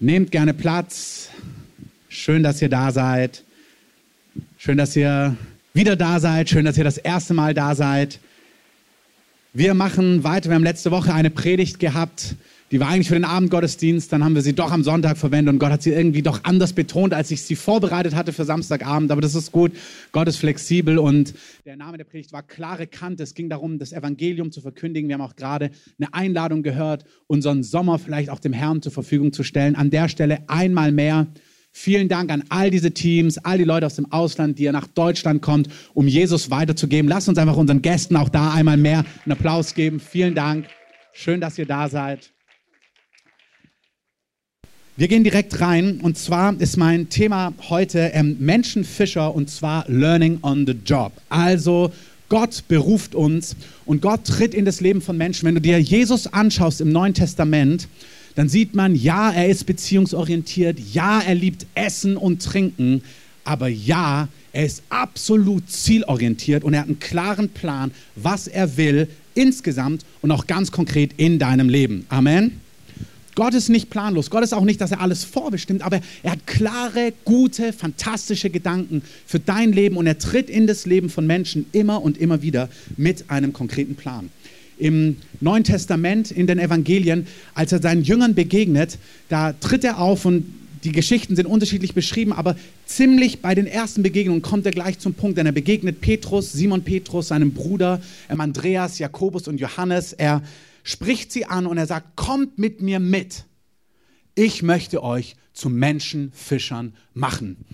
Nehmt 0.00 0.30
gerne 0.30 0.54
Platz. 0.54 1.28
Schön, 2.08 2.44
dass 2.44 2.62
ihr 2.62 2.68
da 2.68 2.92
seid. 2.92 3.42
Schön, 4.56 4.76
dass 4.76 4.94
ihr 4.94 5.36
wieder 5.74 5.96
da 5.96 6.20
seid. 6.20 6.48
Schön, 6.48 6.64
dass 6.64 6.78
ihr 6.78 6.84
das 6.84 6.98
erste 6.98 7.34
Mal 7.34 7.52
da 7.52 7.74
seid. 7.74 8.20
Wir 9.52 9.74
machen 9.74 10.22
weiter. 10.22 10.50
Wir 10.50 10.54
haben 10.54 10.62
letzte 10.62 10.92
Woche 10.92 11.12
eine 11.12 11.30
Predigt 11.30 11.80
gehabt 11.80 12.36
die 12.70 12.80
war 12.80 12.88
eigentlich 12.88 13.08
für 13.08 13.14
den 13.14 13.24
Abendgottesdienst, 13.24 14.12
dann 14.12 14.22
haben 14.22 14.34
wir 14.34 14.42
sie 14.42 14.54
doch 14.54 14.70
am 14.72 14.82
Sonntag 14.82 15.16
verwendet 15.16 15.54
und 15.54 15.58
Gott 15.58 15.70
hat 15.70 15.82
sie 15.82 15.90
irgendwie 15.90 16.22
doch 16.22 16.44
anders 16.44 16.74
betont, 16.74 17.14
als 17.14 17.30
ich 17.30 17.42
sie 17.42 17.56
vorbereitet 17.56 18.14
hatte 18.14 18.32
für 18.32 18.44
Samstagabend. 18.44 19.10
Aber 19.10 19.22
das 19.22 19.34
ist 19.34 19.52
gut. 19.52 19.72
Gott 20.12 20.28
ist 20.28 20.36
flexibel 20.36 20.98
und 20.98 21.34
der 21.64 21.76
Name 21.76 21.96
der 21.96 22.04
Predigt 22.04 22.32
war 22.32 22.42
klare 22.42 22.86
Kante. 22.86 23.22
Es 23.22 23.34
ging 23.34 23.48
darum, 23.48 23.78
das 23.78 23.92
Evangelium 23.92 24.52
zu 24.52 24.60
verkündigen. 24.60 25.08
Wir 25.08 25.14
haben 25.14 25.22
auch 25.22 25.36
gerade 25.36 25.70
eine 25.98 26.12
Einladung 26.12 26.62
gehört, 26.62 27.04
unseren 27.26 27.62
Sommer 27.62 27.98
vielleicht 27.98 28.28
auch 28.28 28.38
dem 28.38 28.52
Herrn 28.52 28.82
zur 28.82 28.92
Verfügung 28.92 29.32
zu 29.32 29.42
stellen. 29.44 29.74
An 29.74 29.90
der 29.90 30.08
Stelle 30.08 30.42
einmal 30.48 30.92
mehr. 30.92 31.26
Vielen 31.70 32.08
Dank 32.08 32.30
an 32.30 32.44
all 32.48 32.70
diese 32.70 32.90
Teams, 32.92 33.38
all 33.38 33.56
die 33.56 33.64
Leute 33.64 33.86
aus 33.86 33.94
dem 33.94 34.10
Ausland, 34.10 34.58
die 34.58 34.64
ihr 34.64 34.72
nach 34.72 34.88
Deutschland 34.88 35.42
kommt, 35.42 35.68
um 35.94 36.08
Jesus 36.08 36.50
weiterzugeben. 36.50 37.08
Lasst 37.08 37.28
uns 37.28 37.38
einfach 37.38 37.56
unseren 37.56 37.82
Gästen 37.82 38.16
auch 38.16 38.28
da 38.28 38.52
einmal 38.52 38.76
mehr 38.76 39.04
einen 39.24 39.32
Applaus 39.32 39.74
geben. 39.74 40.00
Vielen 40.00 40.34
Dank. 40.34 40.66
Schön, 41.12 41.40
dass 41.40 41.56
ihr 41.56 41.66
da 41.66 41.88
seid. 41.88 42.32
Wir 44.98 45.06
gehen 45.06 45.22
direkt 45.22 45.60
rein 45.60 46.00
und 46.02 46.18
zwar 46.18 46.60
ist 46.60 46.76
mein 46.76 47.08
Thema 47.08 47.54
heute 47.68 48.10
ähm, 48.14 48.36
Menschenfischer 48.40 49.32
und 49.32 49.48
zwar 49.48 49.84
Learning 49.86 50.40
on 50.42 50.66
the 50.66 50.74
Job. 50.84 51.12
Also 51.28 51.92
Gott 52.28 52.64
beruft 52.66 53.14
uns 53.14 53.54
und 53.86 54.02
Gott 54.02 54.24
tritt 54.24 54.54
in 54.54 54.64
das 54.64 54.80
Leben 54.80 55.00
von 55.00 55.16
Menschen. 55.16 55.46
Wenn 55.46 55.54
du 55.54 55.60
dir 55.60 55.78
Jesus 55.78 56.26
anschaust 56.26 56.80
im 56.80 56.90
Neuen 56.90 57.14
Testament, 57.14 57.86
dann 58.34 58.48
sieht 58.48 58.74
man, 58.74 58.96
ja, 58.96 59.30
er 59.30 59.46
ist 59.46 59.66
beziehungsorientiert, 59.66 60.80
ja, 60.92 61.20
er 61.24 61.36
liebt 61.36 61.64
Essen 61.76 62.16
und 62.16 62.42
Trinken, 62.42 63.02
aber 63.44 63.68
ja, 63.68 64.26
er 64.52 64.66
ist 64.66 64.82
absolut 64.88 65.70
zielorientiert 65.70 66.64
und 66.64 66.74
er 66.74 66.80
hat 66.80 66.88
einen 66.88 66.98
klaren 66.98 67.50
Plan, 67.50 67.92
was 68.16 68.48
er 68.48 68.76
will 68.76 69.06
insgesamt 69.36 70.04
und 70.22 70.32
auch 70.32 70.48
ganz 70.48 70.72
konkret 70.72 71.12
in 71.18 71.38
deinem 71.38 71.68
Leben. 71.68 72.04
Amen. 72.08 72.60
Gott 73.38 73.54
ist 73.54 73.68
nicht 73.68 73.88
planlos. 73.88 74.30
Gott 74.30 74.42
ist 74.42 74.52
auch 74.52 74.64
nicht, 74.64 74.80
dass 74.80 74.90
er 74.90 75.00
alles 75.00 75.22
vorbestimmt, 75.22 75.82
aber 75.82 76.00
er 76.24 76.32
hat 76.32 76.44
klare, 76.48 77.12
gute, 77.24 77.72
fantastische 77.72 78.50
Gedanken 78.50 79.00
für 79.26 79.38
dein 79.38 79.72
Leben 79.72 79.96
und 79.96 80.08
er 80.08 80.18
tritt 80.18 80.50
in 80.50 80.66
das 80.66 80.86
Leben 80.86 81.08
von 81.08 81.24
Menschen 81.24 81.66
immer 81.70 82.02
und 82.02 82.18
immer 82.18 82.42
wieder 82.42 82.68
mit 82.96 83.30
einem 83.30 83.52
konkreten 83.52 83.94
Plan. 83.94 84.30
Im 84.76 85.18
Neuen 85.40 85.62
Testament, 85.62 86.32
in 86.32 86.48
den 86.48 86.58
Evangelien, 86.58 87.28
als 87.54 87.70
er 87.70 87.80
seinen 87.80 88.02
Jüngern 88.02 88.34
begegnet, 88.34 88.98
da 89.28 89.52
tritt 89.52 89.84
er 89.84 90.00
auf 90.00 90.24
und 90.24 90.52
die 90.82 90.90
Geschichten 90.90 91.36
sind 91.36 91.46
unterschiedlich 91.46 91.94
beschrieben, 91.94 92.32
aber 92.32 92.56
ziemlich 92.86 93.40
bei 93.40 93.54
den 93.54 93.68
ersten 93.68 94.02
Begegnungen 94.02 94.42
kommt 94.42 94.66
er 94.66 94.72
gleich 94.72 94.98
zum 94.98 95.14
Punkt, 95.14 95.38
denn 95.38 95.46
er 95.46 95.52
begegnet 95.52 96.00
Petrus, 96.00 96.52
Simon 96.52 96.82
Petrus, 96.82 97.28
seinem 97.28 97.52
Bruder, 97.52 98.00
Andreas, 98.26 98.98
Jakobus 98.98 99.46
und 99.46 99.60
Johannes. 99.60 100.12
Er 100.12 100.42
spricht 100.88 101.30
sie 101.32 101.44
an 101.44 101.66
und 101.66 101.76
er 101.76 101.86
sagt, 101.86 102.16
kommt 102.16 102.58
mit 102.58 102.80
mir 102.80 102.98
mit. 102.98 103.44
Ich 104.34 104.62
möchte 104.62 105.02
euch 105.02 105.36
zu 105.52 105.68
Menschenfischern 105.68 106.94
machen. 107.12 107.66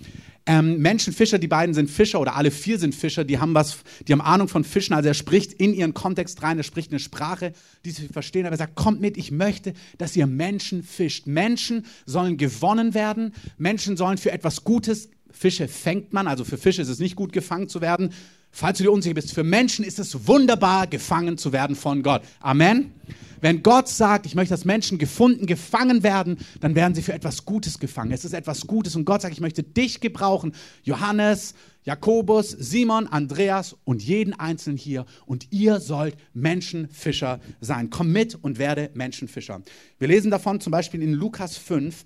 Ähm, 0.46 0.78
Menschenfischer, 0.78 1.38
die 1.38 1.46
beiden 1.46 1.74
sind 1.76 1.88
Fischer 1.88 2.20
oder 2.20 2.34
alle 2.34 2.50
vier 2.50 2.76
sind 2.76 2.92
Fischer, 2.92 3.22
die 3.22 3.38
haben 3.38 3.54
was, 3.54 3.78
die 4.08 4.12
haben 4.12 4.20
Ahnung 4.20 4.48
von 4.48 4.64
Fischen. 4.64 4.94
Also 4.94 5.08
er 5.08 5.14
spricht 5.14 5.52
in 5.52 5.74
ihren 5.74 5.94
Kontext 5.94 6.42
rein, 6.42 6.58
er 6.58 6.64
spricht 6.64 6.90
eine 6.90 6.98
Sprache, 6.98 7.52
die 7.84 7.92
sie 7.92 8.08
verstehen. 8.08 8.46
Aber 8.46 8.54
er 8.54 8.58
sagt, 8.58 8.74
kommt 8.74 9.00
mit, 9.00 9.16
ich 9.16 9.30
möchte, 9.30 9.74
dass 9.96 10.16
ihr 10.16 10.26
Menschen 10.26 10.82
fischt. 10.82 11.28
Menschen 11.28 11.86
sollen 12.06 12.36
gewonnen 12.36 12.94
werden. 12.94 13.32
Menschen 13.58 13.96
sollen 13.96 14.18
für 14.18 14.32
etwas 14.32 14.64
Gutes, 14.64 15.08
Fische 15.30 15.68
fängt 15.68 16.12
man, 16.12 16.26
also 16.26 16.44
für 16.44 16.58
Fische 16.58 16.82
ist 16.82 16.88
es 16.88 16.98
nicht 16.98 17.14
gut 17.14 17.32
gefangen 17.32 17.68
zu 17.68 17.80
werden, 17.80 18.10
Falls 18.56 18.78
du 18.78 18.84
dir 18.84 18.92
unsicher 18.92 19.14
bist, 19.14 19.34
für 19.34 19.42
Menschen 19.42 19.84
ist 19.84 19.98
es 19.98 20.28
wunderbar, 20.28 20.86
gefangen 20.86 21.36
zu 21.36 21.52
werden 21.52 21.74
von 21.74 22.04
Gott. 22.04 22.22
Amen. 22.38 22.92
Wenn 23.40 23.64
Gott 23.64 23.88
sagt, 23.88 24.26
ich 24.26 24.36
möchte, 24.36 24.54
dass 24.54 24.64
Menschen 24.64 24.96
gefunden, 24.96 25.46
gefangen 25.46 26.04
werden, 26.04 26.38
dann 26.60 26.76
werden 26.76 26.94
sie 26.94 27.02
für 27.02 27.12
etwas 27.12 27.44
Gutes 27.44 27.80
gefangen. 27.80 28.12
Es 28.12 28.24
ist 28.24 28.32
etwas 28.32 28.68
Gutes 28.68 28.94
und 28.94 29.06
Gott 29.06 29.22
sagt, 29.22 29.34
ich 29.34 29.40
möchte 29.40 29.64
dich 29.64 29.98
gebrauchen. 29.98 30.54
Johannes, 30.84 31.54
Jakobus, 31.82 32.50
Simon, 32.50 33.08
Andreas 33.08 33.76
und 33.82 34.04
jeden 34.04 34.34
Einzelnen 34.34 34.78
hier. 34.78 35.04
Und 35.26 35.48
ihr 35.50 35.80
sollt 35.80 36.16
Menschenfischer 36.32 37.40
sein. 37.60 37.90
Komm 37.90 38.12
mit 38.12 38.36
und 38.36 38.60
werde 38.60 38.90
Menschenfischer. 38.94 39.62
Wir 39.98 40.06
lesen 40.06 40.30
davon 40.30 40.60
zum 40.60 40.70
Beispiel 40.70 41.02
in 41.02 41.12
Lukas 41.12 41.56
5. 41.56 42.04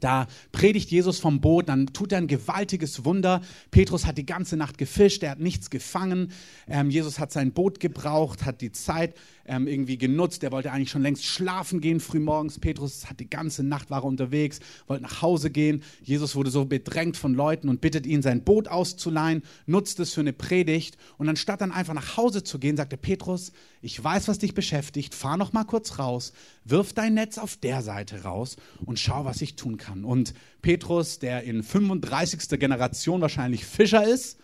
Da 0.00 0.26
predigt 0.52 0.90
Jesus 0.90 1.18
vom 1.18 1.40
Boot, 1.40 1.68
dann 1.68 1.86
tut 1.88 2.12
er 2.12 2.18
ein 2.18 2.26
gewaltiges 2.26 3.04
Wunder. 3.04 3.40
Petrus 3.70 4.06
hat 4.06 4.18
die 4.18 4.26
ganze 4.26 4.56
Nacht 4.56 4.78
gefischt, 4.78 5.22
er 5.22 5.30
hat 5.30 5.40
nichts 5.40 5.70
gefangen. 5.70 6.32
Ähm, 6.68 6.90
Jesus 6.90 7.18
hat 7.18 7.32
sein 7.32 7.52
Boot 7.52 7.80
gebraucht, 7.80 8.44
hat 8.44 8.60
die 8.60 8.72
Zeit 8.72 9.14
ähm, 9.48 9.66
irgendwie 9.66 9.98
genutzt. 9.98 10.42
Er 10.42 10.52
wollte 10.52 10.70
eigentlich 10.70 10.90
schon 10.90 11.02
längst 11.02 11.24
schlafen 11.24 11.80
gehen, 11.80 12.00
frühmorgens. 12.00 12.58
Petrus 12.58 13.08
hat 13.08 13.20
die 13.20 13.30
ganze 13.30 13.62
Nacht 13.64 13.90
war 13.90 14.04
unterwegs, 14.04 14.60
wollte 14.86 15.02
nach 15.02 15.22
Hause 15.22 15.50
gehen. 15.50 15.82
Jesus 16.02 16.36
wurde 16.36 16.50
so 16.50 16.64
bedrängt 16.64 17.16
von 17.16 17.34
Leuten 17.34 17.68
und 17.68 17.80
bittet 17.80 18.06
ihn, 18.06 18.22
sein 18.22 18.44
Boot 18.44 18.68
auszuleihen, 18.68 19.42
nutzt 19.66 19.98
es 20.00 20.14
für 20.14 20.20
eine 20.20 20.32
Predigt. 20.32 20.96
Und 21.16 21.28
anstatt 21.28 21.60
dann 21.60 21.72
einfach 21.72 21.94
nach 21.94 22.16
Hause 22.16 22.44
zu 22.44 22.58
gehen, 22.58 22.76
sagte 22.76 22.96
Petrus, 22.96 23.52
ich 23.80 24.02
weiß, 24.02 24.28
was 24.28 24.38
dich 24.38 24.54
beschäftigt, 24.54 25.14
fahr 25.14 25.36
noch 25.36 25.52
mal 25.52 25.64
kurz 25.64 25.98
raus, 25.98 26.32
wirf 26.64 26.92
dein 26.92 27.14
Netz 27.14 27.38
auf 27.38 27.56
der 27.56 27.82
Seite 27.82 28.22
raus 28.22 28.56
und 28.84 28.98
schau, 28.98 29.24
was 29.24 29.40
ich 29.40 29.56
tun 29.56 29.76
kann. 29.76 29.87
Und 30.04 30.34
Petrus, 30.62 31.18
der 31.18 31.42
in 31.44 31.62
35. 31.62 32.58
Generation 32.58 33.20
wahrscheinlich 33.20 33.64
Fischer 33.64 34.06
ist, 34.06 34.38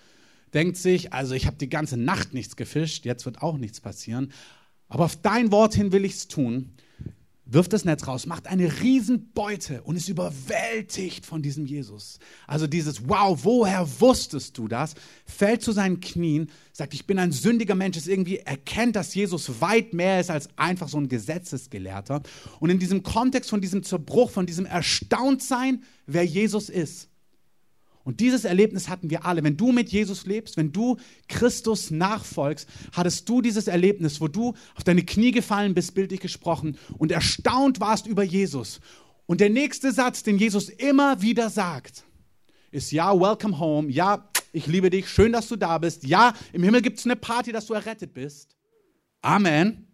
denkt 0.53 0.77
sich, 0.77 1.12
also 1.12 1.34
ich 1.34 1.47
habe 1.47 1.56
die 1.56 1.69
ganze 1.69 1.97
Nacht 1.97 2.32
nichts 2.32 2.56
gefischt, 2.56 3.05
jetzt 3.05 3.27
wird 3.27 3.43
auch 3.43 3.59
nichts 3.59 3.81
passieren. 3.81 4.32
Aber 4.88 5.05
auf 5.05 5.16
dein 5.16 5.50
Wort 5.50 5.75
hin 5.75 5.93
will 5.93 6.05
ich 6.05 6.12
es 6.12 6.28
tun. 6.28 6.72
Wirft 7.47 7.75
das 7.75 7.84
Netz 7.84 8.06
raus, 8.06 8.25
macht 8.25 8.47
eine 8.47 8.81
Riesenbeute 8.81 9.82
und 9.82 9.97
ist 9.97 10.09
überwältigt 10.09 11.27
von 11.27 11.43
diesem 11.43 11.66
Jesus. 11.66 12.19
Also 12.47 12.66
dieses 12.66 13.06
Wow, 13.06 13.41
woher 13.43 13.87
wusstest 14.00 14.56
du 14.56 14.66
das? 14.66 14.94
Fällt 15.27 15.62
zu 15.62 15.72
seinen 15.72 16.00
Knien, 16.00 16.50
sagt, 16.72 16.94
ich 16.94 17.06
bin 17.06 17.19
ein 17.19 17.32
sündiger 17.32 17.75
Mensch, 17.75 17.99
ist 17.99 18.09
irgendwie 18.09 18.38
erkennt, 18.38 18.97
dass 18.97 19.15
Jesus 19.15 19.60
weit 19.60 19.93
mehr 19.93 20.21
ist 20.21 20.31
als 20.31 20.49
einfach 20.56 20.88
so 20.88 20.97
ein 20.97 21.09
Gesetzesgelehrter. 21.09 22.22
Und 22.60 22.71
in 22.71 22.78
diesem 22.78 23.03
Kontext 23.03 23.50
von 23.50 23.61
diesem 23.61 23.82
Zerbruch, 23.82 24.31
von 24.31 24.47
diesem 24.47 24.65
Erstauntsein, 24.65 25.82
wer 26.06 26.25
Jesus 26.25 26.71
ist, 26.71 27.11
und 28.04 28.20
dieses 28.20 28.44
Erlebnis 28.44 28.88
hatten 28.88 29.09
wir 29.09 29.25
alle. 29.25 29.42
Wenn 29.42 29.56
du 29.56 29.72
mit 29.72 29.88
Jesus 29.88 30.26
lebst, 30.26 30.59
wenn 30.59 30.72
du 30.72 30.98
Christus 31.26 31.91
nachfolgst, 31.91 32.69
hattest 32.92 33.28
du 33.28 33.41
dieses 33.41 33.66
Erlebnis, 33.66 34.20
wo 34.20 34.28
du 34.28 34.54
auf 34.75 34.84
deine 34.84 35.03
Knie 35.03 35.31
gefallen 35.31 35.75
bist, 35.75 35.94
bildlich 35.94 36.20
gesprochen, 36.20 36.76
und 36.98 37.10
erstaunt 37.10 37.81
warst 37.81 38.06
über 38.06 38.22
Jesus. 38.22 38.81
Und 39.26 39.41
der 39.41 39.48
nächste 39.48 39.91
Satz, 39.91 40.22
den 40.22 40.37
Jesus 40.37 40.69
immer 40.69 41.22
wieder 41.22 41.48
sagt, 41.48 42.04
ist 42.70 42.93
ja, 42.93 43.19
welcome 43.19 43.59
home, 43.59 43.91
ja, 43.91 44.28
ich 44.53 44.66
liebe 44.66 44.91
dich, 44.91 45.09
schön, 45.09 45.32
dass 45.32 45.48
du 45.48 45.56
da 45.56 45.78
bist, 45.78 46.04
ja, 46.04 46.34
im 46.53 46.62
Himmel 46.62 46.82
gibt 46.82 46.98
es 46.98 47.06
eine 47.06 47.16
Party, 47.16 47.53
dass 47.53 47.66
du 47.66 47.75
errettet 47.75 48.12
bist. 48.12 48.54
Amen. 49.22 49.87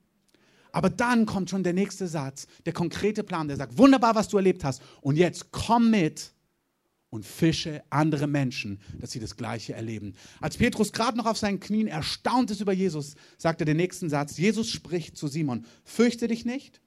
Aber 0.73 0.91
dann 0.91 1.27
kommt 1.27 1.51
schon 1.51 1.63
der 1.63 1.73
nächste 1.73 2.09
Satz, 2.09 2.49
der 2.67 2.73
konkrete 2.73 3.23
Plan, 3.23 3.47
der 3.47 3.57
sagt, 3.57 3.79
wunderbar, 3.79 4.17
was 4.17 4.29
du 4.29 4.37
erlebt 4.37 4.65
hast. 4.65 4.83
Und 5.01 5.17
jetzt 5.17 5.53
komm 5.53 5.91
mit 5.91 6.33
und 7.11 7.27
fische 7.27 7.83
andere 7.91 8.29
Menschen, 8.29 8.81
dass 8.99 9.11
sie 9.11 9.19
das 9.19 9.37
Gleiche 9.37 9.75
erleben. 9.75 10.15
Als 10.41 10.57
Petrus 10.57 10.93
gerade 10.93 11.19
noch 11.19 11.27
auf 11.27 11.37
seinen 11.37 11.61
Knien 11.61 11.89
erstaunt 11.89 12.51
ist 12.53 12.61
über 12.61 12.73
Jesus, 12.73 13.17
sagt 13.37 13.61
er 13.61 13.65
den 13.65 13.77
nächsten 13.77 14.09
Satz. 14.09 14.39
Jesus 14.39 14.71
spricht 14.71 15.17
zu 15.17 15.27
Simon, 15.27 15.67
fürchte 15.85 16.29
dich 16.29 16.45
nicht. 16.45 16.81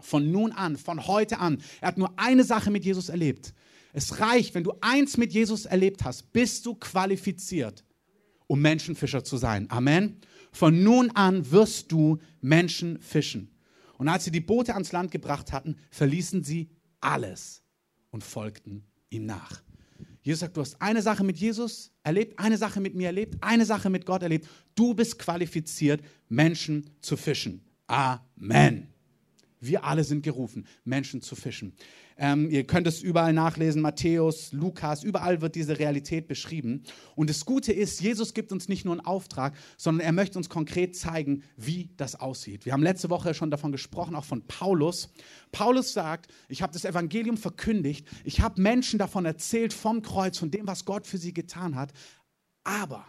Von 0.00 0.30
nun 0.30 0.52
an, 0.52 0.76
von 0.76 1.08
heute 1.08 1.40
an. 1.40 1.60
Er 1.80 1.88
hat 1.88 1.98
nur 1.98 2.16
eine 2.18 2.44
Sache 2.44 2.70
mit 2.70 2.84
Jesus 2.84 3.08
erlebt. 3.08 3.52
Es 3.92 4.20
reicht, 4.20 4.54
wenn 4.54 4.62
du 4.62 4.74
eins 4.80 5.16
mit 5.16 5.32
Jesus 5.32 5.66
erlebt 5.66 6.04
hast, 6.04 6.32
bist 6.32 6.64
du 6.64 6.76
qualifiziert, 6.76 7.84
um 8.46 8.60
Menschenfischer 8.60 9.24
zu 9.24 9.38
sein. 9.38 9.68
Amen. 9.70 10.20
Von 10.52 10.84
nun 10.84 11.10
an 11.10 11.50
wirst 11.50 11.90
du 11.90 12.18
Menschen 12.40 13.00
fischen. 13.00 13.50
Und 13.96 14.06
als 14.06 14.24
sie 14.24 14.30
die 14.30 14.40
Boote 14.40 14.74
ans 14.74 14.92
Land 14.92 15.10
gebracht 15.10 15.52
hatten, 15.52 15.76
verließen 15.90 16.44
sie 16.44 16.70
alles 17.00 17.64
und 18.10 18.22
folgten 18.22 18.84
ihm 19.10 19.26
nach. 19.26 19.62
Jesus 20.22 20.40
sagt, 20.40 20.56
du 20.56 20.60
hast 20.60 20.80
eine 20.80 21.00
Sache 21.00 21.24
mit 21.24 21.38
Jesus 21.38 21.90
erlebt, 22.02 22.38
eine 22.38 22.58
Sache 22.58 22.80
mit 22.80 22.94
mir 22.94 23.06
erlebt, 23.06 23.36
eine 23.40 23.64
Sache 23.64 23.88
mit 23.88 24.04
Gott 24.04 24.22
erlebt. 24.22 24.46
Du 24.74 24.92
bist 24.92 25.18
qualifiziert, 25.18 26.02
Menschen 26.28 26.90
zu 27.00 27.16
fischen. 27.16 27.62
Amen. 27.86 28.88
Wir 29.60 29.84
alle 29.84 30.04
sind 30.04 30.22
gerufen, 30.22 30.66
Menschen 30.84 31.22
zu 31.22 31.36
fischen. 31.36 31.74
Ähm, 32.16 32.50
ihr 32.50 32.64
könnt 32.64 32.86
es 32.86 33.00
überall 33.00 33.32
nachlesen, 33.32 33.80
Matthäus, 33.80 34.52
Lukas, 34.52 35.04
überall 35.04 35.40
wird 35.40 35.54
diese 35.54 35.78
Realität 35.78 36.26
beschrieben. 36.26 36.82
Und 37.14 37.30
das 37.30 37.44
Gute 37.44 37.72
ist, 37.72 38.00
Jesus 38.00 38.34
gibt 38.34 38.50
uns 38.50 38.68
nicht 38.68 38.84
nur 38.84 38.94
einen 38.94 39.06
Auftrag, 39.06 39.54
sondern 39.76 40.04
er 40.04 40.12
möchte 40.12 40.36
uns 40.36 40.48
konkret 40.48 40.96
zeigen, 40.96 41.44
wie 41.56 41.90
das 41.96 42.16
aussieht. 42.16 42.66
Wir 42.66 42.72
haben 42.72 42.82
letzte 42.82 43.10
Woche 43.10 43.34
schon 43.34 43.50
davon 43.50 43.70
gesprochen, 43.70 44.16
auch 44.16 44.24
von 44.24 44.46
Paulus. 44.46 45.12
Paulus 45.52 45.92
sagt, 45.92 46.32
ich 46.48 46.62
habe 46.62 46.72
das 46.72 46.84
Evangelium 46.84 47.36
verkündigt, 47.36 48.06
ich 48.24 48.40
habe 48.40 48.60
Menschen 48.60 48.98
davon 48.98 49.24
erzählt, 49.24 49.72
vom 49.72 50.02
Kreuz, 50.02 50.38
von 50.38 50.50
dem, 50.50 50.66
was 50.66 50.84
Gott 50.84 51.06
für 51.06 51.18
sie 51.18 51.32
getan 51.32 51.76
hat. 51.76 51.92
Aber 52.64 53.06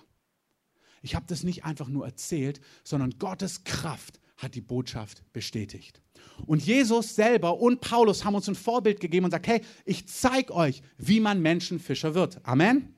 ich 1.02 1.16
habe 1.16 1.26
das 1.28 1.44
nicht 1.44 1.66
einfach 1.66 1.88
nur 1.88 2.06
erzählt, 2.06 2.62
sondern 2.84 3.18
Gottes 3.18 3.64
Kraft 3.64 4.20
hat 4.38 4.56
die 4.56 4.62
Botschaft 4.62 5.24
bestätigt. 5.34 6.02
Und 6.46 6.66
Jesus 6.66 7.16
selber 7.16 7.60
und 7.60 7.82
Paulus 7.82 8.26
haben 8.26 8.36
uns 8.36 8.48
ein 8.48 8.56
Vorbild 8.56 9.00
gegeben 9.00 9.26
und 9.26 9.32
sagt, 9.32 9.48
hey, 9.48 9.62
ich 9.86 10.08
zeige 10.08 10.54
euch, 10.54 10.82
wie 10.98 11.20
man 11.20 11.42
Menschenfischer 11.42 12.16
wird. 12.16 12.40
Amen. 12.44 12.94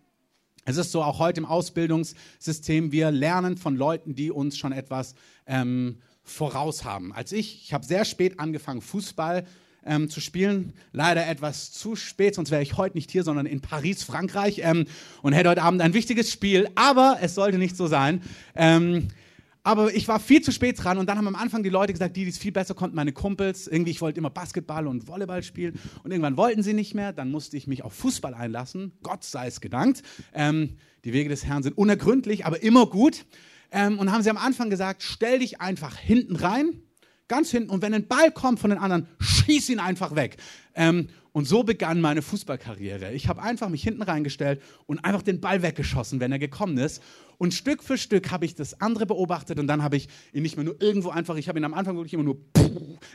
Es 0.63 0.77
ist 0.77 0.91
so 0.91 1.01
auch 1.01 1.19
heute 1.19 1.39
im 1.39 1.45
Ausbildungssystem, 1.45 2.91
wir 2.91 3.09
lernen 3.09 3.57
von 3.57 3.75
Leuten, 3.75 4.13
die 4.13 4.29
uns 4.31 4.57
schon 4.57 4.71
etwas 4.71 5.15
ähm, 5.47 5.97
voraus 6.23 6.83
haben. 6.83 7.13
Als 7.13 7.31
ich, 7.31 7.63
ich 7.63 7.73
habe 7.73 7.85
sehr 7.85 8.05
spät 8.05 8.39
angefangen, 8.39 8.81
Fußball 8.81 9.45
ähm, 9.85 10.09
zu 10.09 10.21
spielen. 10.21 10.73
Leider 10.91 11.27
etwas 11.27 11.71
zu 11.71 11.95
spät, 11.95 12.35
sonst 12.35 12.51
wäre 12.51 12.61
ich 12.61 12.77
heute 12.77 12.97
nicht 12.97 13.11
hier, 13.11 13.23
sondern 13.23 13.45
in 13.45 13.61
Paris, 13.61 14.03
Frankreich 14.03 14.61
ähm, 14.63 14.85
und 15.21 15.33
hätte 15.33 15.49
heute 15.49 15.63
Abend 15.63 15.81
ein 15.81 15.93
wichtiges 15.93 16.31
Spiel. 16.31 16.69
Aber 16.75 17.17
es 17.21 17.35
sollte 17.35 17.57
nicht 17.57 17.75
so 17.75 17.87
sein. 17.87 18.21
Ähm, 18.55 19.07
aber 19.63 19.93
ich 19.93 20.07
war 20.07 20.19
viel 20.19 20.41
zu 20.41 20.51
spät 20.51 20.83
dran 20.83 20.97
und 20.97 21.07
dann 21.07 21.17
haben 21.17 21.27
am 21.27 21.35
Anfang 21.35 21.61
die 21.61 21.69
Leute 21.69 21.93
gesagt, 21.93 22.15
die, 22.15 22.23
die 22.23 22.31
es 22.31 22.39
viel 22.39 22.51
besser 22.51 22.73
konnten, 22.73 22.95
meine 22.95 23.13
Kumpels. 23.13 23.67
Irgendwie, 23.67 23.91
ich 23.91 24.01
wollte 24.01 24.19
immer 24.19 24.31
Basketball 24.31 24.87
und 24.87 25.07
Volleyball 25.07 25.43
spielen 25.43 25.79
und 26.03 26.11
irgendwann 26.11 26.35
wollten 26.35 26.63
sie 26.63 26.73
nicht 26.73 26.95
mehr. 26.95 27.13
Dann 27.13 27.29
musste 27.29 27.57
ich 27.57 27.67
mich 27.67 27.83
auf 27.83 27.93
Fußball 27.93 28.33
einlassen. 28.33 28.93
Gott 29.03 29.23
sei 29.23 29.47
es 29.47 29.61
gedankt. 29.61 30.01
Ähm, 30.33 30.77
die 31.05 31.13
Wege 31.13 31.29
des 31.29 31.45
Herrn 31.45 31.61
sind 31.61 31.77
unergründlich, 31.77 32.45
aber 32.45 32.63
immer 32.63 32.87
gut. 32.87 33.25
Ähm, 33.71 33.99
und 33.99 34.11
haben 34.11 34.23
sie 34.23 34.29
am 34.31 34.37
Anfang 34.37 34.69
gesagt, 34.69 35.03
stell 35.03 35.39
dich 35.39 35.61
einfach 35.61 35.95
hinten 35.95 36.35
rein, 36.35 36.81
ganz 37.27 37.51
hinten. 37.51 37.69
Und 37.69 37.83
wenn 37.83 37.93
ein 37.93 38.07
Ball 38.07 38.31
kommt 38.31 38.59
von 38.59 38.71
den 38.71 38.79
anderen, 38.79 39.07
schieß 39.19 39.69
ihn 39.69 39.79
einfach 39.79 40.15
weg. 40.15 40.37
Ähm, 40.73 41.07
und 41.33 41.47
so 41.47 41.63
begann 41.63 42.01
meine 42.01 42.21
Fußballkarriere. 42.21 43.13
Ich 43.13 43.27
habe 43.27 43.41
einfach 43.41 43.69
mich 43.69 43.83
hinten 43.83 44.01
reingestellt 44.01 44.61
und 44.85 44.99
einfach 44.99 45.21
den 45.21 45.39
Ball 45.39 45.61
weggeschossen, 45.61 46.19
wenn 46.19 46.31
er 46.31 46.39
gekommen 46.39 46.77
ist. 46.77 47.01
Und 47.37 47.53
Stück 47.53 47.81
für 47.83 47.97
Stück 47.97 48.31
habe 48.31 48.45
ich 48.45 48.53
das 48.53 48.81
andere 48.81 49.05
beobachtet 49.05 49.57
und 49.57 49.67
dann 49.67 49.81
habe 49.81 49.95
ich 49.95 50.09
ihn 50.33 50.43
nicht 50.43 50.57
mehr 50.57 50.65
nur 50.65 50.79
irgendwo 50.81 51.09
einfach, 51.09 51.37
ich 51.37 51.47
habe 51.47 51.57
ihn 51.57 51.63
am 51.63 51.73
Anfang 51.73 51.95
wirklich 51.95 52.13
immer 52.13 52.23
nur, 52.23 52.37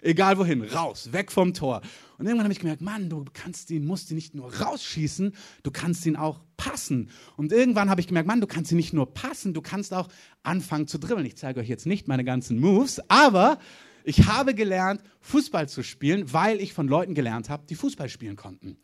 egal 0.02 0.38
wohin, 0.38 0.62
raus, 0.62 1.10
weg 1.12 1.30
vom 1.30 1.54
Tor. 1.54 1.82
Und 2.18 2.26
irgendwann 2.26 2.44
habe 2.44 2.52
ich 2.52 2.58
gemerkt, 2.58 2.80
Mann, 2.80 3.08
du 3.08 3.24
kannst 3.32 3.70
ihn, 3.70 3.86
musst 3.86 4.10
ihn 4.10 4.16
nicht 4.16 4.34
nur 4.34 4.52
rausschießen, 4.52 5.34
du 5.62 5.70
kannst 5.70 6.06
ihn 6.06 6.16
auch 6.16 6.40
passen. 6.56 7.10
Und 7.36 7.52
irgendwann 7.52 7.90
habe 7.90 8.00
ich 8.00 8.08
gemerkt, 8.08 8.26
Mann, 8.26 8.40
du 8.40 8.46
kannst 8.46 8.72
ihn 8.72 8.78
nicht 8.78 8.94
nur 8.94 9.12
passen, 9.12 9.54
du 9.54 9.60
kannst 9.60 9.92
auch 9.92 10.08
anfangen 10.42 10.88
zu 10.88 10.98
dribbeln. 10.98 11.26
Ich 11.26 11.36
zeige 11.36 11.60
euch 11.60 11.68
jetzt 11.68 11.86
nicht 11.86 12.08
meine 12.08 12.24
ganzen 12.24 12.58
Moves, 12.58 13.00
aber 13.08 13.58
ich 14.06 14.26
habe 14.26 14.55
gelernt, 14.55 15.03
Fußball 15.20 15.69
zu 15.69 15.82
spielen, 15.82 16.32
weil 16.32 16.61
ich 16.61 16.73
von 16.73 16.87
Leuten 16.87 17.14
gelernt 17.14 17.50
habe, 17.50 17.67
die 17.67 17.75
Fußball 17.75 18.08
spielen 18.08 18.37
konnten. 18.37 18.79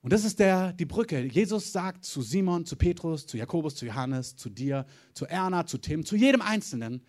Und 0.00 0.12
das 0.12 0.24
ist 0.24 0.38
der, 0.38 0.72
die 0.72 0.84
Brücke. 0.84 1.24
Jesus 1.24 1.72
sagt 1.72 2.04
zu 2.04 2.22
Simon, 2.22 2.64
zu 2.64 2.76
Petrus, 2.76 3.26
zu 3.26 3.36
Jakobus, 3.36 3.74
zu 3.74 3.84
Johannes, 3.84 4.36
zu 4.36 4.48
dir, 4.48 4.86
zu 5.12 5.26
Erna, 5.26 5.66
zu 5.66 5.78
Tim, 5.78 6.04
zu 6.04 6.14
jedem 6.14 6.40
Einzelnen, 6.40 7.02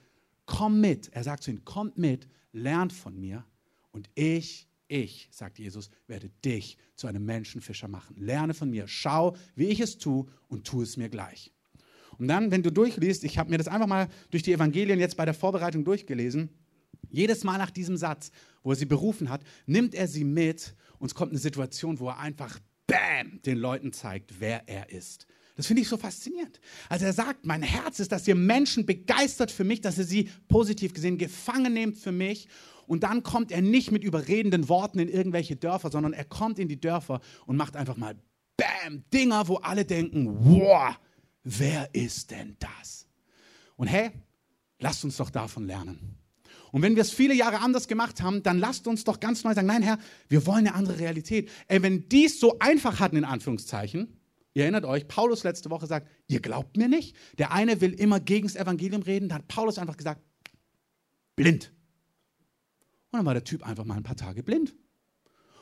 komm 0.48 0.82
mit. 0.82 1.10
Er 1.14 1.24
sagt 1.24 1.44
zu 1.44 1.52
ihnen, 1.52 1.64
kommt 1.66 2.00
mit, 2.00 2.28
lernt 2.52 2.94
von 2.94 3.20
mir 3.20 3.46
und 3.92 4.10
ich, 4.16 4.68
ich, 4.88 5.30
sagt 5.32 5.60
Jesus, 5.60 5.92
werde 6.08 6.32
dich 6.44 6.78
zu 6.96 7.06
einem 7.06 7.26
Menschenfischer 7.26 7.88
machen. 7.88 8.16
Lerne 8.18 8.56
von 8.56 8.72
mir, 8.72 8.88
schau, 8.88 9.36
wie 9.54 9.68
ich 9.68 9.80
es 9.80 10.00
tue 10.00 10.26
und 10.48 10.66
tu 10.66 10.82
es 10.82 10.98
mir 10.98 11.10
gleich. 11.10 11.54
Und 12.18 12.28
dann, 12.28 12.50
wenn 12.50 12.64
du 12.64 12.72
durchliest, 12.72 13.24
ich 13.24 13.38
habe 13.38 13.52
mir 13.52 13.60
das 13.60 13.68
einfach 13.68 13.88
mal 13.88 14.10
durch 14.32 14.42
die 14.42 14.52
Evangelien 14.52 15.00
jetzt 15.00 15.16
bei 15.16 15.26
der 15.26 15.36
Vorbereitung 15.36 15.86
durchgelesen, 15.86 16.50
jedes 17.10 17.44
Mal 17.44 17.58
nach 17.58 17.72
diesem 17.72 17.98
Satz, 17.98 18.32
wo 18.64 18.72
er 18.72 18.76
sie 18.76 18.86
berufen 18.86 19.30
hat, 19.30 19.42
nimmt 19.66 19.96
er 19.96 20.08
sie 20.08 20.24
mit 20.24 20.76
und 21.00 21.08
es 21.08 21.16
kommt 21.16 21.32
eine 21.32 21.40
Situation, 21.40 22.00
wo 22.00 22.10
er 22.10 22.20
einfach 22.20 22.60
bam, 22.88 23.42
den 23.44 23.58
Leuten 23.58 23.94
zeigt, 23.94 24.40
wer 24.40 24.68
er 24.68 24.90
ist. 24.90 25.28
Das 25.56 25.68
finde 25.68 25.82
ich 25.82 25.90
so 25.90 25.98
faszinierend. 25.98 26.62
Also 26.88 27.06
er 27.06 27.12
sagt, 27.12 27.46
mein 27.46 27.62
Herz 27.62 28.00
ist, 28.00 28.14
dass 28.14 28.28
ihr 28.28 28.36
Menschen 28.36 28.86
begeistert 28.86 29.52
für 29.52 29.66
mich, 29.66 29.82
dass 29.82 29.98
ihr 29.98 30.06
sie 30.06 30.30
positiv 30.48 30.94
gesehen 30.94 31.18
gefangen 31.18 31.74
nehmt 31.74 31.98
für 31.98 32.14
mich. 32.14 32.48
Und 32.88 33.04
dann 33.04 33.24
kommt 33.24 33.52
er 33.52 33.62
nicht 33.62 33.92
mit 33.92 34.04
überredenden 34.04 34.70
Worten 34.70 35.00
in 35.00 35.10
irgendwelche 35.10 35.58
Dörfer, 35.58 35.92
sondern 35.92 36.14
er 36.14 36.24
kommt 36.24 36.60
in 36.60 36.70
die 36.70 36.80
Dörfer 36.80 37.20
und 37.46 37.58
macht 37.58 37.76
einfach 37.76 37.98
mal 37.98 38.16
Bam, 38.56 39.04
Dinger, 39.14 39.48
wo 39.48 39.56
alle 39.56 39.86
denken, 39.86 40.28
wow, 40.46 40.96
wer 41.44 41.94
ist 41.94 42.32
denn 42.32 42.56
das? 42.60 43.08
Und 43.76 43.88
hey, 43.88 44.12
lasst 44.80 45.04
uns 45.04 45.18
doch 45.18 45.30
davon 45.30 45.66
lernen. 45.66 46.19
Und 46.72 46.82
wenn 46.82 46.96
wir 46.96 47.02
es 47.02 47.12
viele 47.12 47.34
Jahre 47.34 47.60
anders 47.60 47.88
gemacht 47.88 48.22
haben, 48.22 48.44
dann 48.44 48.60
lasst 48.60 48.88
uns 48.88 49.04
doch 49.04 49.20
ganz 49.20 49.44
neu 49.44 49.54
sagen, 49.54 49.68
nein 49.68 49.82
Herr, 49.82 49.98
wir 50.28 50.46
wollen 50.46 50.68
eine 50.68 50.76
andere 50.76 51.00
Realität. 51.00 51.50
Ey, 51.68 51.82
wenn 51.82 52.08
die 52.10 52.26
es 52.26 52.40
so 52.40 52.60
einfach 52.60 53.00
hatten, 53.00 53.18
in 53.18 53.26
Anführungszeichen, 53.26 54.20
ihr 54.54 54.64
erinnert 54.64 54.86
euch, 54.86 55.08
Paulus 55.08 55.44
letzte 55.44 55.70
Woche 55.70 55.88
sagt, 55.88 56.08
ihr 56.28 56.40
glaubt 56.40 56.78
mir 56.78 56.88
nicht. 56.88 57.16
Der 57.38 57.52
eine 57.52 57.82
will 57.82 57.94
immer 57.94 58.20
gegen 58.20 58.48
das 58.48 58.56
Evangelium 58.56 59.02
reden, 59.02 59.30
da 59.30 59.36
hat 59.36 59.48
Paulus 59.48 59.78
einfach 59.78 59.98
gesagt, 59.98 60.22
blind. 61.36 61.74
Und 63.12 63.18
dann 63.20 63.26
war 63.26 63.34
der 63.34 63.44
Typ 63.44 63.66
einfach 63.66 63.86
mal 63.86 63.96
ein 63.96 64.04
paar 64.04 64.16
Tage 64.16 64.44
blind. 64.44 64.76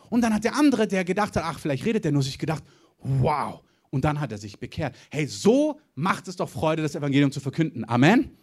Und 0.09 0.21
dann 0.21 0.33
hat 0.33 0.43
der 0.43 0.55
andere, 0.55 0.87
der 0.87 1.05
gedacht 1.05 1.35
hat, 1.35 1.43
ach, 1.45 1.59
vielleicht 1.59 1.85
redet 1.85 2.03
der 2.03 2.11
nur, 2.11 2.23
sich 2.23 2.37
gedacht, 2.37 2.63
wow. 2.99 3.63
Und 3.89 4.03
dann 4.03 4.19
hat 4.19 4.31
er 4.31 4.37
sich 4.37 4.59
bekehrt. 4.59 4.95
Hey, 5.09 5.27
so 5.27 5.79
macht 5.95 6.27
es 6.27 6.35
doch 6.35 6.49
Freude, 6.49 6.81
das 6.81 6.95
Evangelium 6.95 7.31
zu 7.31 7.39
verkünden. 7.39 7.87
Amen. 7.87 8.37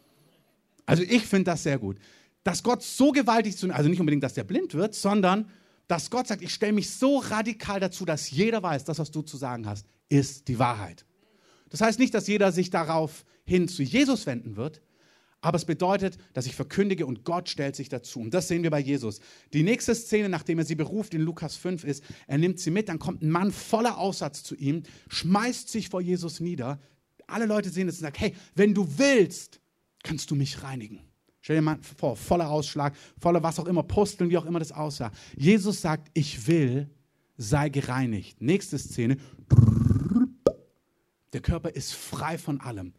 Also 0.87 1.03
ich 1.03 1.27
finde 1.27 1.45
das 1.45 1.63
sehr 1.63 1.79
gut 1.79 1.99
dass 2.45 2.63
Gott 2.63 2.83
so 2.83 3.11
gewaltig 3.11 3.57
zu, 3.57 3.71
also 3.73 3.89
nicht 3.89 4.01
unbedingt, 4.01 4.23
dass 4.23 4.35
der 4.35 4.45
blind 4.45 4.75
wird, 4.75 4.95
sondern 4.95 5.51
dass 5.89 6.11
Gott 6.11 6.29
sagt, 6.29 6.43
ich 6.43 6.55
stelle 6.55 6.73
mich 6.73 6.91
so 6.91 7.19
radikal 7.19 7.81
dazu, 7.81 8.05
dass 8.05 8.31
jeder 8.31 8.63
weiß, 8.63 8.85
das, 8.85 8.99
was 8.99 9.11
du 9.11 9.23
zu 9.23 9.37
sagen 9.37 9.67
hast, 9.67 9.87
ist 10.09 10.49
die 10.49 10.59
Wahrheit. 10.59 11.05
Das 11.71 11.81
heißt 11.81 11.99
nicht, 11.99 12.15
dass 12.15 12.29
jeder 12.29 12.53
sich 12.53 12.71
darauf 12.71 13.25
hin 13.45 13.69
zu 13.69 13.83
Jesus 13.83 14.27
wenden 14.27 14.57
wird, 14.57 14.81
aber 15.41 15.57
es 15.57 15.67
bedeutet, 15.67 16.17
dass 16.33 16.47
ich 16.47 16.55
verkündige 16.55 17.05
und 17.05 17.25
Gott 17.25 17.51
stellt 17.51 17.77
sich 17.77 17.91
dazu. 17.91 18.21
Und 18.21 18.33
das 18.33 18.49
sehen 18.49 18.63
wir 18.63 18.71
bei 18.71 18.79
Jesus. 18.79 19.21
Die 19.53 19.63
nächste 19.63 19.95
Szene, 19.95 20.31
nachdem 20.31 20.59
er 20.59 20.65
sie 20.65 20.75
beruft 20.75 21.13
in 21.13 21.21
Lukas 21.21 21.57
5 21.57 21.85
ist, 21.85 22.03
er 22.27 22.39
nimmt 22.39 22.61
sie 22.61 22.71
mit, 22.71 22.89
dann 22.89 22.99
kommt 22.99 23.23
ein 23.23 23.31
Mann 23.31 23.53
voller 23.53 23.99
Aussatz 23.99 24.43
zu 24.43 24.55
ihm, 24.55 24.85
schmeißt 25.09 25.69
sich 25.69 25.91
vor 25.91 26.01
Jesus 26.01 26.41
nieder. 26.41 26.81
Alle 27.27 27.45
Leute 27.45 27.69
sehen 27.69 27.89
es 27.89 27.97
und 27.97 28.03
sagen, 28.03 28.17
hey, 28.19 28.35
wenn 28.55 28.73
du 28.73 28.87
willst, 28.97 29.61
kannst 30.03 30.31
du 30.31 30.35
mich 30.35 30.63
reinigen. 30.63 31.01
Stell 31.45 31.57
dir 31.57 31.63
mal 31.63 31.79
vor, 31.99 32.17
voller 32.17 32.49
Ausschlag, 32.49 32.95
voller 33.21 33.43
was 33.43 33.59
auch 33.59 33.67
immer, 33.67 33.83
Pusteln, 33.83 34.31
wie 34.31 34.39
auch 34.39 34.47
immer 34.47 34.61
das 34.61 34.73
aussah. 34.73 35.13
Jesus 35.37 35.83
sagt, 35.83 36.09
ich 36.15 36.47
will, 36.47 36.89
sei 37.37 37.69
gereinigt. 37.69 38.41
Nächste 38.41 38.79
Szene. 38.79 39.19
Der 41.35 41.43
Körper 41.43 41.69
ist 41.69 41.93
frei 41.93 42.39
von 42.39 42.63
allem. 42.63 42.95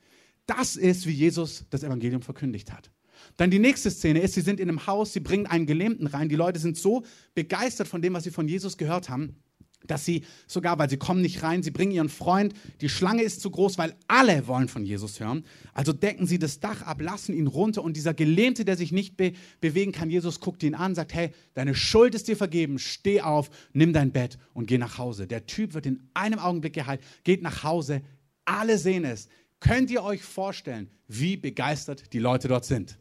Das 0.45 0.75
ist, 0.75 1.07
wie 1.07 1.11
Jesus 1.11 1.65
das 1.71 1.81
Evangelium 1.81 2.21
verkündigt 2.21 2.71
hat. 2.71 2.91
Dann 3.35 3.49
die 3.49 3.57
nächste 3.57 3.89
Szene 3.89 4.19
ist, 4.19 4.35
sie 4.35 4.41
sind 4.41 4.59
in 4.59 4.69
einem 4.69 4.85
Haus, 4.85 5.13
sie 5.13 5.21
bringen 5.21 5.47
einen 5.47 5.65
Gelähmten 5.65 6.05
rein. 6.05 6.29
Die 6.29 6.35
Leute 6.35 6.59
sind 6.59 6.77
so 6.77 7.03
begeistert 7.33 7.87
von 7.87 8.03
dem, 8.03 8.13
was 8.13 8.25
sie 8.25 8.31
von 8.31 8.47
Jesus 8.47 8.77
gehört 8.77 9.09
haben, 9.09 9.41
dass 9.87 10.05
sie 10.05 10.23
sogar, 10.47 10.77
weil 10.79 10.89
sie 10.89 10.97
kommen 10.97 11.21
nicht 11.21 11.43
rein, 11.43 11.63
sie 11.63 11.71
bringen 11.71 11.91
ihren 11.91 12.09
Freund, 12.09 12.53
die 12.81 12.89
Schlange 12.89 13.23
ist 13.23 13.41
zu 13.41 13.49
groß, 13.51 13.77
weil 13.77 13.95
alle 14.07 14.47
wollen 14.47 14.67
von 14.67 14.85
Jesus 14.85 15.19
hören. 15.19 15.45
Also 15.73 15.93
decken 15.93 16.27
sie 16.27 16.39
das 16.39 16.59
Dach 16.59 16.81
ab, 16.81 17.01
lassen 17.01 17.35
ihn 17.35 17.47
runter 17.47 17.83
und 17.83 17.95
dieser 17.97 18.13
Gelähmte, 18.13 18.65
der 18.65 18.77
sich 18.77 18.91
nicht 18.91 19.17
be 19.17 19.33
bewegen 19.61 19.91
kann, 19.91 20.09
Jesus 20.09 20.39
guckt 20.39 20.63
ihn 20.63 20.75
an, 20.75 20.95
sagt, 20.95 21.13
hey, 21.13 21.31
deine 21.53 21.75
Schuld 21.75 22.15
ist 22.15 22.27
dir 22.27 22.37
vergeben, 22.37 22.79
steh 22.79 23.21
auf, 23.21 23.49
nimm 23.73 23.93
dein 23.93 24.11
Bett 24.11 24.37
und 24.53 24.67
geh 24.67 24.77
nach 24.77 24.97
Hause. 24.97 25.27
Der 25.27 25.45
Typ 25.45 25.73
wird 25.73 25.85
in 25.85 26.09
einem 26.13 26.39
Augenblick 26.39 26.73
geheilt, 26.73 27.01
geht 27.23 27.41
nach 27.41 27.63
Hause, 27.63 28.01
alle 28.45 28.77
sehen 28.77 29.03
es. 29.03 29.27
Könnt 29.59 29.89
ihr 29.89 30.03
euch 30.03 30.21
vorstellen, 30.21 30.89
wie 31.07 31.37
begeistert 31.37 32.13
die 32.13 32.19
Leute 32.19 32.47
dort 32.47 32.65
sind? 32.65 32.97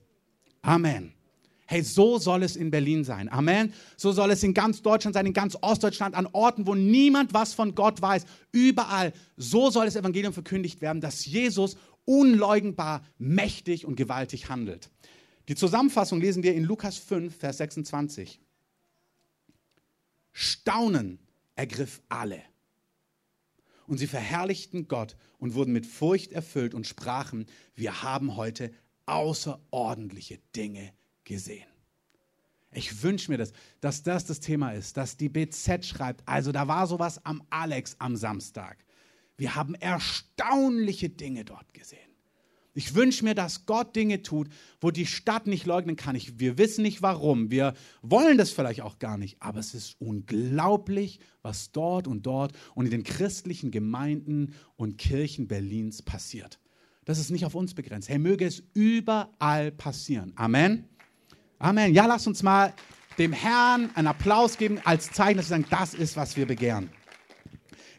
Amen. 0.62 1.12
Hey, 1.66 1.82
so 1.82 2.18
soll 2.18 2.42
es 2.42 2.56
in 2.56 2.70
Berlin 2.70 3.04
sein. 3.04 3.30
Amen. 3.30 3.72
So 3.96 4.12
soll 4.12 4.30
es 4.30 4.42
in 4.42 4.52
ganz 4.52 4.82
Deutschland 4.82 5.14
sein, 5.14 5.24
in 5.24 5.32
ganz 5.32 5.56
Ostdeutschland, 5.60 6.14
an 6.14 6.28
Orten, 6.32 6.66
wo 6.66 6.74
niemand 6.74 7.32
was 7.32 7.54
von 7.54 7.74
Gott 7.74 8.02
weiß. 8.02 8.26
Überall. 8.52 9.12
So 9.36 9.70
soll 9.70 9.86
das 9.86 9.96
Evangelium 9.96 10.34
verkündigt 10.34 10.82
werden, 10.82 11.00
dass 11.00 11.24
Jesus 11.24 11.76
unleugnbar, 12.04 13.02
mächtig 13.16 13.86
und 13.86 13.96
gewaltig 13.96 14.50
handelt. 14.50 14.90
Die 15.48 15.54
Zusammenfassung 15.54 16.20
lesen 16.20 16.42
wir 16.42 16.54
in 16.54 16.64
Lukas 16.64 16.98
5, 16.98 17.34
Vers 17.34 17.58
26. 17.58 18.40
Staunen 20.32 21.18
ergriff 21.54 22.02
alle. 22.08 22.42
Und 23.86 23.98
sie 23.98 24.06
verherrlichten 24.06 24.88
Gott 24.88 25.16
und 25.38 25.54
wurden 25.54 25.72
mit 25.72 25.86
Furcht 25.86 26.32
erfüllt 26.32 26.74
und 26.74 26.86
sprachen, 26.86 27.46
wir 27.74 28.02
haben 28.02 28.36
heute 28.36 28.72
außerordentliche 29.06 30.38
Dinge 30.56 30.92
gesehen. 31.24 31.66
Ich 32.72 33.02
wünsche 33.02 33.30
mir 33.30 33.38
das, 33.38 33.52
dass 33.80 34.02
das 34.02 34.24
das 34.24 34.40
Thema 34.40 34.72
ist, 34.72 34.96
dass 34.96 35.16
die 35.16 35.28
BZ 35.28 35.86
schreibt. 35.86 36.22
Also 36.26 36.50
da 36.52 36.66
war 36.66 36.86
sowas 36.86 37.24
am 37.24 37.42
Alex 37.50 37.96
am 38.00 38.16
Samstag. 38.16 38.84
Wir 39.36 39.54
haben 39.54 39.74
erstaunliche 39.74 41.08
Dinge 41.08 41.44
dort 41.44 41.72
gesehen. 41.72 41.98
Ich 42.76 42.96
wünsche 42.96 43.24
mir, 43.24 43.36
dass 43.36 43.66
Gott 43.66 43.94
Dinge 43.94 44.22
tut, 44.22 44.48
wo 44.80 44.90
die 44.90 45.06
Stadt 45.06 45.46
nicht 45.46 45.64
leugnen 45.64 45.94
kann. 45.94 46.16
Ich, 46.16 46.40
wir 46.40 46.58
wissen 46.58 46.82
nicht 46.82 47.02
warum. 47.02 47.52
Wir 47.52 47.74
wollen 48.02 48.36
das 48.36 48.50
vielleicht 48.50 48.80
auch 48.80 48.98
gar 48.98 49.16
nicht. 49.16 49.40
Aber 49.40 49.60
es 49.60 49.74
ist 49.74 49.94
unglaublich, 50.00 51.20
was 51.42 51.70
dort 51.70 52.08
und 52.08 52.26
dort 52.26 52.52
und 52.74 52.86
in 52.86 52.90
den 52.90 53.04
christlichen 53.04 53.70
Gemeinden 53.70 54.54
und 54.74 54.98
Kirchen 54.98 55.46
Berlins 55.46 56.02
passiert. 56.02 56.58
Das 57.04 57.20
ist 57.20 57.30
nicht 57.30 57.44
auf 57.44 57.54
uns 57.54 57.74
begrenzt. 57.74 58.08
Hey, 58.08 58.18
möge 58.18 58.44
es 58.44 58.62
überall 58.72 59.70
passieren. 59.70 60.32
Amen. 60.34 60.88
Amen. 61.58 61.94
Ja, 61.94 62.06
lass 62.06 62.26
uns 62.26 62.42
mal 62.42 62.74
dem 63.18 63.32
Herrn 63.32 63.90
einen 63.94 64.08
Applaus 64.08 64.58
geben 64.58 64.80
als 64.84 65.10
Zeichen, 65.12 65.36
dass 65.36 65.46
wir 65.46 65.56
sagen, 65.56 65.66
das 65.70 65.94
ist, 65.94 66.16
was 66.16 66.36
wir 66.36 66.46
begehren. 66.46 66.90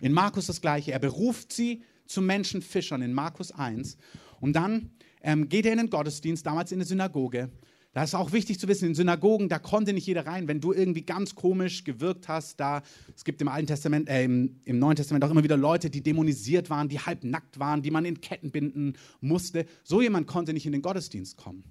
In 0.01 0.11
Markus 0.11 0.47
das 0.47 0.61
Gleiche. 0.61 0.91
Er 0.91 0.99
beruft 0.99 1.53
sie 1.53 1.83
zu 2.05 2.21
Menschenfischern 2.21 3.01
in 3.01 3.13
Markus 3.13 3.51
1. 3.51 3.97
Und 4.41 4.53
dann 4.53 4.91
ähm, 5.21 5.49
geht 5.49 5.65
er 5.65 5.71
in 5.71 5.77
den 5.79 5.89
Gottesdienst, 5.89 6.45
damals 6.45 6.71
in 6.71 6.79
der 6.79 6.87
Synagoge. 6.87 7.49
Da 7.93 8.03
ist 8.03 8.13
auch 8.13 8.33
wichtig 8.33 8.59
zu 8.59 8.67
wissen, 8.67 8.89
in 8.89 8.93
Synagogen, 8.93 9.47
da 9.47 9.57
konnte 9.57 9.93
nicht 9.93 10.05
jeder 10.05 10.27
rein. 10.27 10.49
Wenn 10.49 10.59
du 10.59 10.73
irgendwie 10.73 11.03
ganz 11.03 11.33
komisch 11.33 11.85
gewirkt 11.85 12.27
hast, 12.27 12.59
da, 12.59 12.81
es 13.15 13.23
gibt 13.23 13.41
im 13.41 13.47
Alten 13.47 13.67
Testament, 13.67 14.09
äh, 14.09 14.25
im, 14.25 14.59
im, 14.65 14.79
Neuen 14.79 14.97
Testament 14.97 15.23
auch 15.23 15.31
immer 15.31 15.45
wieder 15.45 15.55
Leute, 15.55 15.89
die 15.89 16.03
dämonisiert 16.03 16.69
waren, 16.69 16.89
die 16.89 16.99
halb 16.99 17.23
nackt 17.23 17.57
waren, 17.57 17.81
die 17.81 17.91
man 17.91 18.03
in 18.03 18.19
Ketten 18.19 18.51
binden 18.51 18.97
musste. 19.21 19.65
So 19.83 20.01
jemand 20.01 20.27
konnte 20.27 20.51
nicht 20.51 20.65
in 20.65 20.73
den 20.73 20.81
Gottesdienst 20.81 21.37
kommen. 21.37 21.63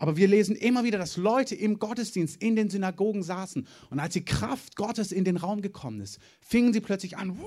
Aber 0.00 0.16
wir 0.16 0.28
lesen 0.28 0.56
immer 0.56 0.82
wieder, 0.82 0.96
dass 0.96 1.18
Leute 1.18 1.54
im 1.54 1.78
Gottesdienst 1.78 2.42
in 2.42 2.56
den 2.56 2.70
Synagogen 2.70 3.22
saßen. 3.22 3.66
Und 3.90 4.00
als 4.00 4.14
die 4.14 4.24
Kraft 4.24 4.74
Gottes 4.74 5.12
in 5.12 5.24
den 5.24 5.36
Raum 5.36 5.60
gekommen 5.60 6.00
ist, 6.00 6.18
fingen 6.40 6.72
sie 6.72 6.80
plötzlich 6.80 7.18
an, 7.18 7.38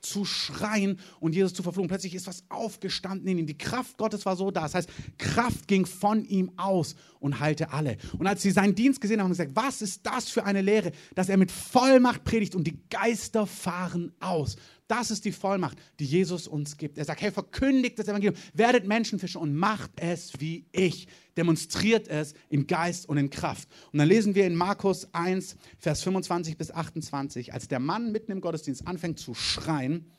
zu 0.00 0.24
schreien 0.24 0.98
und 1.20 1.36
Jesus 1.36 1.54
zu 1.54 1.62
verfluchen. 1.62 1.86
Plötzlich 1.88 2.16
ist 2.16 2.26
was 2.26 2.42
aufgestanden 2.48 3.28
in 3.28 3.38
ihm. 3.38 3.46
Die 3.46 3.56
Kraft 3.56 3.98
Gottes 3.98 4.26
war 4.26 4.34
so 4.34 4.50
da. 4.50 4.62
Das 4.62 4.74
heißt, 4.74 4.90
Kraft 5.16 5.68
ging 5.68 5.86
von 5.86 6.24
ihm 6.24 6.50
aus 6.56 6.96
und 7.20 7.38
heilte 7.38 7.72
alle. 7.72 7.98
Und 8.18 8.26
als 8.26 8.42
sie 8.42 8.50
seinen 8.50 8.74
Dienst 8.74 9.00
gesehen 9.00 9.20
haben, 9.20 9.26
haben 9.26 9.34
sie 9.34 9.44
gesagt, 9.44 9.56
was 9.56 9.80
ist 9.80 10.04
das 10.04 10.28
für 10.28 10.44
eine 10.44 10.62
Lehre, 10.62 10.90
dass 11.14 11.28
er 11.28 11.36
mit 11.36 11.52
Vollmacht 11.52 12.24
predigt 12.24 12.56
und 12.56 12.64
die 12.64 12.80
Geister 12.90 13.46
fahren 13.46 14.12
aus. 14.18 14.56
Das 14.88 15.10
ist 15.10 15.24
die 15.24 15.32
Vollmacht, 15.32 15.78
die 15.98 16.04
Jesus 16.04 16.46
uns 16.46 16.76
gibt. 16.76 16.96
Er 16.98 17.04
sagt, 17.04 17.20
hey, 17.20 17.32
verkündigt 17.32 17.98
das 17.98 18.06
Evangelium, 18.06 18.36
werdet 18.54 18.86
Menschenfischer 18.86 19.40
und 19.40 19.54
macht 19.54 19.90
es 19.96 20.38
wie 20.38 20.66
ich. 20.70 21.08
Demonstriert 21.36 22.08
es 22.08 22.34
in 22.48 22.66
Geist 22.66 23.08
und 23.08 23.16
in 23.18 23.30
Kraft. 23.30 23.68
Und 23.92 23.98
dann 23.98 24.08
lesen 24.08 24.34
wir 24.34 24.46
in 24.46 24.54
Markus 24.54 25.12
1, 25.12 25.56
Vers 25.78 26.02
25 26.02 26.56
bis 26.56 26.70
28, 26.70 27.52
als 27.52 27.66
der 27.66 27.80
Mann 27.80 28.12
mitten 28.12 28.30
im 28.30 28.40
Gottesdienst 28.40 28.86
anfängt 28.86 29.18
zu 29.18 29.34
schreien, 29.34 30.12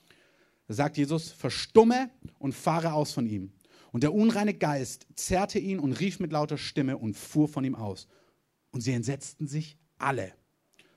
sagt 0.67 0.97
Jesus, 0.97 1.31
verstumme 1.31 2.09
und 2.37 2.53
fahre 2.53 2.91
aus 2.91 3.13
von 3.13 3.25
ihm. 3.25 3.53
Und 3.93 4.03
der 4.03 4.13
unreine 4.13 4.53
Geist 4.53 5.07
zerrte 5.15 5.59
ihn 5.59 5.79
und 5.79 5.93
rief 5.93 6.19
mit 6.19 6.33
lauter 6.33 6.57
Stimme 6.57 6.97
und 6.97 7.15
fuhr 7.15 7.47
von 7.47 7.63
ihm 7.63 7.75
aus. 7.75 8.07
Und 8.71 8.81
sie 8.81 8.91
entsetzten 8.91 9.47
sich 9.47 9.77
alle, 9.97 10.33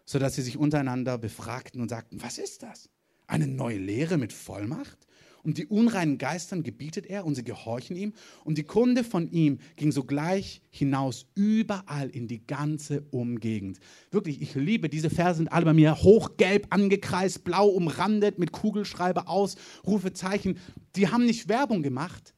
sodass 0.04 0.34
sie 0.34 0.42
sich 0.42 0.58
untereinander 0.58 1.18
befragten 1.18 1.80
und 1.80 1.88
sagten, 1.88 2.20
was 2.20 2.36
ist 2.38 2.64
das? 2.64 2.90
Eine 3.30 3.46
neue 3.46 3.78
Lehre 3.78 4.18
mit 4.18 4.32
Vollmacht? 4.32 5.06
Und 5.44 5.56
die 5.56 5.66
unreinen 5.66 6.18
Geistern 6.18 6.64
gebietet 6.64 7.06
er 7.06 7.24
und 7.24 7.36
sie 7.36 7.44
gehorchen 7.44 7.96
ihm. 7.96 8.12
Und 8.44 8.58
die 8.58 8.64
Kunde 8.64 9.04
von 9.04 9.30
ihm 9.30 9.58
ging 9.76 9.92
sogleich 9.92 10.62
hinaus 10.68 11.26
überall 11.36 12.10
in 12.10 12.26
die 12.26 12.44
ganze 12.44 13.02
Umgegend. 13.12 13.78
Wirklich, 14.10 14.42
ich 14.42 14.56
liebe 14.56 14.88
diese 14.88 15.10
Verse, 15.10 15.36
sind 15.38 15.52
alle 15.52 15.64
bei 15.64 15.72
mir 15.72 16.02
hochgelb 16.02 16.66
angekreist, 16.70 17.44
blau 17.44 17.68
umrandet 17.68 18.40
mit 18.40 18.50
Kugelschreiber 18.50 19.28
aus, 19.28 19.54
Rufezeichen. 19.86 20.58
Die 20.96 21.08
haben 21.08 21.24
nicht 21.24 21.48
Werbung 21.48 21.82
gemacht. 21.82 22.34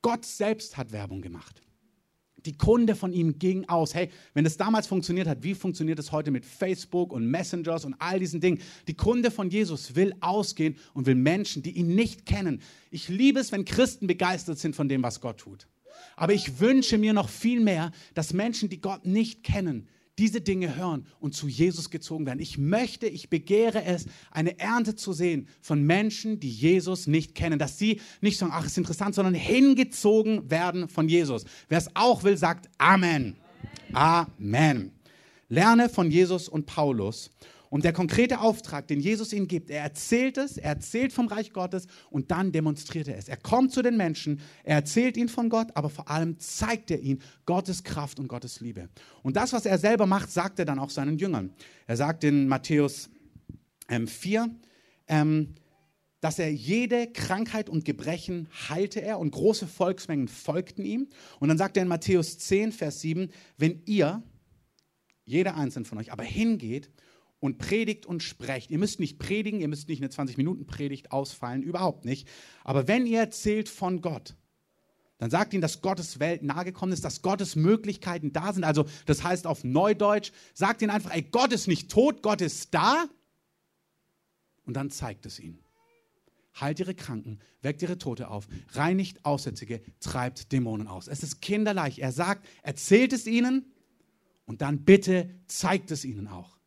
Gott 0.00 0.24
selbst 0.24 0.76
hat 0.76 0.92
Werbung 0.92 1.22
gemacht. 1.22 1.60
Die 2.48 2.56
Kunde 2.56 2.94
von 2.94 3.12
ihm 3.12 3.38
ging 3.38 3.68
aus. 3.68 3.94
Hey, 3.94 4.08
wenn 4.32 4.44
das 4.44 4.56
damals 4.56 4.86
funktioniert 4.86 5.28
hat, 5.28 5.42
wie 5.42 5.54
funktioniert 5.54 5.98
es 5.98 6.12
heute 6.12 6.30
mit 6.30 6.46
Facebook 6.46 7.12
und 7.12 7.26
Messengers 7.26 7.84
und 7.84 7.94
all 7.98 8.18
diesen 8.18 8.40
Dingen? 8.40 8.62
Die 8.86 8.94
Kunde 8.94 9.30
von 9.30 9.50
Jesus 9.50 9.96
will 9.96 10.14
ausgehen 10.20 10.76
und 10.94 11.04
will 11.04 11.14
Menschen, 11.14 11.62
die 11.62 11.72
ihn 11.72 11.94
nicht 11.94 12.24
kennen. 12.24 12.62
Ich 12.90 13.10
liebe 13.10 13.38
es, 13.38 13.52
wenn 13.52 13.66
Christen 13.66 14.06
begeistert 14.06 14.58
sind 14.58 14.74
von 14.74 14.88
dem, 14.88 15.02
was 15.02 15.20
Gott 15.20 15.36
tut. 15.36 15.68
Aber 16.16 16.32
ich 16.32 16.58
wünsche 16.58 16.96
mir 16.96 17.12
noch 17.12 17.28
viel 17.28 17.60
mehr, 17.60 17.92
dass 18.14 18.32
Menschen, 18.32 18.70
die 18.70 18.80
Gott 18.80 19.04
nicht 19.04 19.42
kennen, 19.42 19.86
diese 20.18 20.40
Dinge 20.40 20.76
hören 20.76 21.06
und 21.20 21.34
zu 21.34 21.48
Jesus 21.48 21.90
gezogen 21.90 22.26
werden. 22.26 22.40
Ich 22.40 22.58
möchte, 22.58 23.06
ich 23.06 23.30
begehre 23.30 23.84
es, 23.84 24.06
eine 24.30 24.58
Ernte 24.58 24.96
zu 24.96 25.12
sehen 25.12 25.48
von 25.60 25.82
Menschen, 25.82 26.40
die 26.40 26.50
Jesus 26.50 27.06
nicht 27.06 27.34
kennen, 27.34 27.58
dass 27.58 27.78
sie 27.78 28.00
nicht 28.20 28.38
sagen, 28.38 28.52
ach, 28.54 28.66
ist 28.66 28.76
interessant, 28.76 29.14
sondern 29.14 29.34
hingezogen 29.34 30.50
werden 30.50 30.88
von 30.88 31.08
Jesus. 31.08 31.44
Wer 31.68 31.78
es 31.78 31.90
auch 31.94 32.24
will, 32.24 32.36
sagt 32.36 32.68
Amen. 32.78 33.36
Amen. 33.92 34.92
Lerne 35.48 35.88
von 35.88 36.10
Jesus 36.10 36.48
und 36.48 36.66
Paulus 36.66 37.30
und 37.70 37.84
der 37.84 37.92
konkrete 37.92 38.40
Auftrag, 38.40 38.86
den 38.88 39.00
Jesus 39.00 39.32
ihnen 39.32 39.48
gibt, 39.48 39.70
er 39.70 39.82
erzählt 39.82 40.38
es, 40.38 40.56
er 40.56 40.70
erzählt 40.70 41.12
vom 41.12 41.26
Reich 41.26 41.52
Gottes 41.52 41.86
und 42.10 42.30
dann 42.30 42.52
demonstriert 42.52 43.08
er 43.08 43.18
es. 43.18 43.28
Er 43.28 43.36
kommt 43.36 43.72
zu 43.72 43.82
den 43.82 43.96
Menschen, 43.96 44.40
er 44.64 44.76
erzählt 44.76 45.16
ihnen 45.16 45.28
von 45.28 45.48
Gott, 45.48 45.68
aber 45.74 45.90
vor 45.90 46.10
allem 46.10 46.38
zeigt 46.38 46.90
er 46.90 47.00
ihnen 47.00 47.20
Gottes 47.46 47.84
Kraft 47.84 48.18
und 48.18 48.28
Gottes 48.28 48.60
Liebe. 48.60 48.88
Und 49.22 49.36
das, 49.36 49.52
was 49.52 49.66
er 49.66 49.78
selber 49.78 50.06
macht, 50.06 50.30
sagt 50.30 50.58
er 50.58 50.64
dann 50.64 50.78
auch 50.78 50.90
seinen 50.90 51.18
Jüngern. 51.18 51.52
Er 51.86 51.96
sagt 51.96 52.24
in 52.24 52.48
Matthäus 52.48 53.10
ähm, 53.88 54.06
4, 54.06 54.50
ähm, 55.08 55.54
dass 56.20 56.38
er 56.38 56.52
jede 56.52 57.06
Krankheit 57.12 57.68
und 57.68 57.84
Gebrechen 57.84 58.48
heilte 58.68 59.00
er 59.00 59.18
und 59.18 59.30
große 59.30 59.66
Volksmengen 59.66 60.28
folgten 60.28 60.84
ihm. 60.84 61.08
Und 61.38 61.48
dann 61.48 61.58
sagt 61.58 61.76
er 61.76 61.82
in 61.82 61.88
Matthäus 61.88 62.38
10, 62.38 62.72
Vers 62.72 63.00
7, 63.00 63.30
wenn 63.56 63.82
ihr, 63.86 64.22
jeder 65.24 65.56
einzelne 65.56 65.84
von 65.84 65.98
euch, 65.98 66.10
aber 66.10 66.24
hingeht 66.24 66.90
und 67.40 67.58
predigt 67.58 68.06
und 68.06 68.22
sprecht. 68.22 68.70
Ihr 68.70 68.78
müsst 68.78 69.00
nicht 69.00 69.18
predigen, 69.18 69.60
ihr 69.60 69.68
müsst 69.68 69.88
nicht 69.88 70.02
eine 70.02 70.10
20-Minuten-Predigt 70.10 71.12
ausfallen, 71.12 71.62
überhaupt 71.62 72.04
nicht. 72.04 72.28
Aber 72.64 72.88
wenn 72.88 73.06
ihr 73.06 73.20
erzählt 73.20 73.68
von 73.68 74.00
Gott, 74.00 74.34
dann 75.18 75.30
sagt 75.30 75.52
ihnen, 75.52 75.62
dass 75.62 75.80
Gottes 75.80 76.20
Welt 76.20 76.42
nahegekommen 76.42 76.92
ist, 76.92 77.04
dass 77.04 77.22
Gottes 77.22 77.56
Möglichkeiten 77.56 78.32
da 78.32 78.52
sind. 78.52 78.64
Also 78.64 78.86
das 79.06 79.24
heißt 79.24 79.46
auf 79.46 79.64
Neudeutsch, 79.64 80.30
sagt 80.54 80.80
ihnen 80.80 80.90
einfach, 80.90 81.12
ey, 81.12 81.22
Gott 81.22 81.52
ist 81.52 81.66
nicht 81.66 81.90
tot, 81.90 82.22
Gott 82.22 82.40
ist 82.40 82.72
da. 82.72 83.08
Und 84.64 84.74
dann 84.74 84.90
zeigt 84.90 85.26
es 85.26 85.40
ihnen. 85.40 85.64
Heilt 86.60 86.80
ihre 86.80 86.94
Kranken, 86.94 87.38
weckt 87.62 87.82
ihre 87.82 87.98
Tote 87.98 88.28
auf, 88.28 88.48
reinigt 88.70 89.24
Aussätzige, 89.24 89.80
treibt 90.00 90.50
Dämonen 90.52 90.88
aus. 90.88 91.06
Es 91.08 91.22
ist 91.22 91.40
kinderleicht. 91.40 91.98
Er 91.98 92.12
sagt, 92.12 92.46
erzählt 92.62 93.12
es 93.12 93.26
ihnen 93.26 93.72
und 94.44 94.60
dann 94.60 94.84
bitte 94.84 95.30
zeigt 95.46 95.90
es 95.90 96.04
ihnen 96.04 96.26
auch. 96.26 96.57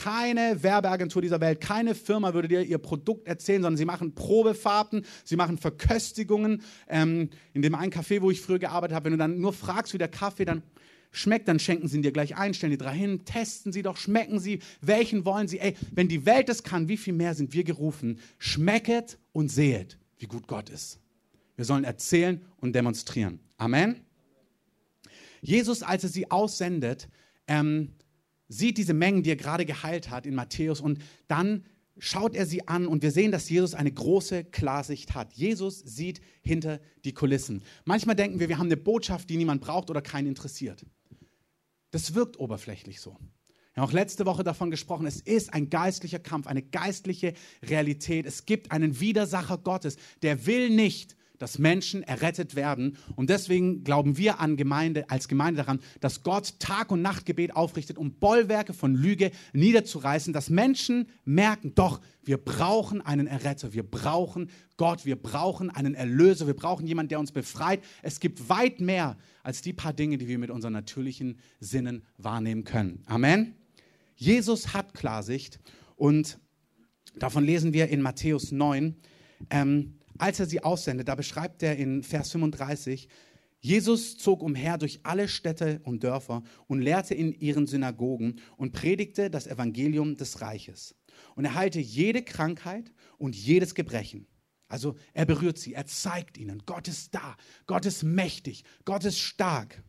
Keine 0.00 0.62
Werbeagentur 0.62 1.20
dieser 1.20 1.42
Welt, 1.42 1.60
keine 1.60 1.94
Firma 1.94 2.32
würde 2.32 2.48
dir 2.48 2.62
ihr 2.62 2.78
Produkt 2.78 3.26
erzählen, 3.26 3.60
sondern 3.60 3.76
sie 3.76 3.84
machen 3.84 4.14
Probefahrten, 4.14 5.04
sie 5.24 5.36
machen 5.36 5.58
Verköstigungen. 5.58 6.62
Ähm, 6.88 7.28
in 7.52 7.60
dem 7.60 7.74
einen 7.74 7.92
Café, 7.92 8.22
wo 8.22 8.30
ich 8.30 8.40
früher 8.40 8.58
gearbeitet 8.58 8.94
habe, 8.94 9.04
wenn 9.04 9.12
du 9.12 9.18
dann 9.18 9.40
nur 9.40 9.52
fragst, 9.52 9.92
wie 9.92 9.98
der 9.98 10.08
Kaffee 10.08 10.46
dann 10.46 10.62
schmeckt, 11.10 11.48
dann 11.48 11.58
schenken 11.58 11.86
sie 11.86 11.96
ihn 11.96 12.02
dir 12.02 12.12
gleich 12.12 12.34
ein, 12.34 12.54
stellen 12.54 12.70
die 12.70 12.78
drei 12.78 12.94
hin, 12.94 13.26
testen 13.26 13.72
sie 13.72 13.82
doch, 13.82 13.98
schmecken 13.98 14.40
sie, 14.40 14.60
welchen 14.80 15.26
wollen 15.26 15.48
sie. 15.48 15.58
Ey, 15.58 15.76
wenn 15.92 16.08
die 16.08 16.24
Welt 16.24 16.48
es 16.48 16.62
kann, 16.62 16.88
wie 16.88 16.96
viel 16.96 17.12
mehr 17.12 17.34
sind 17.34 17.52
wir 17.52 17.64
gerufen? 17.64 18.20
Schmecket 18.38 19.18
und 19.32 19.50
sehet, 19.50 19.98
wie 20.18 20.26
gut 20.26 20.46
Gott 20.46 20.70
ist. 20.70 20.98
Wir 21.56 21.66
sollen 21.66 21.84
erzählen 21.84 22.40
und 22.56 22.74
demonstrieren. 22.74 23.38
Amen. 23.58 23.96
Jesus, 25.42 25.82
als 25.82 26.04
er 26.04 26.08
sie 26.08 26.30
aussendet, 26.30 27.06
ähm, 27.46 27.92
sieht 28.50 28.76
diese 28.76 28.92
Mengen, 28.92 29.22
die 29.22 29.30
er 29.30 29.36
gerade 29.36 29.64
geheilt 29.64 30.10
hat 30.10 30.26
in 30.26 30.34
Matthäus 30.34 30.80
und 30.80 30.98
dann 31.28 31.64
schaut 31.98 32.34
er 32.34 32.46
sie 32.46 32.66
an 32.66 32.86
und 32.86 33.02
wir 33.02 33.12
sehen, 33.12 33.30
dass 33.30 33.48
Jesus 33.48 33.74
eine 33.74 33.92
große 33.92 34.44
Klarsicht 34.44 35.14
hat. 35.14 35.32
Jesus 35.34 35.78
sieht 35.78 36.20
hinter 36.42 36.80
die 37.04 37.12
Kulissen. 37.12 37.62
Manchmal 37.84 38.16
denken 38.16 38.40
wir, 38.40 38.48
wir 38.48 38.58
haben 38.58 38.66
eine 38.66 38.76
Botschaft, 38.76 39.30
die 39.30 39.36
niemand 39.36 39.60
braucht 39.60 39.88
oder 39.88 40.02
keinen 40.02 40.26
interessiert. 40.26 40.84
Das 41.90 42.14
wirkt 42.14 42.38
oberflächlich 42.38 43.00
so. 43.00 43.16
Wir 43.74 43.82
haben 43.82 43.88
auch 43.88 43.92
letzte 43.92 44.26
Woche 44.26 44.42
davon 44.42 44.70
gesprochen, 44.70 45.06
es 45.06 45.20
ist 45.20 45.54
ein 45.54 45.70
geistlicher 45.70 46.18
Kampf, 46.18 46.48
eine 46.48 46.62
geistliche 46.62 47.34
Realität. 47.62 48.26
Es 48.26 48.46
gibt 48.46 48.72
einen 48.72 48.98
Widersacher 48.98 49.58
Gottes, 49.58 49.96
der 50.22 50.46
will 50.46 50.70
nicht, 50.70 51.16
dass 51.40 51.58
Menschen 51.58 52.02
errettet 52.02 52.54
werden. 52.54 52.98
Und 53.16 53.30
deswegen 53.30 53.82
glauben 53.82 54.18
wir 54.18 54.40
an 54.40 54.58
Gemeinde, 54.58 55.08
als 55.08 55.26
Gemeinde 55.26 55.62
daran, 55.62 55.80
dass 56.00 56.22
Gott 56.22 56.60
Tag- 56.60 56.92
und 56.92 57.00
Nachtgebet 57.00 57.56
aufrichtet, 57.56 57.96
um 57.96 58.12
Bollwerke 58.12 58.74
von 58.74 58.94
Lüge 58.94 59.32
niederzureißen, 59.54 60.34
dass 60.34 60.50
Menschen 60.50 61.08
merken, 61.24 61.74
doch, 61.74 62.00
wir 62.22 62.36
brauchen 62.36 63.00
einen 63.00 63.26
Erretter, 63.26 63.72
wir 63.72 63.82
brauchen 63.82 64.50
Gott, 64.76 65.06
wir 65.06 65.16
brauchen 65.16 65.70
einen 65.70 65.94
Erlöser, 65.94 66.46
wir 66.46 66.54
brauchen 66.54 66.86
jemanden, 66.86 67.08
der 67.08 67.20
uns 67.20 67.32
befreit. 67.32 67.82
Es 68.02 68.20
gibt 68.20 68.50
weit 68.50 68.82
mehr 68.82 69.16
als 69.42 69.62
die 69.62 69.72
paar 69.72 69.94
Dinge, 69.94 70.18
die 70.18 70.28
wir 70.28 70.38
mit 70.38 70.50
unseren 70.50 70.74
natürlichen 70.74 71.38
Sinnen 71.58 72.04
wahrnehmen 72.18 72.64
können. 72.64 73.02
Amen. 73.06 73.54
Jesus 74.14 74.74
hat 74.74 74.92
Klarsicht 74.92 75.58
und 75.96 76.38
davon 77.16 77.44
lesen 77.44 77.72
wir 77.72 77.88
in 77.88 78.02
Matthäus 78.02 78.52
9. 78.52 78.94
Ähm, 79.48 79.99
als 80.20 80.40
er 80.40 80.46
sie 80.46 80.62
aussendet, 80.62 81.08
da 81.08 81.14
beschreibt 81.14 81.62
er 81.62 81.76
in 81.76 82.02
Vers 82.02 82.30
35, 82.32 83.08
Jesus 83.60 84.16
zog 84.16 84.42
umher 84.42 84.78
durch 84.78 85.00
alle 85.02 85.28
Städte 85.28 85.80
und 85.84 86.02
Dörfer 86.02 86.42
und 86.66 86.80
lehrte 86.80 87.14
in 87.14 87.32
ihren 87.32 87.66
Synagogen 87.66 88.40
und 88.56 88.72
predigte 88.72 89.30
das 89.30 89.46
Evangelium 89.46 90.16
des 90.16 90.40
Reiches. 90.40 90.94
Und 91.34 91.44
er 91.44 91.54
heilte 91.54 91.80
jede 91.80 92.22
Krankheit 92.22 92.92
und 93.18 93.36
jedes 93.36 93.74
Gebrechen. 93.74 94.26
Also 94.68 94.96
er 95.12 95.26
berührt 95.26 95.58
sie, 95.58 95.74
er 95.74 95.86
zeigt 95.86 96.38
ihnen, 96.38 96.62
Gott 96.64 96.88
ist 96.88 97.14
da, 97.14 97.36
Gott 97.66 97.84
ist 97.84 98.02
mächtig, 98.02 98.64
Gott 98.84 99.04
ist 99.04 99.18
stark. 99.18 99.82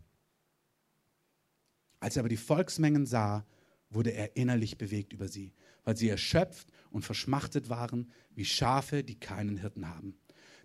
Als 2.00 2.18
er 2.18 2.22
aber 2.22 2.30
die 2.30 2.38
Volksmengen 2.38 3.06
sah, 3.06 3.46
wurde 3.90 4.12
er 4.12 4.36
innerlich 4.36 4.78
bewegt 4.78 5.14
über 5.14 5.28
sie, 5.28 5.54
weil 5.84 5.96
sie 5.96 6.10
erschöpft 6.10 6.72
und 6.90 7.04
verschmachtet 7.04 7.70
waren 7.70 8.12
wie 8.32 8.46
Schafe, 8.46 9.04
die 9.04 9.20
keinen 9.20 9.58
Hirten 9.58 9.88
haben. 9.88 10.18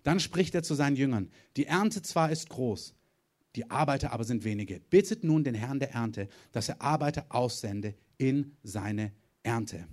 Dann 0.03 0.19
spricht 0.19 0.55
er 0.55 0.63
zu 0.63 0.75
seinen 0.75 0.95
Jüngern, 0.95 1.29
die 1.55 1.65
Ernte 1.65 2.01
zwar 2.01 2.31
ist 2.31 2.49
groß, 2.49 2.95
die 3.55 3.69
Arbeiter 3.69 4.11
aber 4.13 4.23
sind 4.23 4.43
wenige. 4.43 4.79
Bittet 4.79 5.23
nun 5.23 5.43
den 5.43 5.55
Herrn 5.55 5.79
der 5.79 5.91
Ernte, 5.91 6.27
dass 6.51 6.69
er 6.69 6.81
Arbeiter 6.81 7.25
aussende 7.29 7.95
in 8.17 8.55
seine 8.63 9.11
Ernte. 9.43 9.87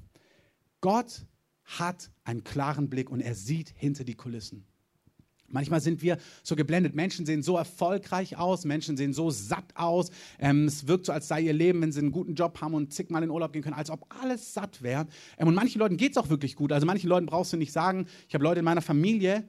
Gott 0.80 1.26
hat 1.64 2.10
einen 2.24 2.44
klaren 2.44 2.90
Blick 2.90 3.10
und 3.10 3.20
er 3.20 3.34
sieht 3.34 3.72
hinter 3.76 4.04
die 4.04 4.14
Kulissen. 4.14 4.66
Manchmal 5.48 5.80
sind 5.80 6.02
wir 6.02 6.18
so 6.42 6.56
geblendet. 6.56 6.94
Menschen 6.94 7.26
sehen 7.26 7.42
so 7.42 7.56
erfolgreich 7.56 8.36
aus, 8.36 8.64
Menschen 8.64 8.96
sehen 8.96 9.12
so 9.12 9.30
satt 9.30 9.76
aus. 9.76 10.10
Ähm, 10.38 10.66
es 10.66 10.88
wirkt 10.88 11.06
so, 11.06 11.12
als 11.12 11.28
sei 11.28 11.42
ihr 11.42 11.52
Leben, 11.52 11.80
wenn 11.80 11.92
sie 11.92 12.00
einen 12.00 12.12
guten 12.12 12.34
Job 12.34 12.60
haben 12.60 12.74
und 12.74 12.92
zigmal 12.92 13.22
in 13.22 13.30
Urlaub 13.30 13.52
gehen 13.52 13.62
können, 13.62 13.76
als 13.76 13.90
ob 13.90 14.06
alles 14.20 14.52
satt 14.52 14.82
wäre. 14.82 15.06
Ähm, 15.38 15.46
und 15.46 15.54
manchen 15.54 15.78
Leuten 15.78 15.96
geht 15.96 16.12
es 16.12 16.16
auch 16.16 16.28
wirklich 16.28 16.56
gut. 16.56 16.72
Also 16.72 16.86
manchen 16.86 17.08
Leuten 17.08 17.26
brauchst 17.26 17.52
du 17.52 17.56
nicht 17.56 17.72
sagen, 17.72 18.06
ich 18.28 18.34
habe 18.34 18.42
Leute 18.42 18.60
in 18.60 18.64
meiner 18.64 18.82
Familie, 18.82 19.48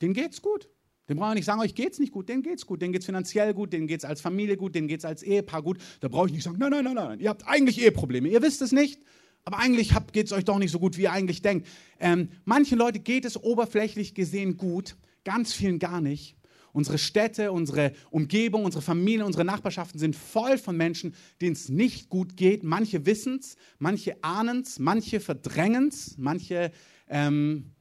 denen 0.00 0.14
geht's 0.14 0.42
gut. 0.42 0.68
Den 1.08 1.16
brauche 1.16 1.30
ich 1.30 1.36
nicht 1.36 1.44
sagen, 1.46 1.60
euch 1.60 1.74
geht's 1.74 1.98
nicht 1.98 2.12
gut, 2.12 2.28
denen 2.28 2.42
geht's 2.42 2.66
gut, 2.66 2.82
denen 2.82 2.92
geht's 2.92 3.06
finanziell 3.06 3.54
gut, 3.54 3.72
denen 3.72 3.86
geht's 3.86 4.04
als 4.04 4.20
Familie 4.20 4.56
gut, 4.56 4.74
denen 4.74 4.88
geht's 4.88 5.06
als 5.06 5.22
Ehepaar 5.22 5.62
gut. 5.62 5.78
Da 6.00 6.08
brauche 6.08 6.26
ich 6.26 6.32
nicht 6.32 6.42
sagen, 6.42 6.58
nein, 6.58 6.70
nein, 6.70 6.84
nein, 6.84 6.94
nein, 6.94 7.20
ihr 7.20 7.30
habt 7.30 7.46
eigentlich 7.46 7.80
Eheprobleme, 7.80 8.28
ihr 8.28 8.42
wisst 8.42 8.60
es 8.60 8.72
nicht, 8.72 9.00
aber 9.44 9.58
eigentlich 9.58 9.92
geht 10.12 10.26
es 10.26 10.32
euch 10.32 10.44
doch 10.44 10.58
nicht 10.58 10.70
so 10.70 10.78
gut, 10.78 10.98
wie 10.98 11.02
ihr 11.02 11.12
eigentlich 11.12 11.40
denkt. 11.40 11.66
Ähm, 11.98 12.28
manchen 12.44 12.76
Leute 12.76 12.98
geht 12.98 13.24
es 13.24 13.42
oberflächlich 13.42 14.14
gesehen 14.14 14.58
gut, 14.58 14.96
ganz 15.24 15.54
vielen 15.54 15.78
gar 15.78 16.02
nicht. 16.02 16.36
Unsere 16.74 16.98
Städte, 16.98 17.50
unsere 17.52 17.92
Umgebung, 18.10 18.64
unsere 18.64 18.82
Familien, 18.82 19.24
unsere 19.24 19.44
Nachbarschaften 19.44 19.98
sind 19.98 20.14
voll 20.14 20.58
von 20.58 20.76
Menschen, 20.76 21.14
denen 21.40 21.54
es 21.54 21.70
nicht 21.70 22.10
gut 22.10 22.36
geht. 22.36 22.62
Manche 22.62 23.06
wissen 23.06 23.38
es, 23.40 23.56
manche 23.78 24.22
ahnen 24.22 24.60
es, 24.60 24.78
manche 24.78 25.18
verdrängen 25.18 25.88
es, 25.88 26.18
manche 26.18 26.70
ähm, 27.08 27.72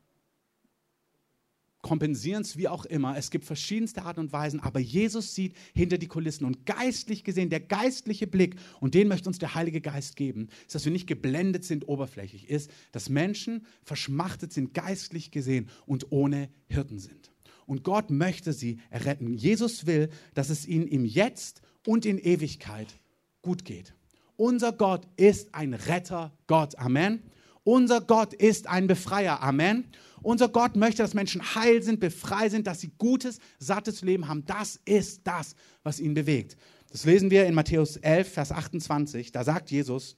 kompensieren 1.88 2.42
es, 2.42 2.58
wie 2.58 2.68
auch 2.68 2.84
immer. 2.84 3.18
Es 3.18 3.32
gibt 3.32 3.46
verschiedenste 3.46 4.04
Arten 4.04 4.20
und 4.20 4.34
Weisen, 4.34 4.60
aber 4.60 4.80
Jesus 4.80 5.34
sieht 5.34 5.54
hinter 5.74 5.98
die 5.98 6.08
Kulissen. 6.08 6.44
Und 6.44 6.66
geistlich 6.66 7.24
gesehen, 7.24 7.50
der 7.50 7.62
geistliche 7.62 8.28
Blick, 8.28 8.58
und 8.82 8.94
den 8.94 9.08
möchte 9.08 9.30
uns 9.30 9.40
der 9.40 9.56
Heilige 9.56 9.80
Geist 9.80 10.18
geben, 10.18 10.50
ist, 10.66 10.76
dass 10.76 10.84
wir 10.84 10.92
nicht 10.92 11.08
geblendet 11.08 11.64
sind 11.64 11.88
oberflächlich, 11.88 12.50
ist, 12.50 12.70
dass 12.92 13.08
Menschen 13.08 13.66
verschmachtet 13.84 14.52
sind, 14.52 14.74
geistlich 14.74 15.32
gesehen 15.32 15.70
und 15.86 16.12
ohne 16.12 16.50
Hirten 16.68 17.00
sind. 17.00 17.32
Und 17.66 17.84
Gott 17.84 18.10
möchte 18.10 18.52
sie 18.52 18.80
erretten. 18.90 19.34
Jesus 19.34 19.86
will, 19.86 20.10
dass 20.34 20.50
es 20.50 20.68
ihnen 20.68 20.88
im 20.88 21.06
Jetzt 21.06 21.62
und 21.86 22.06
in 22.06 22.18
Ewigkeit 22.18 23.00
gut 23.42 23.64
geht. 23.64 23.94
Unser 24.36 24.74
Gott 24.74 25.08
ist 25.16 25.56
ein 25.56 25.74
Retter 25.74 26.38
Gott. 26.48 26.78
Amen. 26.78 27.24
Unser 27.68 28.00
Gott 28.00 28.34
ist 28.34 28.68
ein 28.68 28.88
Befreier. 28.88 29.44
Amen. 29.44 29.84
Unser 30.22 30.48
Gott 30.48 30.78
möchte, 30.78 31.02
dass 31.02 31.14
Menschen 31.14 31.54
heil 31.54 31.84
sind, 31.84 32.00
befreit 32.00 32.52
sind, 32.52 32.66
dass 32.66 32.80
sie 32.80 32.94
gutes, 32.98 33.40
sattes 33.60 34.04
Leben 34.04 34.30
haben. 34.30 34.46
Das 34.46 34.80
ist 34.86 35.28
das, 35.28 35.54
was 35.84 36.00
ihn 36.00 36.14
bewegt. 36.14 36.56
Das 36.92 37.04
lesen 37.04 37.30
wir 37.30 37.46
in 37.46 37.54
Matthäus 37.54 37.98
11, 37.98 38.32
Vers 38.32 38.54
28. 38.54 39.34
Da 39.34 39.44
sagt 39.44 39.70
Jesus, 39.70 40.16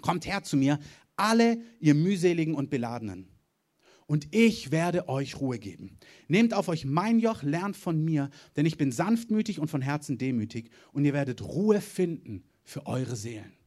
kommt 0.00 0.26
her 0.26 0.42
zu 0.42 0.56
mir, 0.56 0.78
alle 1.16 1.60
ihr 1.80 1.94
mühseligen 1.94 2.54
und 2.54 2.70
beladenen. 2.70 3.28
Und 4.06 4.34
ich 4.34 4.70
werde 4.70 5.06
euch 5.06 5.38
Ruhe 5.38 5.58
geben. 5.58 5.98
Nehmt 6.28 6.54
auf 6.54 6.68
euch 6.68 6.86
mein 6.86 7.18
Joch, 7.18 7.42
lernt 7.42 7.76
von 7.76 8.02
mir, 8.02 8.30
denn 8.56 8.64
ich 8.64 8.78
bin 8.78 8.90
sanftmütig 8.90 9.60
und 9.60 9.68
von 9.68 9.82
Herzen 9.82 10.16
demütig, 10.16 10.70
und 10.92 11.04
ihr 11.04 11.12
werdet 11.12 11.42
Ruhe 11.42 11.82
finden 11.82 12.42
für 12.64 12.86
eure 12.86 13.16
Seelen. 13.16 13.59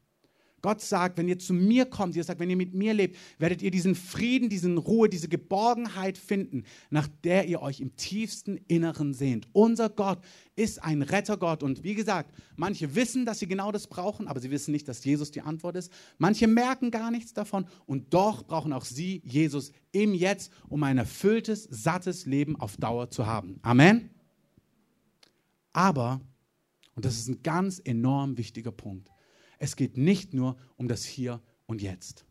Gott 0.63 0.79
sagt, 0.79 1.17
wenn 1.17 1.27
ihr 1.27 1.37
zu 1.37 1.53
mir 1.53 1.85
kommt, 1.85 2.15
ihr 2.15 2.23
sagt, 2.23 2.39
wenn 2.39 2.49
ihr 2.49 2.55
mit 2.55 2.73
mir 2.73 2.93
lebt, 2.93 3.17
werdet 3.37 3.61
ihr 3.61 3.69
diesen 3.69 3.95
Frieden, 3.95 4.47
diesen 4.47 4.77
Ruhe, 4.77 5.09
diese 5.09 5.27
Geborgenheit 5.27 6.17
finden, 6.17 6.63
nach 6.89 7.09
der 7.25 7.49
ihr 7.49 7.61
euch 7.61 7.81
im 7.81 7.97
tiefsten 7.97 8.55
Inneren 8.69 9.13
sehnt. 9.13 9.45
Unser 9.51 9.89
Gott 9.89 10.19
ist 10.55 10.81
ein 10.81 11.01
Rettergott. 11.01 11.63
Und 11.63 11.83
wie 11.83 11.95
gesagt, 11.95 12.33
manche 12.55 12.95
wissen, 12.95 13.25
dass 13.25 13.39
sie 13.39 13.47
genau 13.47 13.73
das 13.73 13.87
brauchen, 13.87 14.29
aber 14.29 14.39
sie 14.39 14.51
wissen 14.51 14.71
nicht, 14.71 14.87
dass 14.87 15.03
Jesus 15.03 15.31
die 15.31 15.41
Antwort 15.41 15.75
ist. 15.75 15.91
Manche 16.17 16.47
merken 16.47 16.91
gar 16.91 17.11
nichts 17.11 17.33
davon 17.33 17.65
und 17.85 18.13
doch 18.13 18.43
brauchen 18.43 18.71
auch 18.71 18.85
sie 18.85 19.21
Jesus 19.25 19.73
im 19.91 20.13
Jetzt, 20.13 20.49
um 20.69 20.81
ein 20.83 20.97
erfülltes, 20.97 21.67
sattes 21.69 22.25
Leben 22.25 22.57
auf 22.57 22.77
Dauer 22.77 23.09
zu 23.09 23.25
haben. 23.25 23.59
Amen. 23.63 24.11
Aber, 25.73 26.21
und 26.95 27.03
das 27.03 27.17
ist 27.17 27.27
ein 27.27 27.43
ganz 27.43 27.81
enorm 27.83 28.37
wichtiger 28.37 28.71
Punkt, 28.71 29.12
es 29.63 29.77
geht 29.77 29.95
nicht 29.95 30.33
nur 30.33 30.57
um 30.75 30.89
das 30.89 31.05
Hier 31.05 31.41
und 31.67 31.81
Jetzt. 31.81 32.25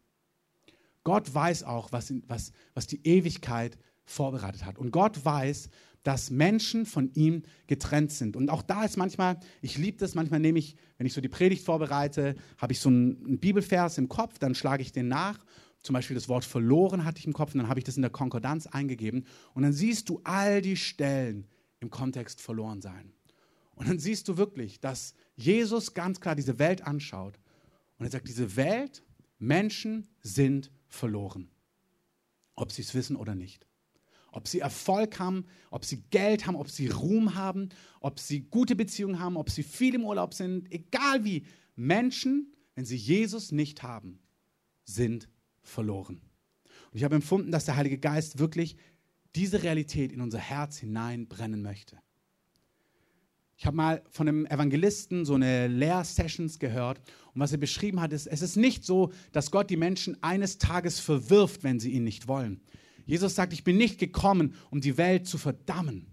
Gott 1.03 1.35
weiß 1.35 1.65
auch, 1.65 1.91
was, 1.91 2.13
was, 2.29 2.53
was 2.75 2.87
die 2.87 3.01
Ewigkeit 3.07 3.79
vorbereitet 4.05 4.67
hat. 4.67 4.77
Und 4.77 4.91
Gott 4.91 5.25
weiß, 5.25 5.71
dass 6.03 6.31
Menschen 6.31 6.85
von 6.85 7.11
ihm 7.15 7.43
getrennt 7.69 8.13
sind. 8.13 8.37
Und 8.37 8.51
auch 8.51 8.61
da 8.61 8.85
ist 8.85 8.99
manchmal, 8.99 9.41
ich 9.63 9.79
liebe 9.79 9.97
das, 9.97 10.15
manchmal 10.15 10.41
nehme 10.41 10.59
ich, 10.59 10.77
wenn 10.99 11.07
ich 11.07 11.15
so 11.15 11.23
die 11.23 11.31
Predigt 11.31 11.65
vorbereite, 11.65 12.35
habe 12.59 12.75
ich 12.75 12.81
so 12.81 12.91
einen, 12.91 13.25
einen 13.25 13.39
Bibelvers 13.39 13.97
im 13.97 14.11
Kopf, 14.11 14.39
dann 14.39 14.55
schlage 14.55 14.83
ich 14.83 14.93
den 14.93 15.09
nach. 15.09 15.43
Zum 15.81 15.95
Beispiel 15.95 16.15
das 16.15 16.29
Wort 16.29 16.45
verloren 16.45 17.07
hatte 17.07 17.19
ich 17.19 17.27
im 17.27 17.33
Kopf 17.33 17.55
und 17.55 17.61
dann 17.61 17.69
habe 17.69 17.81
ich 17.81 17.85
das 17.85 17.97
in 17.97 18.03
der 18.03 18.11
Konkordanz 18.11 18.67
eingegeben. 18.67 19.25
Und 19.55 19.63
dann 19.63 19.73
siehst 19.73 20.11
du 20.11 20.21
all 20.23 20.61
die 20.61 20.77
Stellen 20.77 21.47
im 21.81 21.89
Kontext 21.89 22.43
verloren 22.43 22.83
sein. 22.83 23.15
Und 23.75 23.89
dann 23.89 23.99
siehst 23.99 24.29
du 24.29 24.37
wirklich, 24.37 24.81
dass 24.81 25.15
Jesus 25.35 25.95
ganz 25.95 26.21
klar 26.21 26.37
diese 26.37 26.59
Welt 26.59 26.83
anschaut 26.83 27.39
und 27.99 28.07
er 28.07 28.11
sagt, 28.11 28.29
diese 28.29 28.57
Welt, 28.57 29.03
Menschen 29.39 30.09
sind 30.21 30.71
verloren. 30.89 31.51
Ob 32.55 32.71
sie 32.71 32.83
es 32.83 32.95
wissen 32.95 33.17
oder 33.17 33.35
nicht. 33.35 33.67
Ob 34.31 34.49
sie 34.49 34.61
Erfolg 34.61 35.19
haben, 35.19 35.47
ob 35.71 35.85
sie 35.85 36.03
Geld 36.11 36.47
haben, 36.47 36.57
ob 36.57 36.71
sie 36.71 36.89
Ruhm 36.89 37.35
haben, 37.35 37.69
ob 38.01 38.19
sie 38.19 38.41
gute 38.41 38.77
Beziehungen 38.77 39.19
haben, 39.19 39.37
ob 39.37 39.51
sie 39.51 39.63
viel 39.63 39.95
im 39.95 40.05
Urlaub 40.05 40.35
sind, 40.35 40.71
egal 40.73 41.25
wie. 41.25 41.45
Menschen, 41.75 42.53
wenn 42.75 42.85
sie 42.85 42.97
Jesus 42.97 43.53
nicht 43.53 43.83
haben, 43.83 44.19
sind 44.85 45.29
verloren. 45.63 46.21
Und 46.91 46.99
ich 46.99 47.05
habe 47.05 47.15
empfunden, 47.15 47.51
dass 47.51 47.65
der 47.65 47.77
Heilige 47.77 47.99
Geist 47.99 48.39
wirklich 48.39 48.77
diese 49.35 49.63
Realität 49.63 50.13
in 50.13 50.21
unser 50.21 50.39
Herz 50.39 50.77
hineinbrennen 50.77 51.63
möchte. 51.63 51.99
Ich 53.63 53.67
habe 53.67 53.77
mal 53.77 54.03
von 54.11 54.27
einem 54.27 54.47
Evangelisten 54.47 55.25
so 55.25 55.35
eine 55.35 55.69
Lehrsessions 55.69 56.59
gehört 56.59 56.99
und 57.33 57.41
was 57.41 57.53
er 57.53 57.59
beschrieben 57.59 58.01
hat, 58.01 58.13
ist, 58.13 58.27
es 58.27 58.43
ist 58.43 58.57
nicht 58.57 58.85
so, 58.85 59.13
dass 59.31 59.53
Gott 59.53 59.71
die 59.71 59.77
Menschen 59.77 60.21
eines 60.21 60.59
Tages 60.59 60.99
verwirft, 60.99 61.63
wenn 61.63 61.79
sie 61.79 61.93
ihn 61.93 62.03
nicht 62.03 62.27
wollen. 62.27 62.61
Jesus 63.07 63.37
sagt, 63.37 63.53
ich 63.53 63.63
bin 63.63 63.77
nicht 63.77 64.01
gekommen, 64.01 64.57
um 64.73 64.81
die 64.81 64.99
Welt 64.99 65.29
zu 65.29 65.39
verdammen. 65.39 66.13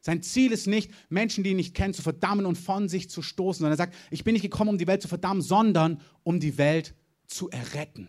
Sein 0.00 0.22
Ziel 0.22 0.50
ist 0.50 0.66
nicht, 0.66 0.90
Menschen, 1.10 1.44
die 1.44 1.50
ihn 1.50 1.56
nicht 1.56 1.74
kennen, 1.74 1.92
zu 1.92 2.00
verdammen 2.00 2.46
und 2.46 2.56
von 2.56 2.88
sich 2.88 3.10
zu 3.10 3.20
stoßen, 3.20 3.58
sondern 3.58 3.74
er 3.74 3.76
sagt, 3.76 3.94
ich 4.10 4.24
bin 4.24 4.32
nicht 4.32 4.40
gekommen, 4.40 4.70
um 4.70 4.78
die 4.78 4.86
Welt 4.86 5.02
zu 5.02 5.08
verdammen, 5.08 5.42
sondern 5.42 6.00
um 6.22 6.40
die 6.40 6.56
Welt 6.56 6.94
zu 7.26 7.50
erretten. 7.50 8.08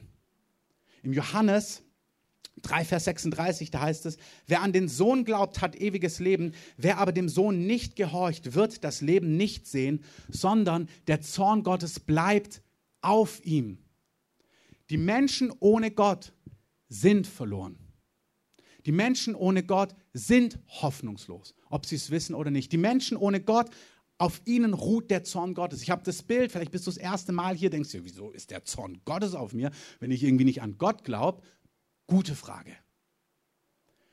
Im 1.03 1.11
Johannes 1.11 1.83
3, 2.61 2.85
Vers 2.85 3.05
36, 3.05 3.71
da 3.71 3.81
heißt 3.81 4.05
es, 4.05 4.17
wer 4.47 4.61
an 4.61 4.73
den 4.73 4.87
Sohn 4.87 5.25
glaubt, 5.25 5.61
hat 5.61 5.75
ewiges 5.75 6.19
Leben, 6.19 6.53
wer 6.77 6.97
aber 6.97 7.11
dem 7.11 7.29
Sohn 7.29 7.65
nicht 7.65 7.95
gehorcht, 7.95 8.53
wird 8.53 8.83
das 8.83 9.01
Leben 9.01 9.37
nicht 9.37 9.67
sehen, 9.67 10.03
sondern 10.29 10.89
der 11.07 11.21
Zorn 11.21 11.63
Gottes 11.63 11.99
bleibt 11.99 12.61
auf 13.01 13.45
ihm. 13.45 13.77
Die 14.89 14.97
Menschen 14.97 15.51
ohne 15.59 15.91
Gott 15.91 16.33
sind 16.89 17.27
verloren. 17.27 17.77
Die 18.85 18.91
Menschen 18.93 19.35
ohne 19.35 19.63
Gott 19.63 19.93
sind 20.13 20.59
hoffnungslos, 20.67 21.53
ob 21.69 21.85
sie 21.85 21.95
es 21.95 22.09
wissen 22.09 22.33
oder 22.33 22.51
nicht. 22.51 22.71
Die 22.71 22.77
Menschen 22.77 23.17
ohne 23.17 23.41
Gott, 23.41 23.69
auf 24.19 24.41
ihnen 24.45 24.73
ruht 24.73 25.11
der 25.11 25.23
Zorn 25.23 25.53
Gottes. 25.53 25.81
Ich 25.83 25.91
habe 25.91 26.03
das 26.03 26.23
Bild, 26.23 26.51
vielleicht 26.51 26.71
bist 26.71 26.87
du 26.87 26.91
das 26.91 26.97
erste 26.97 27.31
Mal 27.31 27.55
hier, 27.55 27.69
denkst 27.69 27.91
du, 27.91 28.03
wieso 28.03 28.31
ist 28.31 28.49
der 28.49 28.63
Zorn 28.65 28.99
Gottes 29.05 29.35
auf 29.35 29.53
mir, 29.53 29.71
wenn 29.99 30.09
ich 30.09 30.23
irgendwie 30.23 30.45
nicht 30.45 30.61
an 30.61 30.77
Gott 30.77 31.03
glaube? 31.03 31.43
Gute 32.07 32.35
Frage. 32.35 32.71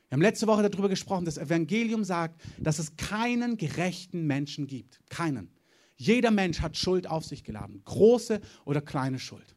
Wir 0.09 0.17
haben 0.17 0.21
letzte 0.21 0.47
Woche 0.47 0.69
darüber 0.69 0.89
gesprochen, 0.89 1.25
das 1.25 1.37
Evangelium 1.37 2.03
sagt, 2.03 2.41
dass 2.59 2.77
es 2.77 2.95
keinen 2.95 3.57
gerechten 3.57 4.27
Menschen 4.27 4.67
gibt. 4.67 4.99
Keinen. 5.09 5.49
Jeder 5.95 6.29
Mensch 6.29 6.59
hat 6.59 6.77
Schuld 6.77 7.07
auf 7.07 7.25
sich 7.25 7.43
geladen, 7.43 7.81
große 7.85 8.41
oder 8.65 8.81
kleine 8.81 9.17
Schuld. 9.17 9.55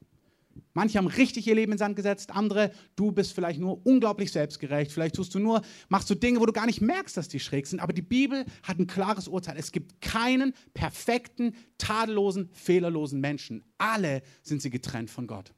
Manche 0.73 0.99
haben 0.99 1.09
richtig 1.09 1.47
ihr 1.47 1.55
Leben 1.55 1.73
in 1.73 1.79
Sand 1.79 1.97
gesetzt, 1.97 2.31
andere, 2.31 2.73
du 2.95 3.11
bist 3.11 3.33
vielleicht 3.33 3.59
nur 3.59 3.85
unglaublich 3.85 4.31
selbstgerecht, 4.31 4.93
vielleicht 4.93 5.17
tust 5.17 5.35
du 5.35 5.41
nur, 5.41 5.63
machst 5.89 6.09
du 6.11 6.15
Dinge, 6.15 6.41
wo 6.41 6.47
du 6.47 6.53
gar 6.53 6.67
nicht 6.67 6.81
merkst, 6.81 7.17
dass 7.17 7.29
die 7.29 7.41
schräg 7.41 7.67
sind, 7.67 7.81
aber 7.81 7.93
die 7.93 8.03
Bibel 8.03 8.45
hat 8.63 8.79
ein 8.79 8.87
klares 8.87 9.27
Urteil. 9.27 9.57
Es 9.59 9.73
gibt 9.73 10.01
keinen 10.01 10.55
perfekten, 10.75 11.55
tadellosen, 11.79 12.51
fehlerlosen 12.53 13.21
Menschen. 13.21 13.65
Alle 13.79 14.23
sind 14.43 14.63
sie 14.63 14.71
getrennt 14.71 15.11
von 15.11 15.27
Gott. 15.27 15.53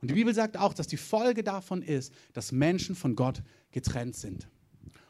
Und 0.00 0.10
die 0.10 0.14
Bibel 0.14 0.32
sagt 0.34 0.56
auch, 0.56 0.74
dass 0.74 0.86
die 0.86 0.96
Folge 0.96 1.42
davon 1.42 1.82
ist, 1.82 2.12
dass 2.32 2.52
Menschen 2.52 2.94
von 2.94 3.16
Gott 3.16 3.42
getrennt 3.72 4.16
sind. 4.16 4.48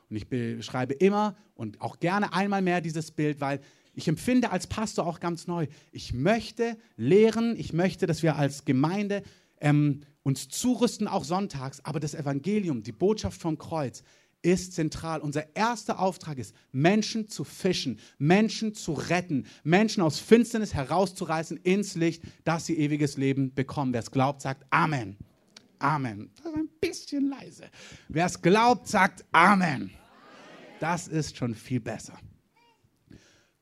Und 0.08 0.16
ich 0.16 0.28
beschreibe 0.28 0.94
immer 0.94 1.36
und 1.54 1.80
auch 1.80 2.00
gerne 2.00 2.32
einmal 2.32 2.62
mehr 2.62 2.80
dieses 2.80 3.10
Bild, 3.10 3.40
weil 3.40 3.60
ich 3.94 4.08
empfinde 4.08 4.50
als 4.50 4.66
Pastor 4.66 5.06
auch 5.06 5.20
ganz 5.20 5.46
neu, 5.46 5.66
ich 5.92 6.14
möchte 6.14 6.78
lehren, 6.96 7.56
ich 7.58 7.72
möchte, 7.72 8.06
dass 8.06 8.22
wir 8.22 8.36
als 8.36 8.64
Gemeinde 8.64 9.22
ähm, 9.60 10.02
uns 10.22 10.48
zurüsten, 10.48 11.08
auch 11.08 11.24
sonntags, 11.24 11.84
aber 11.84 12.00
das 12.00 12.14
Evangelium, 12.14 12.82
die 12.82 12.92
Botschaft 12.92 13.40
vom 13.40 13.58
Kreuz, 13.58 14.02
ist 14.42 14.74
zentral. 14.74 15.20
Unser 15.20 15.56
erster 15.56 15.98
Auftrag 15.98 16.38
ist, 16.38 16.54
Menschen 16.72 17.28
zu 17.28 17.44
fischen, 17.44 17.98
Menschen 18.18 18.74
zu 18.74 18.92
retten, 18.92 19.46
Menschen 19.64 20.02
aus 20.02 20.18
Finsternis 20.18 20.74
herauszureißen 20.74 21.56
ins 21.58 21.94
Licht, 21.94 22.22
dass 22.44 22.66
sie 22.66 22.78
ewiges 22.78 23.16
Leben 23.16 23.54
bekommen. 23.54 23.92
Wer 23.92 24.00
es 24.00 24.10
glaubt, 24.10 24.42
sagt 24.42 24.64
Amen. 24.70 25.16
Amen. 25.78 26.30
Das 26.36 26.46
ist 26.52 26.58
ein 26.58 26.68
bisschen 26.80 27.28
leise. 27.28 27.64
Wer 28.08 28.26
es 28.26 28.40
glaubt, 28.40 28.88
sagt 28.88 29.24
Amen. 29.32 29.90
Das 30.80 31.08
ist 31.08 31.36
schon 31.36 31.54
viel 31.54 31.80
besser. 31.80 32.18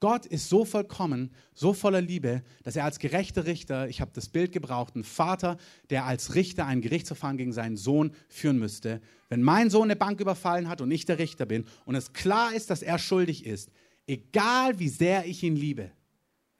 Gott 0.01 0.27
ist 0.27 0.51
so 0.51 0.67
vollkommen, 0.67 1.33
so 1.55 1.73
voller 1.73 2.03
Liebe, 2.03 2.43
dass 2.65 2.77
er 2.77 2.85
als 2.85 2.99
gerechter 2.99 3.47
Richter, 3.47 3.89
ich 3.89 4.03
habe 4.03 4.11
das 4.15 4.29
Bild 4.29 4.53
gebraucht, 4.53 4.95
ein 4.95 5.05
Vater, 5.05 5.57
der 5.89 6.05
als 6.05 6.35
Richter 6.35 6.67
ein 6.67 6.83
Gerichtsverfahren 6.83 7.39
gegen 7.39 7.53
seinen 7.53 7.79
Sohn 7.79 8.13
führen 8.29 8.59
müsste. 8.59 9.01
Wenn 9.31 9.43
mein 9.43 9.71
Sohn 9.71 9.85
eine 9.85 9.97
Bank 9.97 10.21
überfallen 10.21 10.69
hat 10.69 10.83
und 10.83 10.91
ich 10.91 11.07
der 11.07 11.19
Richter 11.19 11.47
bin 11.47 11.65
und 11.87 11.95
es 11.95 12.13
klar 12.13 12.53
ist, 12.53 12.69
dass 12.69 12.83
er 12.83 12.99
schuldig 12.99 13.47
ist, 13.47 13.71
egal 14.07 14.79
wie 14.79 14.91
sehr 14.91 15.27
ich 15.27 15.43
ihn 15.43 15.57
liebe, 15.57 15.91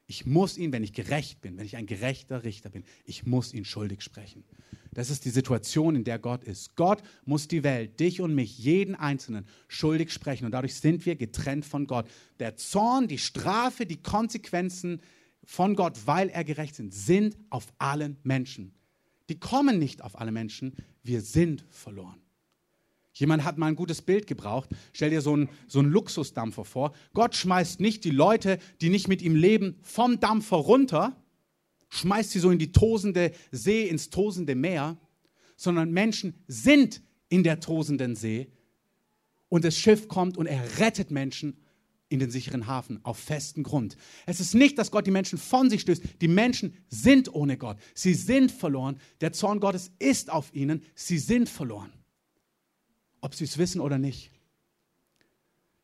ich 0.07 0.25
muss 0.25 0.57
ihn, 0.57 0.71
wenn 0.71 0.83
ich 0.83 0.93
gerecht 0.93 1.41
bin, 1.41 1.57
wenn 1.57 1.65
ich 1.65 1.75
ein 1.75 1.85
gerechter 1.85 2.43
Richter 2.43 2.69
bin, 2.69 2.85
ich 3.03 3.25
muss 3.25 3.53
ihn 3.53 3.65
schuldig 3.65 4.01
sprechen. 4.01 4.45
Das 4.93 5.09
ist 5.09 5.25
die 5.25 5.29
Situation, 5.29 5.95
in 5.95 6.05
der 6.05 6.17
Gott 6.17 6.45
ist. 6.45 6.75
Gott 6.75 7.03
muss 7.25 7.47
die 7.47 7.63
Welt, 7.63 7.99
dich 7.99 8.21
und 8.21 8.33
mich, 8.33 8.57
jeden 8.57 8.95
Einzelnen 8.95 9.45
schuldig 9.67 10.11
sprechen. 10.11 10.45
Und 10.45 10.51
dadurch 10.51 10.75
sind 10.75 11.05
wir 11.05 11.15
getrennt 11.15 11.65
von 11.65 11.85
Gott. 11.85 12.09
Der 12.39 12.55
Zorn, 12.55 13.07
die 13.07 13.19
Strafe, 13.19 13.85
die 13.85 14.01
Konsequenzen 14.01 15.01
von 15.43 15.75
Gott, 15.75 15.99
weil 16.05 16.29
er 16.29 16.43
gerecht 16.43 16.79
ist, 16.79 17.05
sind 17.05 17.37
auf 17.49 17.71
allen 17.77 18.17
Menschen. 18.23 18.73
Die 19.29 19.39
kommen 19.39 19.77
nicht 19.77 20.01
auf 20.01 20.19
alle 20.19 20.31
Menschen. 20.31 20.73
Wir 21.03 21.21
sind 21.21 21.65
verloren. 21.69 22.21
Jemand 23.19 23.43
hat 23.43 23.57
mal 23.57 23.65
ein 23.65 23.75
gutes 23.75 24.03
Bild 24.03 24.27
gebraucht. 24.27 24.69
Stell 24.93 25.09
dir 25.09 25.21
so 25.21 25.33
einen, 25.33 25.49
so 25.67 25.79
einen 25.79 25.89
Luxusdampfer 25.89 26.63
vor. 26.63 26.93
Gott 27.13 27.35
schmeißt 27.35 27.79
nicht 27.79 28.03
die 28.03 28.11
Leute, 28.11 28.59
die 28.79 28.89
nicht 28.89 29.07
mit 29.07 29.23
ihm 29.23 29.35
leben, 29.35 29.77
vom 29.81 30.19
Dampfer 30.19 30.57
runter, 30.57 31.15
schmeißt 31.89 32.31
sie 32.31 32.39
so 32.39 32.51
in 32.51 32.59
die 32.59 32.71
tosende 32.71 33.31
See, 33.51 33.87
ins 33.87 34.11
tosende 34.11 34.53
Meer, 34.53 34.97
sondern 35.55 35.91
Menschen 35.91 36.35
sind 36.47 37.01
in 37.29 37.43
der 37.43 37.59
tosenden 37.59 38.15
See 38.15 38.51
und 39.49 39.65
das 39.65 39.75
Schiff 39.75 40.07
kommt 40.07 40.37
und 40.37 40.45
er 40.45 40.79
rettet 40.79 41.09
Menschen 41.09 41.57
in 42.09 42.19
den 42.19 42.29
sicheren 42.29 42.67
Hafen 42.67 42.99
auf 43.03 43.17
festen 43.17 43.63
Grund. 43.63 43.97
Es 44.27 44.39
ist 44.39 44.53
nicht, 44.53 44.77
dass 44.77 44.91
Gott 44.91 45.07
die 45.07 45.11
Menschen 45.11 45.39
von 45.39 45.69
sich 45.71 45.81
stößt. 45.81 46.03
Die 46.21 46.27
Menschen 46.27 46.73
sind 46.87 47.33
ohne 47.33 47.57
Gott. 47.57 47.77
Sie 47.95 48.13
sind 48.13 48.51
verloren. 48.51 48.99
Der 49.21 49.33
Zorn 49.33 49.59
Gottes 49.59 49.91
ist 49.97 50.31
auf 50.31 50.53
ihnen. 50.53 50.83
Sie 50.93 51.17
sind 51.17 51.49
verloren 51.49 51.96
ob 53.21 53.35
sie 53.35 53.43
es 53.43 53.57
wissen 53.57 53.81
oder 53.81 53.97
nicht. 53.97 54.31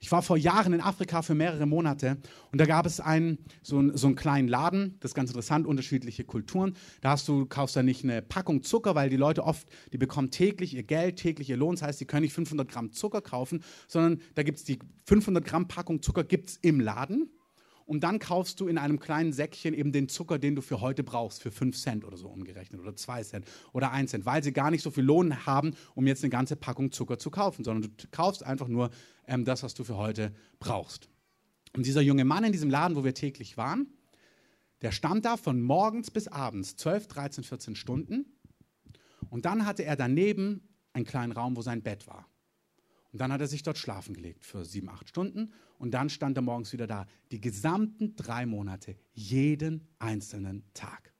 Ich 0.03 0.11
war 0.11 0.21
vor 0.21 0.35
Jahren 0.35 0.73
in 0.73 0.81
Afrika 0.81 1.21
für 1.21 1.33
mehrere 1.33 1.65
Monate 1.65 2.17
und 2.51 2.59
da 2.59 2.65
gab 2.65 2.85
es 2.85 2.99
einen, 2.99 3.37
so, 3.61 3.77
einen, 3.77 3.95
so 3.95 4.07
einen 4.07 4.17
kleinen 4.17 4.49
Laden, 4.49 4.97
das 4.99 5.11
ist 5.11 5.15
ganz 5.15 5.29
interessant, 5.29 5.65
unterschiedliche 5.65 6.25
Kulturen. 6.25 6.75
Da 6.99 7.11
hast 7.11 7.25
du, 7.29 7.45
kaufst 7.45 7.77
du 7.77 7.83
nicht 7.83 8.03
eine 8.03 8.21
Packung 8.21 8.63
Zucker, 8.63 8.95
weil 8.95 9.09
die 9.09 9.15
Leute 9.15 9.45
oft, 9.45 9.65
die 9.93 9.97
bekommen 9.97 10.29
täglich 10.29 10.73
ihr 10.73 10.83
Geld, 10.83 11.15
täglich 11.15 11.49
ihr 11.49 11.55
Lohn. 11.55 11.75
Das 11.75 11.83
heißt, 11.83 12.01
die 12.01 12.05
können 12.05 12.23
nicht 12.23 12.33
500 12.33 12.69
Gramm 12.69 12.91
Zucker 12.91 13.21
kaufen, 13.21 13.63
sondern 13.87 14.19
da 14.35 14.43
gibt 14.43 14.57
es 14.57 14.65
die 14.65 14.77
500 15.05 15.45
Gramm 15.45 15.69
Packung 15.69 16.01
Zucker 16.01 16.25
gibt's 16.25 16.59
im 16.61 16.81
Laden 16.81 17.29
und 17.85 18.03
dann 18.03 18.19
kaufst 18.19 18.59
du 18.59 18.67
in 18.67 18.77
einem 18.77 18.99
kleinen 18.99 19.33
Säckchen 19.33 19.73
eben 19.73 19.91
den 19.91 20.07
Zucker, 20.09 20.39
den 20.39 20.55
du 20.55 20.61
für 20.61 20.81
heute 20.81 21.03
brauchst, 21.03 21.41
für 21.41 21.51
5 21.51 21.77
Cent 21.77 22.05
oder 22.05 22.17
so 22.17 22.27
umgerechnet 22.27 22.81
oder 22.81 22.95
2 22.95 23.23
Cent 23.23 23.45
oder 23.71 23.91
1 23.91 24.11
Cent, 24.11 24.25
weil 24.25 24.43
sie 24.43 24.53
gar 24.53 24.71
nicht 24.71 24.81
so 24.81 24.91
viel 24.91 25.03
Lohn 25.03 25.45
haben, 25.45 25.75
um 25.95 26.07
jetzt 26.07 26.23
eine 26.23 26.29
ganze 26.29 26.55
Packung 26.55 26.91
Zucker 26.91 27.17
zu 27.19 27.29
kaufen, 27.29 27.63
sondern 27.63 27.91
du 27.95 28.07
kaufst 28.11 28.43
einfach 28.43 28.67
nur 28.67 28.89
ähm, 29.27 29.45
das, 29.45 29.63
was 29.63 29.73
du 29.73 29.83
für 29.83 29.97
heute 29.97 30.33
brauchst. 30.59 31.09
Und 31.75 31.85
dieser 31.85 32.01
junge 32.01 32.25
Mann 32.25 32.43
in 32.43 32.51
diesem 32.51 32.69
Laden, 32.69 32.95
wo 32.95 33.03
wir 33.03 33.13
täglich 33.13 33.57
waren, 33.57 33.87
der 34.81 34.91
stand 34.91 35.25
da 35.25 35.37
von 35.37 35.61
morgens 35.61 36.11
bis 36.11 36.27
abends, 36.27 36.75
12, 36.75 37.07
13, 37.07 37.43
14 37.43 37.75
Stunden. 37.75 38.25
Und 39.29 39.45
dann 39.45 39.65
hatte 39.65 39.83
er 39.83 39.95
daneben 39.95 40.69
einen 40.91 41.05
kleinen 41.05 41.31
Raum, 41.31 41.55
wo 41.57 41.61
sein 41.61 41.81
Bett 41.81 42.05
war. 42.05 42.27
Und 43.13 43.19
dann 43.19 43.31
hat 43.31 43.41
er 43.41 43.47
sich 43.47 43.61
dort 43.61 43.77
schlafen 43.77 44.15
gelegt 44.15 44.43
für 44.43 44.65
sieben, 44.65 44.89
acht 44.89 45.07
Stunden. 45.07 45.53
Und 45.77 45.91
dann 45.91 46.09
stand 46.09 46.35
er 46.35 46.41
morgens 46.41 46.73
wieder 46.73 46.87
da. 46.87 47.05
Die 47.31 47.39
gesamten 47.39 48.15
drei 48.15 48.47
Monate, 48.47 48.95
jeden 49.13 49.87
einzelnen 49.99 50.63
Tag. 50.73 51.13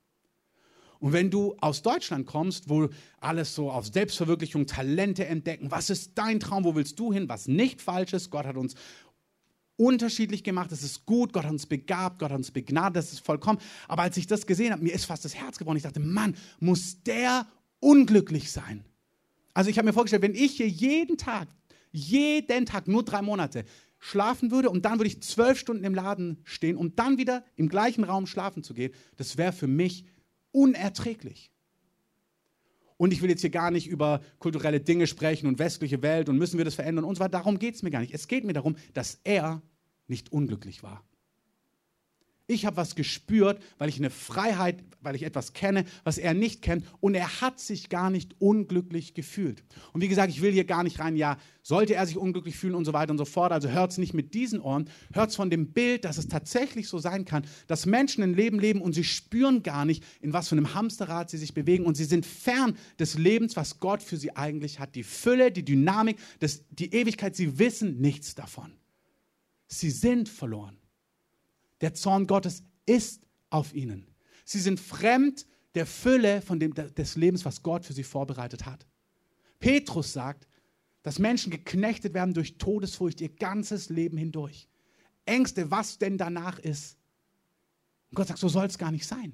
Und 0.99 1.13
wenn 1.13 1.29
du 1.29 1.55
aus 1.59 1.83
Deutschland 1.83 2.25
kommst, 2.25 2.69
wo 2.69 2.89
alles 3.19 3.53
so 3.53 3.69
auf 3.69 3.85
Selbstverwirklichung, 3.85 4.65
Talente 4.65 5.25
entdecken, 5.27 5.69
was 5.69 5.91
ist 5.91 6.13
dein 6.15 6.39
Traum, 6.39 6.63
wo 6.63 6.75
willst 6.75 6.97
du 6.97 7.13
hin, 7.13 7.29
was 7.29 7.47
nicht 7.47 7.81
falsch 7.81 8.13
ist, 8.13 8.31
Gott 8.31 8.45
hat 8.47 8.57
uns 8.57 8.73
unterschiedlich 9.75 10.43
gemacht, 10.43 10.71
das 10.71 10.81
ist 10.81 11.05
gut, 11.05 11.31
Gott 11.31 11.43
hat 11.43 11.51
uns 11.51 11.67
begabt, 11.67 12.19
Gott 12.19 12.31
hat 12.31 12.37
uns 12.37 12.51
begnadet, 12.51 12.95
das 12.95 13.13
ist 13.13 13.19
vollkommen. 13.19 13.59
Aber 13.87 14.01
als 14.01 14.17
ich 14.17 14.25
das 14.25 14.47
gesehen 14.47 14.71
habe, 14.71 14.81
mir 14.81 14.93
ist 14.93 15.05
fast 15.05 15.25
das 15.25 15.35
Herz 15.35 15.59
gebrochen. 15.59 15.77
Ich 15.77 15.83
dachte, 15.83 15.99
Mann, 15.99 16.35
muss 16.59 17.03
der 17.03 17.45
unglücklich 17.79 18.51
sein? 18.51 18.83
Also 19.53 19.69
ich 19.69 19.77
habe 19.77 19.85
mir 19.85 19.93
vorgestellt, 19.93 20.23
wenn 20.23 20.35
ich 20.35 20.53
hier 20.53 20.67
jeden 20.67 21.17
Tag 21.17 21.47
jeden 21.93 22.65
Tag, 22.65 22.87
nur 22.87 23.05
drei 23.05 23.21
Monate, 23.21 23.63
schlafen 23.99 24.51
würde 24.51 24.69
und 24.69 24.83
dann 24.83 24.99
würde 24.99 25.07
ich 25.07 25.21
zwölf 25.21 25.57
Stunden 25.57 25.85
im 25.85 25.95
Laden 25.95 26.41
stehen, 26.43 26.75
um 26.75 26.93
dann 26.95 27.17
wieder 27.17 27.45
im 27.55 27.69
gleichen 27.69 28.03
Raum 28.03 28.27
schlafen 28.27 28.61
zu 28.61 28.73
gehen, 28.73 28.91
das 29.15 29.37
wäre 29.37 29.53
für 29.53 29.67
mich 29.67 30.05
unerträglich. 30.51 31.51
Und 32.97 33.13
ich 33.13 33.21
will 33.21 33.29
jetzt 33.29 33.41
hier 33.41 33.49
gar 33.49 33.71
nicht 33.71 33.87
über 33.87 34.21
kulturelle 34.39 34.81
Dinge 34.81 35.07
sprechen 35.07 35.47
und 35.47 35.59
westliche 35.59 36.01
Welt 36.01 36.27
und 36.29 36.37
müssen 36.37 36.57
wir 36.57 36.65
das 36.65 36.75
verändern 36.75 37.05
und 37.05 37.15
so 37.15 37.21
weiter. 37.21 37.37
Darum 37.37 37.59
geht 37.59 37.75
es 37.75 37.83
mir 37.83 37.91
gar 37.91 38.01
nicht. 38.01 38.13
Es 38.13 38.27
geht 38.27 38.43
mir 38.43 38.53
darum, 38.53 38.75
dass 38.93 39.19
er 39.23 39.61
nicht 40.07 40.31
unglücklich 40.31 40.83
war. 40.83 41.03
Ich 42.45 42.65
habe 42.65 42.75
was 42.75 42.95
gespürt, 42.95 43.61
weil 43.77 43.87
ich 43.87 43.97
eine 43.97 44.09
Freiheit, 44.09 44.83
weil 44.99 45.15
ich 45.15 45.23
etwas 45.23 45.53
kenne, 45.53 45.85
was 46.03 46.17
er 46.17 46.33
nicht 46.33 46.61
kennt. 46.61 46.85
Und 46.99 47.15
er 47.15 47.39
hat 47.39 47.57
sich 47.61 47.87
gar 47.87 48.09
nicht 48.09 48.35
unglücklich 48.39 49.13
gefühlt. 49.13 49.63
Und 49.93 50.01
wie 50.01 50.09
gesagt, 50.09 50.29
ich 50.29 50.41
will 50.41 50.51
hier 50.51 50.65
gar 50.65 50.83
nicht 50.83 50.99
rein, 50.99 51.15
ja, 51.15 51.37
sollte 51.61 51.95
er 51.95 52.05
sich 52.05 52.17
unglücklich 52.17 52.57
fühlen 52.57 52.75
und 52.75 52.83
so 52.83 52.91
weiter 52.91 53.11
und 53.11 53.17
so 53.17 53.23
fort. 53.23 53.53
Also 53.53 53.69
hört 53.69 53.91
es 53.91 53.97
nicht 53.97 54.13
mit 54.13 54.33
diesen 54.33 54.59
Ohren, 54.59 54.89
hört 55.13 55.29
es 55.29 55.37
von 55.37 55.49
dem 55.49 55.71
Bild, 55.71 56.03
dass 56.03 56.17
es 56.17 56.27
tatsächlich 56.27 56.89
so 56.89 56.99
sein 56.99 57.23
kann, 57.23 57.45
dass 57.67 57.85
Menschen 57.85 58.21
ein 58.23 58.33
Leben 58.33 58.59
leben 58.59 58.81
und 58.81 58.91
sie 58.91 59.05
spüren 59.05 59.63
gar 59.63 59.85
nicht, 59.85 60.03
in 60.19 60.33
was 60.33 60.49
für 60.49 60.55
einem 60.55 60.73
Hamsterrad 60.73 61.29
sie 61.29 61.37
sich 61.37 61.53
bewegen. 61.53 61.85
Und 61.85 61.95
sie 61.95 62.03
sind 62.03 62.25
fern 62.25 62.77
des 62.99 63.17
Lebens, 63.17 63.55
was 63.55 63.79
Gott 63.79 64.03
für 64.03 64.17
sie 64.17 64.35
eigentlich 64.35 64.81
hat. 64.81 64.95
Die 64.95 65.03
Fülle, 65.03 65.49
die 65.49 65.63
Dynamik, 65.63 66.17
das, 66.39 66.65
die 66.71 66.93
Ewigkeit, 66.93 67.37
sie 67.37 67.57
wissen 67.57 68.01
nichts 68.01 68.35
davon. 68.35 68.73
Sie 69.67 69.91
sind 69.91 70.27
verloren. 70.27 70.77
Der 71.83 71.93
Zorn 71.93 72.27
Gottes 72.27 72.63
ist 72.85 73.27
auf 73.49 73.73
ihnen. 73.73 74.07
Sie 74.45 74.61
sind 74.61 74.79
fremd 74.79 75.45
der 75.75 75.85
Fülle 75.85 76.41
von 76.41 76.57
dem, 76.57 76.73
des 76.73 77.17
Lebens, 77.17 77.43
was 77.43 77.61
Gott 77.61 77.85
für 77.85 77.91
sie 77.91 78.05
vorbereitet 78.05 78.65
hat. 78.65 78.87
Petrus 79.59 80.13
sagt, 80.13 80.47
dass 81.01 81.19
Menschen 81.19 81.51
geknechtet 81.51 82.13
werden 82.13 82.33
durch 82.33 82.57
Todesfurcht 82.57 83.19
ihr 83.19 83.27
ganzes 83.27 83.89
Leben 83.89 84.15
hindurch. 84.15 84.69
Ängste, 85.25 85.71
was 85.71 85.97
denn 85.97 86.17
danach 86.17 86.57
ist. 86.57 86.97
Und 88.11 88.15
Gott 88.15 88.29
sagt, 88.29 88.39
so 88.39 88.47
soll 88.47 88.67
es 88.67 88.77
gar 88.77 88.91
nicht 88.91 89.05
sein. 89.05 89.33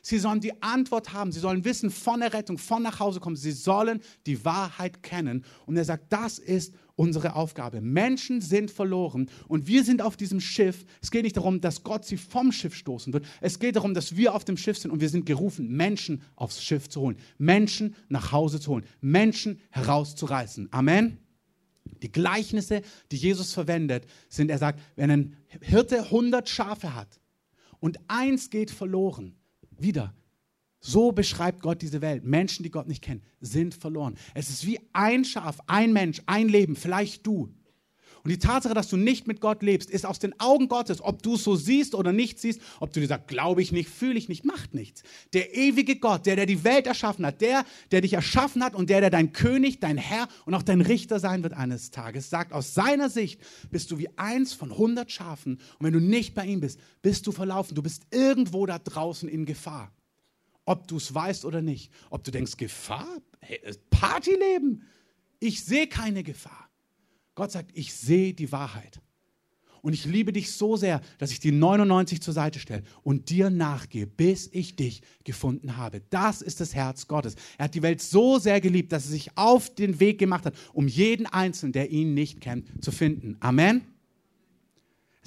Sie 0.00 0.18
sollen 0.18 0.40
die 0.40 0.62
Antwort 0.62 1.12
haben. 1.12 1.32
Sie 1.32 1.40
sollen 1.40 1.64
wissen 1.64 1.90
von 1.90 2.20
der 2.20 2.32
Rettung, 2.32 2.58
von 2.58 2.84
nach 2.84 3.00
Hause 3.00 3.18
kommen. 3.18 3.34
Sie 3.34 3.50
sollen 3.50 4.00
die 4.24 4.44
Wahrheit 4.44 5.02
kennen. 5.02 5.44
Und 5.66 5.76
er 5.76 5.84
sagt, 5.84 6.12
das 6.12 6.38
ist 6.38 6.74
unsere 6.98 7.36
Aufgabe. 7.36 7.80
Menschen 7.80 8.40
sind 8.40 8.72
verloren 8.72 9.30
und 9.46 9.68
wir 9.68 9.84
sind 9.84 10.02
auf 10.02 10.16
diesem 10.16 10.40
Schiff. 10.40 10.84
Es 11.00 11.12
geht 11.12 11.22
nicht 11.22 11.36
darum, 11.36 11.60
dass 11.60 11.84
Gott 11.84 12.04
sie 12.04 12.16
vom 12.16 12.50
Schiff 12.50 12.74
stoßen 12.74 13.12
wird. 13.12 13.24
Es 13.40 13.60
geht 13.60 13.76
darum, 13.76 13.94
dass 13.94 14.16
wir 14.16 14.34
auf 14.34 14.44
dem 14.44 14.56
Schiff 14.56 14.78
sind 14.78 14.90
und 14.90 15.00
wir 15.00 15.08
sind 15.08 15.24
gerufen, 15.24 15.68
Menschen 15.68 16.22
aufs 16.34 16.62
Schiff 16.62 16.88
zu 16.88 17.00
holen, 17.00 17.16
Menschen 17.38 17.94
nach 18.08 18.32
Hause 18.32 18.58
zu 18.58 18.72
holen, 18.72 18.84
Menschen 19.00 19.60
herauszureißen. 19.70 20.68
Amen. 20.72 21.18
Die 22.02 22.10
Gleichnisse, 22.10 22.82
die 23.12 23.16
Jesus 23.16 23.54
verwendet, 23.54 24.04
sind, 24.28 24.50
er 24.50 24.58
sagt, 24.58 24.80
wenn 24.96 25.10
ein 25.10 25.36
Hirte 25.60 26.02
100 26.02 26.48
Schafe 26.48 26.96
hat 26.96 27.20
und 27.78 28.00
eins 28.08 28.50
geht 28.50 28.72
verloren, 28.72 29.36
wieder, 29.78 30.14
so 30.80 31.12
beschreibt 31.12 31.62
Gott 31.62 31.82
diese 31.82 32.00
Welt. 32.00 32.24
Menschen, 32.24 32.62
die 32.62 32.70
Gott 32.70 32.88
nicht 32.88 33.02
kennen, 33.02 33.22
sind 33.40 33.74
verloren. 33.74 34.16
Es 34.34 34.48
ist 34.48 34.66
wie 34.66 34.80
ein 34.92 35.24
Schaf, 35.24 35.58
ein 35.66 35.92
Mensch, 35.92 36.22
ein 36.26 36.48
Leben, 36.48 36.76
vielleicht 36.76 37.26
du. 37.26 37.52
Und 38.24 38.30
die 38.30 38.38
Tatsache, 38.38 38.74
dass 38.74 38.88
du 38.88 38.96
nicht 38.96 39.26
mit 39.26 39.40
Gott 39.40 39.62
lebst, 39.62 39.90
ist 39.90 40.04
aus 40.04 40.18
den 40.18 40.38
Augen 40.40 40.68
Gottes, 40.68 41.00
ob 41.00 41.22
du 41.22 41.36
es 41.36 41.44
so 41.44 41.56
siehst 41.56 41.94
oder 41.94 42.12
nicht 42.12 42.38
siehst, 42.38 42.60
ob 42.80 42.92
du 42.92 43.00
dir 43.00 43.06
sagst, 43.06 43.28
glaube 43.28 43.62
ich 43.62 43.72
nicht, 43.72 43.88
fühle 43.88 44.18
ich 44.18 44.28
nicht, 44.28 44.44
macht 44.44 44.74
nichts. 44.74 45.02
Der 45.32 45.56
ewige 45.56 45.96
Gott, 45.96 46.26
der, 46.26 46.36
der 46.36 46.46
die 46.46 46.64
Welt 46.64 46.86
erschaffen 46.86 47.24
hat, 47.24 47.40
der, 47.40 47.64
der 47.90 48.00
dich 48.00 48.14
erschaffen 48.14 48.62
hat 48.62 48.74
und 48.74 48.90
der, 48.90 49.00
der 49.00 49.10
dein 49.10 49.32
König, 49.32 49.80
dein 49.80 49.96
Herr 49.96 50.28
und 50.46 50.54
auch 50.54 50.62
dein 50.62 50.80
Richter 50.80 51.20
sein 51.20 51.42
wird 51.42 51.54
eines 51.54 51.90
Tages, 51.90 52.28
sagt, 52.28 52.52
aus 52.52 52.74
seiner 52.74 53.08
Sicht 53.08 53.40
bist 53.70 53.90
du 53.90 53.98
wie 53.98 54.10
eins 54.18 54.52
von 54.52 54.76
hundert 54.76 55.10
Schafen. 55.10 55.54
Und 55.78 55.86
wenn 55.86 55.92
du 55.92 56.00
nicht 56.00 56.34
bei 56.34 56.44
ihm 56.44 56.60
bist, 56.60 56.80
bist 57.02 57.26
du 57.26 57.32
verlaufen. 57.32 57.74
Du 57.74 57.82
bist 57.82 58.02
irgendwo 58.10 58.66
da 58.66 58.78
draußen 58.78 59.28
in 59.28 59.46
Gefahr. 59.46 59.92
Ob 60.68 60.86
du 60.86 60.98
es 60.98 61.14
weißt 61.14 61.46
oder 61.46 61.62
nicht. 61.62 61.90
Ob 62.10 62.24
du 62.24 62.30
denkst, 62.30 62.58
Gefahr? 62.58 63.08
Hey, 63.40 63.58
Partyleben? 63.88 64.82
Ich 65.40 65.64
sehe 65.64 65.86
keine 65.86 66.22
Gefahr. 66.22 66.68
Gott 67.34 67.52
sagt, 67.52 67.70
ich 67.72 67.94
sehe 67.94 68.34
die 68.34 68.52
Wahrheit. 68.52 69.00
Und 69.80 69.94
ich 69.94 70.04
liebe 70.04 70.30
dich 70.30 70.52
so 70.52 70.76
sehr, 70.76 71.00
dass 71.16 71.30
ich 71.30 71.40
die 71.40 71.52
99 71.52 72.20
zur 72.20 72.34
Seite 72.34 72.58
stelle 72.58 72.82
und 73.02 73.30
dir 73.30 73.48
nachgehe, 73.48 74.06
bis 74.06 74.50
ich 74.52 74.76
dich 74.76 75.00
gefunden 75.24 75.78
habe. 75.78 76.02
Das 76.10 76.42
ist 76.42 76.60
das 76.60 76.74
Herz 76.74 77.08
Gottes. 77.08 77.36
Er 77.56 77.64
hat 77.64 77.74
die 77.74 77.82
Welt 77.82 78.02
so 78.02 78.38
sehr 78.38 78.60
geliebt, 78.60 78.92
dass 78.92 79.06
er 79.06 79.12
sich 79.12 79.38
auf 79.38 79.74
den 79.74 80.00
Weg 80.00 80.18
gemacht 80.18 80.44
hat, 80.44 80.54
um 80.74 80.86
jeden 80.86 81.24
Einzelnen, 81.24 81.72
der 81.72 81.90
ihn 81.90 82.12
nicht 82.12 82.42
kennt, 82.42 82.84
zu 82.84 82.92
finden. 82.92 83.38
Amen. 83.40 83.86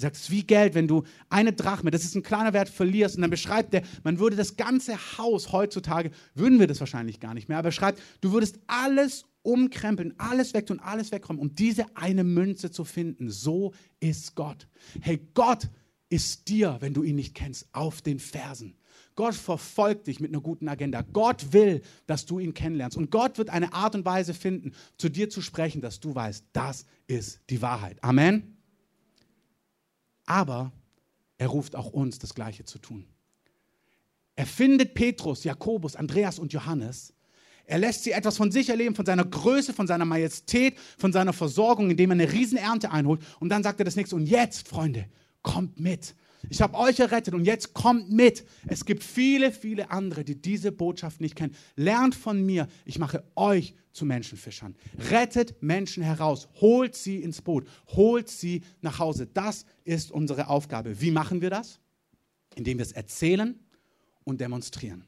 Er 0.02 0.10
sagt, 0.10 0.16
es 0.16 0.24
ist 0.24 0.32
wie 0.32 0.44
Geld, 0.44 0.74
wenn 0.74 0.88
du 0.88 1.04
eine 1.30 1.54
Drachme, 1.54 1.92
das 1.92 2.04
ist 2.04 2.16
ein 2.16 2.24
kleiner 2.24 2.54
Wert, 2.54 2.70
verlierst. 2.70 3.16
Und 3.16 3.22
dann 3.22 3.32
beschreibt 3.32 3.74
er, 3.74 3.84
man 4.04 4.20
würde 4.20 4.36
das 4.36 4.58
ganze 4.58 4.98
Haus 5.18 5.52
heutzutage, 5.52 6.12
würden 6.34 6.60
wir 6.60 6.68
das 6.68 6.80
wahrscheinlich 6.80 7.20
gar 7.20 7.34
nicht 7.34 7.50
mehr, 7.50 7.58
aber 7.58 7.70
er 7.70 7.74
schreibt, 7.74 8.02
du 8.22 8.32
würdest 8.32 8.60
alles 8.68 9.26
umkrempeln, 9.44 10.14
alles 10.18 10.54
wegtun, 10.54 10.80
alles 10.80 11.12
wegräumen, 11.12 11.42
um 11.42 11.56
diese 11.56 11.86
eine 11.96 12.24
Münze 12.24 12.72
zu 12.72 12.84
finden. 12.84 13.30
So 13.30 13.74
ist 14.00 14.36
Gott. 14.36 14.68
Hey, 15.02 15.28
Gott 15.34 15.70
ist 16.10 16.48
dir, 16.48 16.78
wenn 16.80 16.94
du 16.94 17.04
ihn 17.04 17.16
nicht 17.16 17.36
kennst, 17.36 17.68
auf 17.72 18.02
den 18.02 18.20
Fersen. 18.20 18.76
Gott 19.16 19.36
verfolgt 19.36 20.08
dich 20.08 20.20
mit 20.20 20.32
einer 20.32 20.42
guten 20.42 20.68
Agenda. 20.68 21.02
Gott 21.02 21.54
will, 21.54 21.82
dass 22.08 22.26
du 22.26 22.40
ihn 22.40 22.54
kennenlernst. 22.54 22.98
Und 22.98 23.12
Gott 23.12 23.38
wird 23.38 23.50
eine 23.50 23.74
Art 23.74 23.96
und 23.96 24.06
Weise 24.06 24.34
finden, 24.34 24.74
zu 24.98 25.10
dir 25.10 25.30
zu 25.30 25.42
sprechen, 25.42 25.82
dass 25.82 26.00
du 26.00 26.16
weißt, 26.16 26.46
das 26.54 26.86
ist 27.08 27.42
die 27.50 27.62
Wahrheit. 27.62 28.04
Amen. 28.04 28.61
Aber 30.32 30.72
er 31.38 31.48
ruft 31.48 31.76
auch 31.76 31.92
uns, 31.92 32.18
das 32.20 32.34
Gleiche 32.34 32.64
zu 32.64 32.80
tun. 32.80 33.06
Er 34.36 34.46
findet 34.46 34.94
Petrus, 34.94 35.44
Jakobus, 35.44 35.96
Andreas 35.96 36.40
und 36.40 36.54
Johannes 36.54 37.14
er 37.72 37.78
lässt 37.78 38.04
sie 38.04 38.12
etwas 38.12 38.36
von 38.36 38.52
sich 38.52 38.68
erleben, 38.68 38.96
von 38.96 39.06
seiner 39.06 39.24
Größe, 39.24 39.72
von 39.74 39.88
seiner 39.88 40.04
Majestät, 40.04 40.78
von 40.98 41.14
seiner 41.14 41.32
Versorgung, 41.32 41.90
indem 41.90 42.12
er 42.12 42.16
eine 42.16 42.32
Riesenernte 42.32 42.92
einholt. 42.92 43.22
Und 43.40 43.48
dann 43.48 43.64
sagt 43.64 43.80
er 43.80 43.86
das 43.86 43.96
nächste. 43.96 44.18
Und 44.18 44.26
jetzt, 44.26 44.68
Freunde, 44.68 45.06
kommt 45.42 45.80
mit. 45.80 46.16
Ich 46.50 46.62
habe 46.62 46.78
euch 46.78 47.00
errettet 47.00 47.34
und 47.34 47.46
jetzt 47.46 47.74
kommt 47.74 48.10
mit. 48.12 48.46
Es 48.68 48.86
gibt 48.86 49.04
viele, 49.04 49.52
viele 49.52 49.92
andere, 49.92 50.24
die 50.24 50.42
diese 50.42 50.72
Botschaft 50.72 51.22
nicht 51.22 51.36
kennen. 51.36 51.56
Lernt 51.76 52.16
von 52.16 52.44
mir. 52.46 52.68
Ich 52.86 53.00
mache 53.00 53.24
euch 53.36 53.76
zu 53.92 54.06
Menschenfischern. 54.06 54.76
Rettet 55.10 55.62
Menschen 55.62 56.04
heraus. 56.04 56.48
Holt 56.60 56.96
sie 56.96 57.18
ins 57.18 57.42
Boot. 57.42 57.68
Holt 57.88 58.30
sie 58.30 58.64
nach 58.82 59.00
Hause. 59.00 59.28
Das 59.28 59.66
ist 59.84 60.12
unsere 60.12 60.48
Aufgabe. 60.48 61.02
Wie 61.02 61.12
machen 61.12 61.42
wir 61.42 61.50
das? 61.50 61.80
Indem 62.56 62.80
wir 62.80 62.84
es 62.84 62.92
erzählen 62.92 63.60
und 64.24 64.42
demonstrieren. 64.42 65.06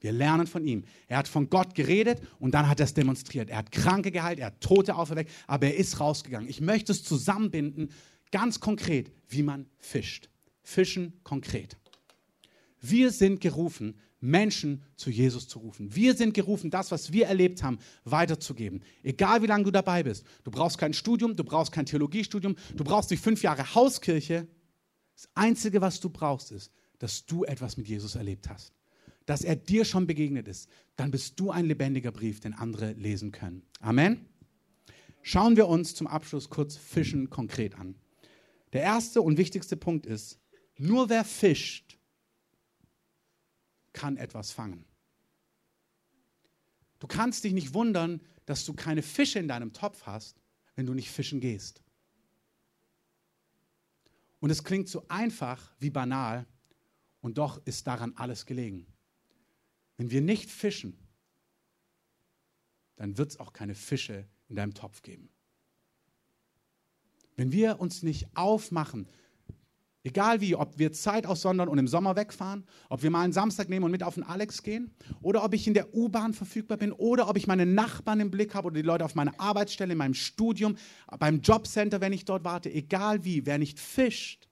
Wir 0.00 0.12
lernen 0.12 0.46
von 0.46 0.66
ihm. 0.66 0.84
Er 1.08 1.16
hat 1.16 1.28
von 1.28 1.48
Gott 1.48 1.74
geredet 1.74 2.20
und 2.38 2.52
dann 2.52 2.68
hat 2.68 2.78
er 2.78 2.84
es 2.84 2.92
demonstriert. 2.92 3.48
Er 3.48 3.56
hat 3.56 3.72
Kranke 3.72 4.10
geheilt, 4.10 4.38
er 4.38 4.48
hat 4.48 4.60
Tote 4.60 4.96
auferweckt, 4.96 5.30
aber 5.46 5.68
er 5.68 5.76
ist 5.76 5.98
rausgegangen. 5.98 6.46
Ich 6.46 6.60
möchte 6.60 6.92
es 6.92 7.02
zusammenbinden, 7.02 7.88
ganz 8.30 8.60
konkret, 8.60 9.10
wie 9.28 9.42
man 9.42 9.64
fischt. 9.78 10.28
Fischen 10.64 11.20
konkret. 11.22 11.76
Wir 12.80 13.12
sind 13.12 13.40
gerufen, 13.40 14.00
Menschen 14.20 14.82
zu 14.96 15.10
Jesus 15.10 15.46
zu 15.46 15.60
rufen. 15.60 15.94
Wir 15.94 16.14
sind 16.14 16.34
gerufen, 16.34 16.70
das, 16.70 16.90
was 16.90 17.12
wir 17.12 17.26
erlebt 17.26 17.62
haben, 17.62 17.78
weiterzugeben. 18.04 18.82
Egal 19.02 19.42
wie 19.42 19.46
lange 19.46 19.64
du 19.64 19.70
dabei 19.70 20.02
bist. 20.02 20.24
Du 20.42 20.50
brauchst 20.50 20.78
kein 20.78 20.94
Studium, 20.94 21.36
du 21.36 21.44
brauchst 21.44 21.72
kein 21.72 21.86
Theologiestudium, 21.86 22.56
du 22.74 22.84
brauchst 22.84 23.10
nicht 23.10 23.22
fünf 23.22 23.42
Jahre 23.42 23.74
Hauskirche. 23.74 24.48
Das 25.14 25.28
Einzige, 25.34 25.80
was 25.80 26.00
du 26.00 26.10
brauchst, 26.10 26.50
ist, 26.50 26.72
dass 26.98 27.24
du 27.26 27.44
etwas 27.44 27.76
mit 27.76 27.86
Jesus 27.86 28.16
erlebt 28.16 28.48
hast 28.48 28.72
dass 29.26 29.42
er 29.42 29.56
dir 29.56 29.84
schon 29.84 30.06
begegnet 30.06 30.48
ist, 30.48 30.68
dann 30.96 31.10
bist 31.10 31.38
du 31.40 31.50
ein 31.50 31.66
lebendiger 31.66 32.12
Brief, 32.12 32.40
den 32.40 32.54
andere 32.54 32.92
lesen 32.92 33.32
können. 33.32 33.62
Amen. 33.80 34.26
Schauen 35.22 35.56
wir 35.56 35.68
uns 35.68 35.94
zum 35.94 36.06
Abschluss 36.06 36.50
kurz 36.50 36.76
Fischen 36.76 37.30
konkret 37.30 37.74
an. 37.76 37.94
Der 38.72 38.82
erste 38.82 39.22
und 39.22 39.38
wichtigste 39.38 39.76
Punkt 39.76 40.04
ist, 40.04 40.38
nur 40.76 41.08
wer 41.08 41.24
fischt, 41.24 41.98
kann 43.92 44.16
etwas 44.16 44.50
fangen. 44.50 44.84
Du 46.98 47.06
kannst 47.06 47.44
dich 47.44 47.52
nicht 47.52 47.74
wundern, 47.74 48.20
dass 48.46 48.64
du 48.64 48.74
keine 48.74 49.02
Fische 49.02 49.38
in 49.38 49.48
deinem 49.48 49.72
Topf 49.72 50.06
hast, 50.06 50.40
wenn 50.74 50.86
du 50.86 50.94
nicht 50.94 51.10
fischen 51.10 51.40
gehst. 51.40 51.82
Und 54.40 54.50
es 54.50 54.64
klingt 54.64 54.88
so 54.88 55.06
einfach 55.08 55.72
wie 55.78 55.90
banal, 55.90 56.46
und 57.24 57.38
doch 57.38 57.64
ist 57.64 57.86
daran 57.86 58.12
alles 58.16 58.44
gelegen. 58.44 58.86
Wenn 59.96 60.10
wir 60.10 60.20
nicht 60.20 60.50
fischen, 60.50 60.98
dann 62.96 63.16
wird 63.16 63.30
es 63.30 63.40
auch 63.40 63.54
keine 63.54 63.74
Fische 63.74 64.28
in 64.48 64.56
deinem 64.56 64.74
Topf 64.74 65.00
geben. 65.00 65.30
Wenn 67.34 67.50
wir 67.50 67.80
uns 67.80 68.02
nicht 68.02 68.26
aufmachen, 68.36 69.08
egal 70.04 70.40
wie, 70.40 70.54
ob 70.54 70.78
wir 70.78 70.92
Zeit 70.92 71.26
aussondern 71.26 71.68
und 71.68 71.78
im 71.78 71.88
Sommer 71.88 72.14
wegfahren, 72.14 72.64
ob 72.90 73.02
wir 73.02 73.10
mal 73.10 73.22
einen 73.22 73.32
Samstag 73.32 73.68
nehmen 73.68 73.84
und 73.84 73.90
mit 73.90 74.02
auf 74.02 74.14
den 74.14 74.22
Alex 74.22 74.62
gehen, 74.62 74.94
oder 75.22 75.42
ob 75.42 75.54
ich 75.54 75.66
in 75.66 75.74
der 75.74 75.94
U-Bahn 75.94 76.34
verfügbar 76.34 76.76
bin, 76.76 76.92
oder 76.92 77.28
ob 77.28 77.36
ich 77.36 77.46
meine 77.46 77.66
Nachbarn 77.66 78.20
im 78.20 78.30
Blick 78.30 78.54
habe 78.54 78.66
oder 78.66 78.76
die 78.76 78.82
Leute 78.82 79.04
auf 79.04 79.14
meiner 79.14 79.38
Arbeitsstelle, 79.40 79.92
in 79.92 79.98
meinem 79.98 80.14
Studium, 80.14 80.76
beim 81.18 81.40
Jobcenter, 81.40 82.00
wenn 82.00 82.12
ich 82.12 82.24
dort 82.24 82.44
warte, 82.44 82.70
egal 82.70 83.24
wie, 83.24 83.46
wer 83.46 83.58
nicht 83.58 83.80
fischt, 83.80 84.48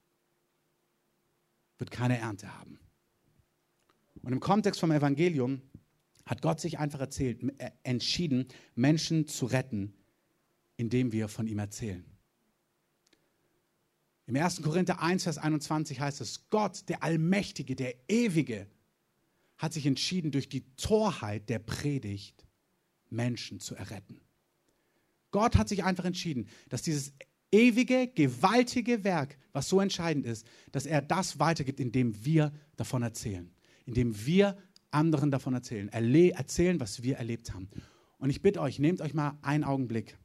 wird 1.78 1.90
keine 1.90 2.18
Ernte 2.18 2.58
haben. 2.58 2.78
Und 4.22 4.32
im 4.32 4.40
Kontext 4.40 4.80
vom 4.80 4.90
Evangelium 4.90 5.60
hat 6.24 6.40
Gott 6.40 6.60
sich 6.60 6.78
einfach 6.78 7.00
erzählt, 7.00 7.42
äh, 7.58 7.72
entschieden, 7.82 8.46
Menschen 8.74 9.26
zu 9.26 9.46
retten, 9.46 9.92
indem 10.76 11.12
wir 11.12 11.28
von 11.28 11.46
ihm 11.46 11.58
erzählen. 11.58 12.12
Im 14.26 14.37
1. 14.37 14.62
Korinther 14.62 15.02
1, 15.02 15.24
Vers 15.24 15.38
21 15.38 16.00
heißt 16.00 16.20
es, 16.20 16.48
Gott, 16.50 16.88
der 16.88 17.02
Allmächtige, 17.02 17.74
der 17.74 17.94
Ewige, 18.08 18.66
hat 19.58 19.72
sich 19.72 19.87
entschieden, 19.87 20.30
durch 20.30 20.48
die 20.48 20.64
Torheit 20.76 21.48
der 21.48 21.58
Predigt 21.58 22.46
Menschen 23.11 23.61
zu 23.61 23.74
erretten. 23.74 24.20
Gott 25.30 25.56
hat 25.56 25.68
sich 25.68 25.85
einfach 25.85 26.04
entschieden, 26.04 26.48
dass 26.68 26.82
dieses 26.82 27.12
ewige, 27.50 28.08
gewaltige 28.08 29.04
Werk, 29.04 29.38
was 29.52 29.68
so 29.68 29.80
entscheidend 29.80 30.26
ist, 30.26 30.46
dass 30.72 30.87
er 30.87 31.02
das 31.02 31.38
weitergibt, 31.38 31.80
indem 31.80 32.24
wir 32.24 32.52
davon 32.76 33.02
erzählen 33.02 33.52
indem 33.87 34.26
wir 34.26 34.56
anderen 34.90 35.30
davon 35.30 35.54
erzählen, 35.54 35.88
erzählen, 35.88 36.80
was 36.80 37.02
wir 37.02 37.16
erlebt 37.16 37.54
haben. 37.54 37.68
Und 38.18 38.30
ich 38.30 38.42
bitte 38.42 38.61
euch, 38.61 38.78
nehmt 38.78 39.00
euch 39.00 39.14
mal 39.14 39.38
einen 39.42 39.64
Augenblick. 39.64 40.16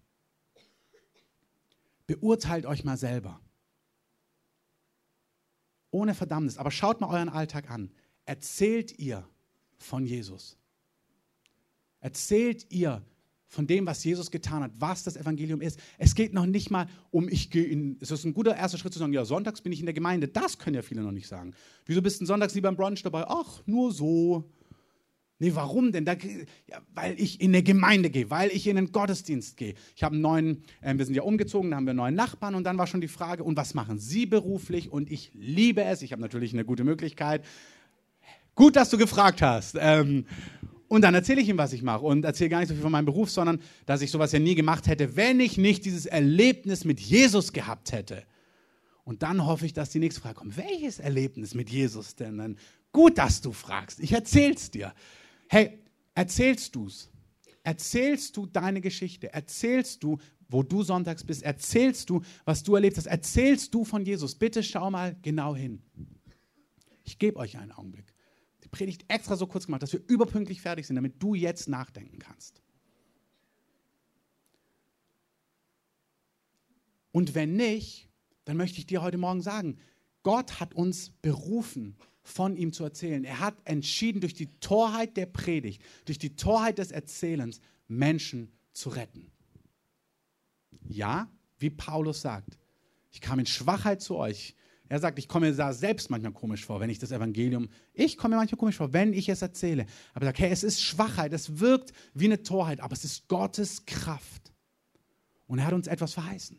Beurteilt 2.06 2.66
euch 2.66 2.84
mal 2.84 2.98
selber. 2.98 3.42
Ohne 5.92 6.14
Verdammnis. 6.14 6.58
Aber 6.58 6.72
schaut 6.72 7.02
mal 7.02 7.10
euren 7.10 7.30
Alltag 7.30 7.70
an. 7.70 7.92
Erzählt 8.26 8.98
ihr 9.00 9.28
von 9.78 10.06
Jesus? 10.06 10.58
Erzählt 12.00 12.66
ihr 12.72 13.02
von 13.48 13.66
dem, 13.66 13.86
was 13.86 14.04
Jesus 14.04 14.30
getan 14.30 14.62
hat, 14.62 14.72
was 14.78 15.04
das 15.04 15.16
Evangelium 15.16 15.62
ist. 15.62 15.80
Es 15.98 16.16
geht 16.16 16.34
noch 16.34 16.46
nicht 16.46 16.70
mal 16.70 16.88
um, 17.12 17.30
ich 17.30 17.50
gehe 17.50 17.64
in, 17.64 17.98
es 18.02 18.12
ist 18.12 18.26
ein 18.26 18.34
guter 18.34 18.56
erster 18.56 18.78
Schritt 18.78 18.94
zu 18.94 19.00
sagen, 19.00 19.14
ja, 19.14 19.24
sonntags 19.24 19.62
bin 19.62 19.72
ich 19.72 19.80
in 19.80 19.86
der 19.86 19.94
Gemeinde. 19.94 20.28
Das 20.28 20.58
können 20.58 20.76
ja 20.76 20.82
viele 20.82 21.02
noch 21.02 21.12
nicht 21.12 21.28
sagen. 21.28 21.54
Wieso 21.86 22.02
bist 22.02 22.20
du 22.20 22.26
sonntags 22.26 22.54
lieber 22.56 22.70
im 22.70 22.76
Brunch 22.76 23.04
dabei? 23.04 23.26
Ach, 23.28 23.62
nur 23.66 23.94
so. 23.94 24.52
Nee, 25.40 25.52
warum 25.54 25.92
denn? 25.92 26.04
Da, 26.04 26.14
ja, 26.14 26.82
weil 26.96 27.20
ich 27.20 27.40
in 27.42 27.52
eine 27.52 27.62
Gemeinde 27.62 28.10
gehe, 28.10 28.30
weil 28.32 28.50
ich 28.50 28.66
in 28.66 28.76
den 28.76 28.92
Gottesdienst 28.92 29.56
gehe. 29.56 29.76
Ich 29.96 30.04
habe 30.04 30.18
neuen, 30.18 30.64
äh, 30.82 30.98
wir 30.98 31.06
sind 31.06 31.14
ja 31.14 31.22
umgezogen, 31.22 31.70
da 31.70 31.78
haben 31.78 31.86
wir 31.86 31.92
einen 31.92 31.98
neuen 31.98 32.16
Nachbarn 32.16 32.56
und 32.56 32.64
dann 32.64 32.78
war 32.78 32.88
schon 32.88 33.02
die 33.02 33.08
Frage, 33.08 33.44
und 33.44 33.56
was 33.56 33.76
machen 33.76 34.00
Sie 34.00 34.26
beruflich? 34.26 34.92
Und 34.92 35.12
ich 35.12 35.32
liebe 35.36 35.84
es. 35.84 36.02
Ich 36.02 36.12
habe 36.12 36.22
natürlich 36.22 36.54
eine 36.54 36.66
gute 36.66 36.84
Möglichkeit. 36.84 37.46
Gut, 38.56 38.76
dass 38.76 38.90
du 38.90 38.98
gefragt 38.98 39.44
hast. 39.44 39.78
Ähm, 39.80 40.26
und 40.88 41.02
dann 41.02 41.14
erzähle 41.14 41.42
ich 41.42 41.50
ihm, 41.50 41.58
was 41.60 41.74
ich 41.74 41.84
mache 41.84 42.06
und 42.06 42.26
erzähle 42.26 42.50
gar 42.50 42.60
nicht 42.60 42.70
so 42.70 42.74
viel 42.74 42.82
von 42.82 42.92
meinem 42.92 43.06
Beruf, 43.06 43.30
sondern 43.30 43.62
dass 43.86 44.02
ich 44.02 44.10
sowas 44.10 44.32
ja 44.32 44.40
nie 44.40 44.56
gemacht 44.56 44.88
hätte, 44.88 45.16
wenn 45.16 45.40
ich 45.40 45.58
nicht 45.58 45.86
dieses 45.86 46.08
Erlebnis 46.08 46.86
mit 46.86 47.00
Jesus 47.00 47.54
gehabt 47.54 47.92
hätte. 47.92 48.24
Und 49.04 49.22
dann 49.22 49.46
hoffe 49.46 49.66
ich, 49.66 49.74
dass 49.74 49.90
die 49.90 50.00
nächste 50.00 50.22
Frage 50.22 50.36
kommt. 50.36 50.58
Welches 50.58 51.00
Erlebnis 51.00 51.54
mit 51.54 51.70
Jesus 51.70 52.16
denn? 52.16 52.58
Gut, 52.92 53.18
dass 53.18 53.42
du 53.42 53.52
fragst. 53.52 54.00
Ich 54.00 54.12
erzähl's 54.12 54.72
dir. 54.72 54.94
Hey, 55.50 55.80
erzählst 56.14 56.76
du's? 56.76 57.10
Erzählst 57.64 58.38
du 58.38 58.46
deine 58.46 58.82
Geschichte? 58.82 59.34
Erzählst 59.34 60.04
du, 60.04 60.18
wo 60.50 60.64
du 60.64 60.84
sonntags 60.84 61.24
bist? 61.24 61.44
Erzählst 61.44 62.10
du, 62.10 62.22
was 62.46 62.64
du 62.64 62.76
erlebt 62.76 62.98
hast? 62.98 63.08
Erzählst 63.08 63.74
du 63.74 63.84
von 63.84 64.06
Jesus? 64.06 64.36
Bitte 64.36 64.64
schau 64.64 64.90
mal 64.90 65.16
genau 65.22 65.56
hin. 65.56 65.82
Ich 67.04 67.20
gebe 67.20 67.38
euch 67.38 67.58
einen 67.58 67.72
Augenblick 67.72 68.14
die 68.68 68.70
Predigt 68.70 69.06
extra 69.08 69.38
so 69.38 69.48
kurz 69.48 69.66
gemacht, 69.66 69.82
dass 69.82 69.94
wir 69.94 70.02
überpünktlich 70.08 70.62
fertig 70.62 70.86
sind, 70.86 70.98
damit 70.98 71.24
du 71.24 71.36
jetzt 71.36 71.70
nachdenken 71.70 72.20
kannst. 72.20 72.62
Und 77.14 77.34
wenn 77.34 77.56
nicht, 77.56 78.10
dann 78.44 78.58
möchte 78.58 78.80
ich 78.80 78.86
dir 78.86 79.02
heute 79.02 79.18
Morgen 79.18 79.42
sagen, 79.42 79.80
Gott 80.24 80.60
hat 80.60 80.74
uns 80.74 81.12
berufen, 81.22 81.96
von 82.28 82.58
ihm 82.58 82.74
zu 82.74 82.84
erzählen. 82.84 83.24
Er 83.24 83.40
hat 83.40 83.56
entschieden, 83.64 84.20
durch 84.20 84.34
die 84.34 84.48
Torheit 84.60 85.16
der 85.16 85.26
Predigt, 85.26 85.82
durch 86.06 86.20
die 86.20 86.36
Torheit 86.36 86.78
des 86.78 86.92
Erzählens, 86.92 87.62
Menschen 87.88 88.52
zu 88.74 88.90
retten. 88.90 89.32
Ja, 90.88 91.30
wie 91.58 91.70
Paulus 91.70 92.22
sagt, 92.22 92.58
ich 93.12 93.22
kam 93.22 93.40
in 93.40 93.46
Schwachheit 93.46 94.02
zu 94.02 94.18
euch, 94.18 94.56
er 94.90 95.00
sagt, 95.00 95.20
ich 95.20 95.28
komme 95.28 95.50
mir 95.50 95.56
da 95.56 95.74
selbst 95.74 96.10
manchmal 96.10 96.32
komisch 96.32 96.66
vor, 96.66 96.80
wenn 96.80 96.90
ich 96.90 97.00
das 97.00 97.12
Evangelium, 97.12 97.70
ich 97.94 98.18
komme 98.18 98.36
mir 98.36 98.40
manchmal 98.40 98.60
komisch 98.60 98.78
vor, 98.78 98.94
wenn 98.94 99.14
ich 99.14 99.28
es 99.30 99.42
erzähle. 99.42 99.86
Aber 100.14 100.26
er 100.26 100.30
sagt, 100.30 100.40
hey, 100.40 100.52
es 100.52 100.64
ist 100.64 100.82
Schwachheit, 100.82 101.34
es 101.34 101.60
wirkt 101.60 101.92
wie 102.14 102.26
eine 102.26 102.44
Torheit, 102.44 102.80
aber 102.80 102.94
es 102.94 103.04
ist 103.04 103.28
Gottes 103.28 103.86
Kraft. 103.86 104.54
Und 105.46 105.60
er 105.60 105.66
hat 105.66 105.74
uns 105.74 105.88
etwas 105.88 106.14
verheißen. 106.14 106.58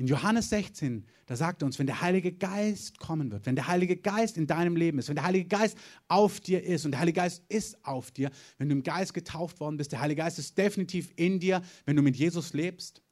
In 0.00 0.06
Johannes 0.06 0.48
16, 0.48 1.04
da 1.26 1.36
sagt 1.36 1.60
er 1.60 1.66
uns, 1.66 1.78
wenn 1.78 1.86
der 1.86 2.00
Heilige 2.00 2.32
Geist 2.32 2.98
kommen 2.98 3.30
wird, 3.30 3.44
wenn 3.44 3.54
der 3.54 3.66
Heilige 3.66 3.98
Geist 3.98 4.38
in 4.38 4.46
deinem 4.46 4.74
Leben 4.74 4.98
ist, 4.98 5.08
wenn 5.08 5.14
der 5.14 5.26
Heilige 5.26 5.46
Geist 5.46 5.76
auf 6.08 6.40
dir 6.40 6.64
ist 6.64 6.86
und 6.86 6.92
der 6.92 7.00
Heilige 7.00 7.20
Geist 7.20 7.42
ist 7.50 7.84
auf 7.84 8.10
dir, 8.10 8.30
wenn 8.56 8.70
du 8.70 8.76
im 8.76 8.82
Geist 8.82 9.12
getauft 9.12 9.60
worden 9.60 9.76
bist, 9.76 9.92
der 9.92 10.00
Heilige 10.00 10.22
Geist 10.22 10.38
ist 10.38 10.56
definitiv 10.56 11.12
in 11.16 11.38
dir, 11.38 11.60
wenn 11.84 11.96
du 11.96 12.02
mit 12.02 12.16
Jesus 12.16 12.54
lebst, 12.54 13.02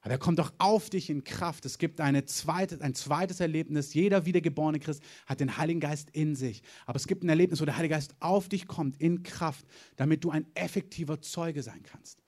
aber 0.00 0.12
er 0.12 0.18
kommt 0.18 0.40
auch 0.40 0.50
auf 0.56 0.88
dich 0.88 1.10
in 1.10 1.24
Kraft. 1.24 1.66
Es 1.66 1.76
gibt 1.76 2.00
eine 2.00 2.24
zweite, 2.24 2.80
ein 2.80 2.94
zweites 2.94 3.40
Erlebnis. 3.40 3.92
Jeder 3.92 4.24
wiedergeborene 4.24 4.80
Christ 4.80 5.02
hat 5.26 5.40
den 5.40 5.58
Heiligen 5.58 5.80
Geist 5.80 6.08
in 6.12 6.34
sich. 6.34 6.62
Aber 6.86 6.96
es 6.96 7.06
gibt 7.06 7.22
ein 7.22 7.28
Erlebnis, 7.28 7.60
wo 7.60 7.66
der 7.66 7.76
Heilige 7.76 7.96
Geist 7.96 8.14
auf 8.20 8.48
dich 8.48 8.66
kommt 8.66 8.98
in 8.98 9.22
Kraft, 9.24 9.66
damit 9.96 10.24
du 10.24 10.30
ein 10.30 10.46
effektiver 10.54 11.20
Zeuge 11.20 11.62
sein 11.62 11.82
kannst. 11.82 12.22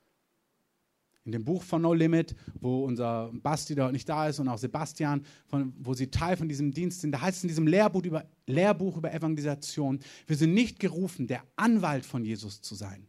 In 1.24 1.32
dem 1.32 1.44
Buch 1.44 1.62
von 1.62 1.82
No 1.82 1.92
Limit, 1.92 2.34
wo 2.60 2.84
unser 2.84 3.30
Basti 3.32 3.74
da 3.74 3.92
nicht 3.92 4.08
da 4.08 4.28
ist 4.28 4.38
und 4.38 4.48
auch 4.48 4.58
Sebastian, 4.58 5.24
von, 5.46 5.74
wo 5.78 5.92
sie 5.94 6.10
Teil 6.10 6.36
von 6.36 6.48
diesem 6.48 6.72
Dienst 6.72 7.02
sind, 7.02 7.12
da 7.12 7.20
heißt 7.20 7.38
es 7.38 7.44
in 7.44 7.48
diesem 7.48 7.66
Lehrbuch 7.66 8.04
über, 8.04 8.24
Lehrbuch 8.46 8.96
über 8.96 9.12
Evangelisation, 9.12 10.00
wir 10.26 10.36
sind 10.36 10.54
nicht 10.54 10.80
gerufen, 10.80 11.26
der 11.26 11.42
Anwalt 11.56 12.06
von 12.06 12.24
Jesus 12.24 12.62
zu 12.62 12.74
sein, 12.74 13.06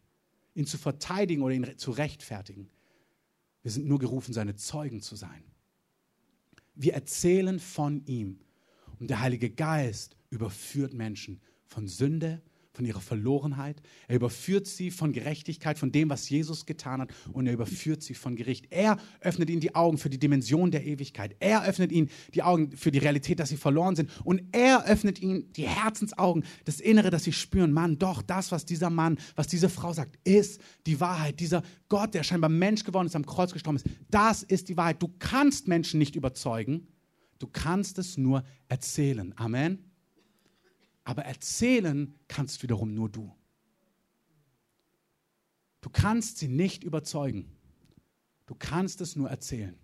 ihn 0.56 0.65
zu 0.65 0.78
verteidigen 0.78 1.41
oder 1.41 1.56
ihn 1.56 1.78
zu 1.78 1.91
rechtfertigen 1.91 2.69
wir 3.63 3.71
sind 3.71 3.88
nur 3.88 4.00
gerufen, 4.00 4.34
seine 4.34 4.56
Zeugen 4.56 5.02
zu 5.02 5.15
sein. 5.15 5.43
Wir 6.74 6.93
erzählen 6.93 7.60
von 7.60 8.04
ihm. 8.06 8.39
Und 9.00 9.10
der 9.10 9.19
Heilige 9.19 9.50
Geist 9.50 10.15
überführt 10.30 10.93
Menschen 10.93 11.41
von 11.67 11.88
Sünde, 11.88 12.41
von 12.73 12.86
ihrer 12.86 13.01
Verlorenheit. 13.01 13.81
Er 14.07 14.15
überführt 14.15 14.67
sie 14.67 14.91
von 14.91 15.12
Gerechtigkeit, 15.12 15.77
von 15.77 15.91
dem, 15.91 16.10
was 16.10 16.29
Jesus 16.29 16.65
getan 16.65 17.01
hat. 17.01 17.12
Und 17.34 17.47
er 17.47 17.53
überführt 17.53 18.01
sie 18.01 18.13
von 18.13 18.36
Gericht. 18.36 18.67
Er 18.69 18.97
öffnet 19.19 19.49
ihnen 19.49 19.60
die 19.60 19.75
Augen 19.75 19.97
für 19.97 20.10
die 20.10 20.19
Dimension 20.19 20.71
der 20.71 20.86
Ewigkeit. 20.86 21.36
Er 21.39 21.65
öffnet 21.65 21.91
ihnen 21.91 22.10
die 22.34 22.43
Augen 22.43 22.71
für 22.75 22.91
die 22.91 22.99
Realität, 22.99 23.39
dass 23.39 23.49
sie 23.49 23.57
verloren 23.57 23.95
sind. 23.95 24.10
Und 24.23 24.43
er 24.51 24.86
öffnet 24.86 25.21
ihnen 25.21 25.51
die 25.53 25.67
Herzensaugen, 25.67 26.43
das 26.65 26.79
Innere, 26.79 27.10
dass 27.10 27.23
sie 27.23 27.34
spüren, 27.34 27.73
Mann, 27.73 27.97
doch, 27.97 28.21
das, 28.21 28.51
was 28.51 28.65
dieser 28.65 28.89
Mann, 28.89 29.17
was 29.36 29.47
diese 29.47 29.69
Frau 29.69 29.91
sagt, 29.91 30.17
ist 30.23 30.62
die 30.86 30.99
Wahrheit. 30.99 31.39
Dieser 31.39 31.63
Gott, 31.89 32.13
der 32.13 32.23
scheinbar 32.23 32.49
Mensch 32.49 32.84
geworden 32.84 33.07
ist, 33.07 33.15
am 33.15 33.25
Kreuz 33.25 33.51
gestorben 33.51 33.77
ist, 33.77 33.88
das 34.10 34.43
ist 34.43 34.69
die 34.69 34.77
Wahrheit. 34.77 35.01
Du 35.01 35.10
kannst 35.19 35.67
Menschen 35.67 35.99
nicht 35.99 36.15
überzeugen. 36.15 36.88
Du 37.38 37.47
kannst 37.47 37.97
es 37.97 38.17
nur 38.17 38.43
erzählen. 38.67 39.34
Amen. 39.36 39.90
Aber 41.03 41.23
erzählen 41.23 42.15
kannst 42.27 42.61
wiederum 42.63 42.93
nur 42.93 43.09
du. 43.09 43.33
Du 45.81 45.89
kannst 45.89 46.37
sie 46.37 46.47
nicht 46.47 46.83
überzeugen. 46.83 47.57
Du 48.45 48.55
kannst 48.55 49.01
es 49.01 49.15
nur 49.15 49.29
erzählen. 49.29 49.77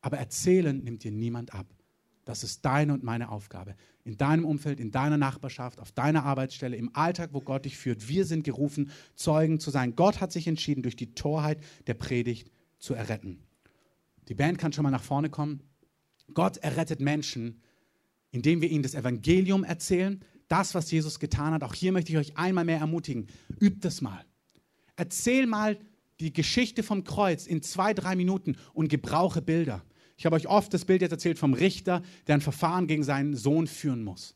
Aber 0.00 0.18
erzählen 0.18 0.82
nimmt 0.82 1.04
dir 1.04 1.12
niemand 1.12 1.54
ab. 1.54 1.66
Das 2.24 2.42
ist 2.42 2.64
deine 2.64 2.92
und 2.92 3.04
meine 3.04 3.30
Aufgabe. 3.30 3.76
In 4.02 4.16
deinem 4.16 4.44
Umfeld, 4.44 4.80
in 4.80 4.90
deiner 4.90 5.16
Nachbarschaft, 5.16 5.78
auf 5.78 5.92
deiner 5.92 6.24
Arbeitsstelle, 6.24 6.76
im 6.76 6.94
Alltag, 6.94 7.30
wo 7.32 7.40
Gott 7.40 7.64
dich 7.64 7.76
führt. 7.76 8.08
Wir 8.08 8.24
sind 8.24 8.42
gerufen, 8.42 8.90
Zeugen 9.14 9.60
zu 9.60 9.70
sein. 9.70 9.94
Gott 9.94 10.20
hat 10.20 10.32
sich 10.32 10.48
entschieden, 10.48 10.82
durch 10.82 10.96
die 10.96 11.14
Torheit 11.14 11.62
der 11.86 11.94
Predigt 11.94 12.50
zu 12.78 12.94
erretten. 12.94 13.44
Die 14.28 14.34
Band 14.34 14.58
kann 14.58 14.72
schon 14.72 14.82
mal 14.82 14.90
nach 14.90 15.04
vorne 15.04 15.30
kommen. 15.30 15.62
Gott 16.34 16.56
errettet 16.56 16.98
Menschen, 16.98 17.62
indem 18.30 18.60
wir 18.60 18.70
ihnen 18.70 18.82
das 18.82 18.94
Evangelium 18.94 19.64
erzählen, 19.64 20.20
das, 20.48 20.74
was 20.74 20.90
Jesus 20.90 21.18
getan 21.18 21.52
hat. 21.52 21.62
Auch 21.62 21.74
hier 21.74 21.92
möchte 21.92 22.12
ich 22.12 22.18
euch 22.18 22.36
einmal 22.36 22.64
mehr 22.64 22.78
ermutigen. 22.78 23.26
Übt 23.60 23.80
das 23.80 24.00
mal. 24.00 24.24
Erzähl 24.96 25.46
mal 25.46 25.78
die 26.20 26.32
Geschichte 26.32 26.82
vom 26.82 27.04
Kreuz 27.04 27.46
in 27.46 27.62
zwei, 27.62 27.92
drei 27.92 28.16
Minuten 28.16 28.56
und 28.72 28.88
gebrauche 28.88 29.42
Bilder. 29.42 29.84
Ich 30.16 30.24
habe 30.24 30.36
euch 30.36 30.48
oft 30.48 30.72
das 30.72 30.84
Bild 30.84 31.02
jetzt 31.02 31.12
erzählt 31.12 31.38
vom 31.38 31.52
Richter, 31.52 32.02
der 32.26 32.36
ein 32.36 32.40
Verfahren 32.40 32.86
gegen 32.86 33.02
seinen 33.02 33.34
Sohn 33.36 33.66
führen 33.66 34.02
muss. 34.02 34.34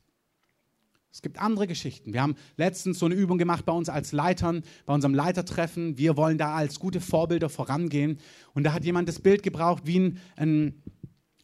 Es 1.12 1.22
gibt 1.22 1.40
andere 1.40 1.66
Geschichten. 1.66 2.12
Wir 2.12 2.22
haben 2.22 2.36
letztens 2.56 2.98
so 2.98 3.06
eine 3.06 3.16
Übung 3.16 3.38
gemacht 3.38 3.64
bei 3.64 3.72
uns 3.72 3.88
als 3.88 4.12
Leitern, 4.12 4.62
bei 4.86 4.94
unserem 4.94 5.14
Leitertreffen. 5.14 5.98
Wir 5.98 6.16
wollen 6.16 6.38
da 6.38 6.54
als 6.54 6.78
gute 6.78 7.00
Vorbilder 7.00 7.48
vorangehen. 7.48 8.18
Und 8.54 8.62
da 8.64 8.72
hat 8.72 8.84
jemand 8.84 9.08
das 9.08 9.18
Bild 9.18 9.42
gebraucht, 9.42 9.84
wie 9.86 9.98
ein, 9.98 10.18
ein, 10.36 10.82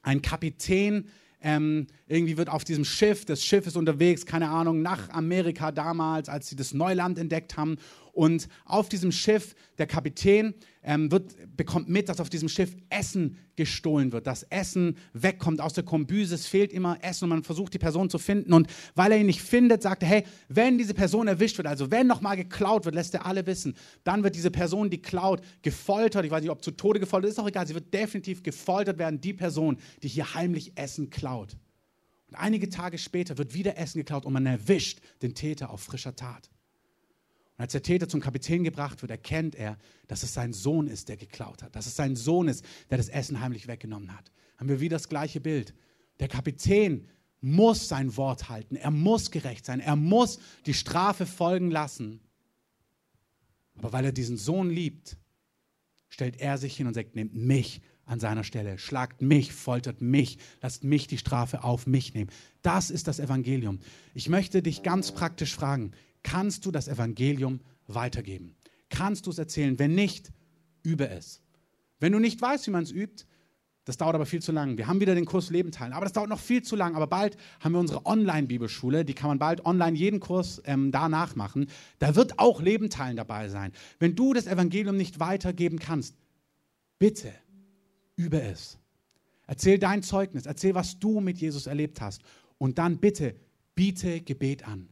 ein 0.03 0.23
Kapitän, 0.23 1.09
ähm, 1.41 1.87
irgendwie 2.07 2.37
wird 2.37 2.49
auf 2.49 2.65
diesem 2.65 2.85
Schiff, 2.85 3.25
das 3.25 3.45
Schiff 3.45 3.67
ist 3.67 3.77
unterwegs, 3.77 4.27
keine 4.27 4.49
Ahnung, 4.49 4.83
nach 4.83 5.11
Amerika 5.11 5.71
damals, 5.73 6.29
als 6.29 6.49
sie 6.49 6.57
das 6.57 6.75
Neuland 6.75 7.19
entdeckt 7.19 7.57
haben. 7.57 7.77
Und 8.17 8.49
auf 8.65 8.89
diesem 8.89 9.13
Schiff, 9.13 9.55
der 9.77 9.87
Kapitän 9.87 10.55
ähm, 10.83 11.13
wird, 11.13 11.37
bekommt 11.55 11.91
mit, 11.91 12.09
dass 12.09 12.19
auf 12.19 12.31
diesem 12.31 12.49
Schiff 12.49 12.75
Essen 12.89 13.37
gestohlen 13.57 14.11
wird, 14.11 14.27
dass 14.27 14.43
Essen 14.45 14.97
wegkommt 15.13 15.61
aus 15.61 15.75
der 15.75 15.85
Kombüse. 15.85 16.35
Es 16.35 16.47
fehlt 16.47 16.73
immer 16.73 16.97
Essen 17.03 17.25
und 17.25 17.31
man 17.31 17.43
versucht, 17.45 17.75
die 17.75 17.79
Person 17.79 18.09
zu 18.09 18.17
finden. 18.19 18.55
Und 18.55 18.69
weil 18.95 19.13
er 19.13 19.19
ihn 19.19 19.27
nicht 19.27 19.43
findet, 19.43 19.83
sagt 19.83 20.03
er, 20.03 20.09
hey, 20.09 20.25
wenn 20.49 20.79
diese 20.79 20.95
Person 20.95 21.29
erwischt 21.29 21.59
wird, 21.59 21.69
also 21.69 21.91
wenn 21.91 22.07
nochmal 22.07 22.39
geklaut 22.39 22.87
wird, 22.87 22.95
lässt 22.95 23.13
er 23.13 23.27
alle 23.27 23.45
wissen, 23.47 23.77
dann 24.03 24.25
wird 24.25 24.35
diese 24.35 24.51
Person, 24.51 24.89
die 24.89 25.03
klaut, 25.03 25.43
gefoltert. 25.61 26.25
Ich 26.25 26.31
weiß 26.31 26.41
nicht, 26.41 26.51
ob 26.51 26.65
zu 26.65 26.71
Tode 26.71 26.99
gefoltert 26.99 27.33
ist, 27.33 27.39
auch 27.39 27.49
egal. 27.49 27.67
Sie 27.67 27.75
wird 27.75 27.93
definitiv 27.93 28.43
gefoltert 28.43 28.97
werden, 28.97 29.21
die 29.21 29.35
Person, 29.35 29.77
die 30.03 30.09
hier 30.09 30.33
heimlich 30.33 30.73
Essen 30.79 31.11
klaut. 31.11 31.59
Und 32.29 32.37
einige 32.37 32.71
Tage 32.71 32.97
später 32.97 33.37
wird 33.37 33.53
wieder 33.53 33.77
Essen 33.77 33.99
geklaut 33.99 34.25
und 34.25 34.33
man 34.33 34.47
erwischt 34.47 35.01
den 35.21 35.35
Täter 35.35 35.69
auf 35.69 35.83
frischer 35.83 36.17
Tat. 36.17 36.49
Und 37.57 37.63
als 37.63 37.73
der 37.73 37.83
Täter 37.83 38.09
zum 38.09 38.21
Kapitän 38.21 38.65
gebracht 38.65 39.01
wird, 39.03 39.11
erkennt 39.11 39.55
er, 39.55 39.79
dass 40.09 40.23
es 40.23 40.35
sein 40.35 40.53
Sohn 40.53 40.89
ist, 40.89 41.09
der 41.09 41.17
geklaut 41.17 41.63
hat, 41.63 41.75
dass 41.75 41.87
es 41.87 41.97
sein 41.97 42.15
Sohn 42.15 42.49
ist, 42.49 42.65
der 42.91 42.99
das 42.99 43.09
Essen 43.09 43.41
heimlich 43.41 43.67
weggenommen 43.67 44.17
hat. 44.17 44.31
Haben 44.59 44.69
wir 44.69 44.81
wieder 44.81 44.97
das 44.97 45.09
gleiche 45.09 45.41
Bild. 45.41 45.75
Der 46.21 46.29
Kapitän 46.29 47.09
muss 47.41 47.89
sein 47.89 48.17
Wort 48.17 48.49
halten, 48.49 48.77
er 48.77 48.91
muss 48.91 49.31
gerecht 49.31 49.65
sein, 49.65 49.81
er 49.81 49.97
muss 49.97 50.39
die 50.67 50.75
Strafe 50.75 51.27
folgen 51.27 51.71
lassen. 51.71 52.21
Aber 53.79 53.93
weil 53.93 54.07
er 54.07 54.13
diesen 54.13 54.37
Sohn 54.37 54.71
liebt, 54.71 55.17
stellt 56.09 56.41
er 56.41 56.59
sich 56.59 56.77
hin 56.77 56.87
und 56.87 56.95
sagt, 56.95 57.15
nehmt 57.15 57.35
mich 57.35 57.83
an 58.05 58.21
seiner 58.21 58.45
Stelle, 58.45 58.79
schlagt 58.79 59.21
mich, 59.21 59.53
foltert 59.53 60.01
mich, 60.01 60.39
lasst 60.63 60.85
mich 60.85 61.07
die 61.09 61.19
Strafe 61.19 61.65
auf 61.65 61.87
mich 61.87 62.15
nehmen. 62.15 62.31
Das 62.63 62.91
ist 62.91 63.09
das 63.09 63.19
Evangelium. 63.19 63.81
Ich 64.15 64.29
möchte 64.29 64.63
dich 64.63 64.83
ganz 64.83 65.13
praktisch 65.13 65.55
fragen, 65.55 65.93
kannst 66.27 66.67
du 66.67 66.71
das 66.71 66.89
Evangelium 66.89 67.61
weitergeben? 67.87 68.57
kannst 68.91 69.27
du 69.27 69.31
es 69.31 69.39
erzählen. 69.39 69.79
Wenn 69.79 69.95
nicht, 69.95 70.33
übe 70.83 71.09
es. 71.09 71.43
Wenn 71.99 72.13
du 72.13 72.19
nicht 72.19 72.41
weißt, 72.41 72.67
wie 72.67 72.71
man 72.71 72.85
es 72.85 72.93
übt, 72.93 73.25
das 73.85 73.97
dauert 73.97 74.17
aber 74.17 74.27
viel 74.27 74.43
zu 74.43 74.51
lang. 74.51 74.79
Wir 74.79 74.89
haben 74.89 75.01
wieder 75.01 75.15
den 75.15 75.27
Kurs 75.27 75.51
Leben 75.51 75.71
teilen, 75.71 75.93
aber 75.93 76.05
das 76.05 76.13
dauert 76.13 76.29
noch 76.29 76.41
viel 76.41 76.63
zu 76.63 76.75
lang. 76.75 76.97
Aber 76.97 77.07
bald 77.07 77.37
haben 77.61 77.73
wir 77.73 77.79
unsere 77.79 78.05
Online-Bibelschule, 78.05 79.05
die 79.05 79.15
kann 79.15 79.29
man 79.29 79.39
bald 79.39 79.65
online 79.65 79.97
jeden 79.97 80.19
Kurs 80.19 80.61
ähm, 80.65 80.91
danach 80.91 81.37
machen. 81.37 81.67
Da 82.01 82.17
wird 82.17 82.39
auch 82.39 82.61
Leben 82.61 82.91
teilen 82.91 83.17
dabei 83.17 83.49
sein. 83.49 83.73
Wenn 84.01 84.17
du 84.17 84.35
das 84.35 84.49
Evangelium 84.49 84.97
nicht 84.97 85.21
weitergeben 85.21 85.79
kannst, 85.79 86.17
bitte 86.99 87.33
übe 88.17 88.41
es. 88.41 88.79
Erzähl 89.47 89.79
dein 89.79 90.03
Zeugnis, 90.03 90.47
erzähl, 90.47 90.75
was 90.75 90.99
du 90.99 91.21
mit 91.21 91.39
Jesus 91.39 91.69
erlebt 91.69 92.01
hast. 92.01 92.23
Und 92.59 92.79
dann 92.79 92.99
bitte 92.99 93.37
biete 93.77 94.21
Gebet 94.21 94.67
an. 94.67 94.89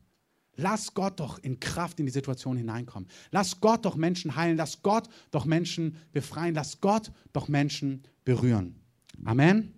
Lass 0.57 0.95
Gott 0.95 1.21
doch 1.21 1.39
in 1.39 1.61
Kraft 1.61 1.99
in 2.01 2.07
die 2.07 2.13
Situation 2.13 2.57
hineinkommen. 2.57 3.09
Lass 3.31 3.61
Gott 3.61 3.85
doch 3.85 3.97
Menschen 3.97 4.37
heilen. 4.37 4.57
Lass 4.57 4.83
Gott 4.83 5.09
doch 5.31 5.45
Menschen 5.45 5.97
befreien. 6.13 6.55
Lass 6.55 6.81
Gott 6.81 7.13
doch 7.33 7.49
Menschen 7.49 8.03
berühren. 8.25 8.77
Amen. 9.25 9.75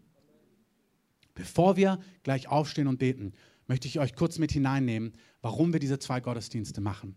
Bevor 1.35 1.77
wir 1.77 2.01
gleich 2.23 2.49
aufstehen 2.49 2.89
und 2.89 2.99
beten, 2.99 3.33
möchte 3.67 3.89
ich 3.89 3.99
euch 3.99 4.15
kurz 4.15 4.39
mit 4.39 4.53
hineinnehmen, 4.53 5.13
warum 5.43 5.73
wir 5.73 5.81
diese 5.81 5.99
zwei 5.99 6.21
Gottesdienste 6.21 6.81
machen. 6.81 7.17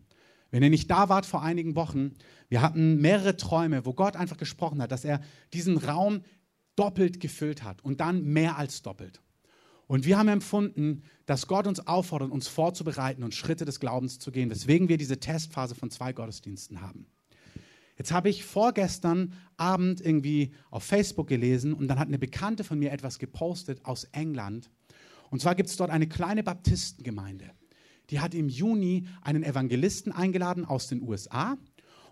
Wenn 0.51 0.63
ihr 0.63 0.69
nicht 0.69 0.89
da 0.89 1.09
wart 1.09 1.25
vor 1.25 1.43
einigen 1.43 1.75
Wochen, 1.75 2.13
wir 2.47 2.61
hatten 2.61 2.99
mehrere 2.99 3.37
Träume, 3.37 3.85
wo 3.85 3.93
Gott 3.93 4.15
einfach 4.15 4.37
gesprochen 4.37 4.81
hat, 4.81 4.91
dass 4.91 5.05
er 5.05 5.21
diesen 5.53 5.77
Raum 5.77 6.23
doppelt 6.75 7.19
gefüllt 7.19 7.63
hat 7.63 7.83
und 7.83 7.99
dann 7.99 8.23
mehr 8.23 8.57
als 8.57 8.81
doppelt. 8.81 9.21
Und 9.89 10.05
wir 10.05 10.19
haben 10.19 10.27
empfunden, 10.27 11.01
dass 11.25 11.47
Gott 11.47 11.65
uns 11.65 11.87
auffordert, 11.87 12.29
uns 12.29 12.47
vorzubereiten 12.47 13.23
und 13.23 13.33
Schritte 13.33 13.65
des 13.65 13.79
Glaubens 13.79 14.19
zu 14.19 14.29
gehen, 14.31 14.51
weswegen 14.51 14.87
wir 14.87 14.97
diese 14.97 15.19
Testphase 15.19 15.73
von 15.73 15.89
zwei 15.89 16.13
Gottesdiensten 16.13 16.81
haben. 16.81 17.07
Jetzt 17.97 18.11
habe 18.11 18.29
ich 18.29 18.45
vorgestern 18.45 19.33
Abend 19.57 19.99
irgendwie 19.99 20.53
auf 20.69 20.83
Facebook 20.83 21.25
gelesen 21.25 21.73
und 21.73 21.87
dann 21.87 21.97
hat 21.97 22.07
eine 22.07 22.19
Bekannte 22.19 22.63
von 22.63 22.77
mir 22.77 22.91
etwas 22.91 23.17
gepostet 23.17 23.83
aus 23.83 24.03
England. 24.11 24.69
Und 25.31 25.41
zwar 25.41 25.55
gibt 25.55 25.69
es 25.69 25.75
dort 25.75 25.89
eine 25.89 26.07
kleine 26.07 26.43
Baptistengemeinde. 26.43 27.49
Die 28.11 28.19
hat 28.19 28.35
im 28.35 28.47
Juni 28.47 29.07
einen 29.23 29.41
Evangelisten 29.41 30.11
eingeladen 30.11 30.65
aus 30.65 30.87
den 30.87 31.01
USA 31.01 31.57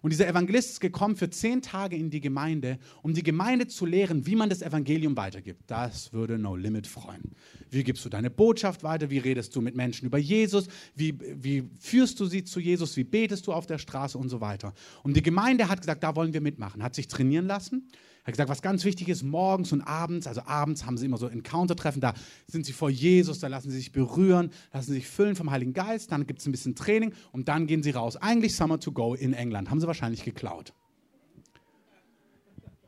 und 0.02 0.12
dieser 0.12 0.28
Evangelist 0.28 0.72
ist 0.72 0.80
gekommen 0.80 1.16
für 1.16 1.30
zehn 1.30 1.62
Tage 1.62 1.96
in 1.96 2.10
die 2.10 2.22
Gemeinde, 2.22 2.80
um 3.02 3.14
die 3.14 3.24
Gemeinde 3.24 3.68
zu 3.68 3.86
lehren, 3.86 4.26
wie 4.26 4.36
man 4.36 4.50
das 4.50 4.62
Evangelium 4.62 5.18
weitergibt. 5.18 5.64
Das 5.68 6.14
würde 6.14 6.38
No 6.38 6.56
Limit 6.56 6.88
freuen. 6.88 7.32
Wie 7.70 7.84
gibst 7.84 8.06
du 8.06 8.10
deine 8.10 8.30
Botschaft 8.30 8.84
weiter? 8.84 9.10
Wie 9.10 9.18
redest 9.18 9.56
du 9.56 9.62
mit 9.62 9.76
Menschen 9.76 10.06
über 10.06 10.18
Jesus? 10.18 10.68
Wie, 10.96 11.18
wie 11.20 11.70
führst 11.80 12.20
du 12.20 12.26
sie 12.26 12.44
zu 12.44 12.60
Jesus? 12.60 12.96
Wie 12.98 13.04
betest 13.04 13.48
du 13.48 13.54
auf 13.54 13.66
der 13.66 13.78
Straße 13.78 14.18
und 14.18 14.30
so 14.30 14.42
weiter? 14.42 14.74
Und 15.04 15.16
die 15.16 15.24
Gemeinde 15.24 15.70
hat 15.70 15.80
gesagt, 15.82 16.04
da 16.04 16.16
wollen 16.16 16.34
wir 16.34 16.42
mitmachen. 16.42 16.84
Hat 16.84 16.96
sich 16.96 17.08
trainieren 17.08 17.48
lassen 17.48 17.90
hat 18.28 18.34
gesagt, 18.34 18.50
was 18.50 18.62
ganz 18.62 18.84
wichtig 18.84 19.08
ist, 19.08 19.24
morgens 19.24 19.72
und 19.72 19.82
abends, 19.82 20.28
also 20.28 20.42
abends 20.46 20.86
haben 20.86 20.98
sie 20.98 21.06
immer 21.06 21.18
so 21.18 21.28
Encounter-Treffen, 21.28 22.02
da 22.02 22.14
sind 22.46 22.66
sie 22.66 22.74
vor 22.74 22.90
Jesus, 22.90 23.40
da 23.40 23.48
lassen 23.48 23.72
sie 23.72 23.78
sich 23.78 23.94
berühren, 23.94 24.52
lassen 24.74 24.88
sie 24.88 24.96
sich 24.96 25.08
füllen 25.08 25.36
vom 25.36 25.50
Heiligen 25.50 25.74
Geist, 25.74 26.12
dann 26.12 26.28
gibt 26.28 26.42
es 26.42 26.46
ein 26.46 26.52
bisschen 26.52 26.76
Training 26.76 27.14
und 27.32 27.48
dann 27.48 27.68
gehen 27.68 27.84
sie 27.84 27.92
raus. 27.92 28.18
Eigentlich 28.18 28.56
Summer 28.56 28.80
to 28.80 28.92
Go 28.92 29.14
in 29.14 29.32
England, 29.34 29.70
haben 29.70 29.80
sie 29.80 29.88
wahrscheinlich 29.88 30.26
geklaut. 30.26 30.74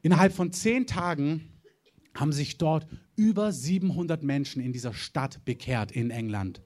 Innerhalb 0.01 0.33
von 0.33 0.51
zehn 0.51 0.85
Tagen 0.85 1.49
haben 2.15 2.33
sich 2.33 2.57
dort 2.57 2.85
über 3.15 3.53
700 3.53 4.23
Menschen 4.23 4.61
in 4.61 4.73
dieser 4.73 4.93
Stadt 4.93 5.43
bekehrt 5.45 5.91
in 5.91 6.11
England. 6.11 6.61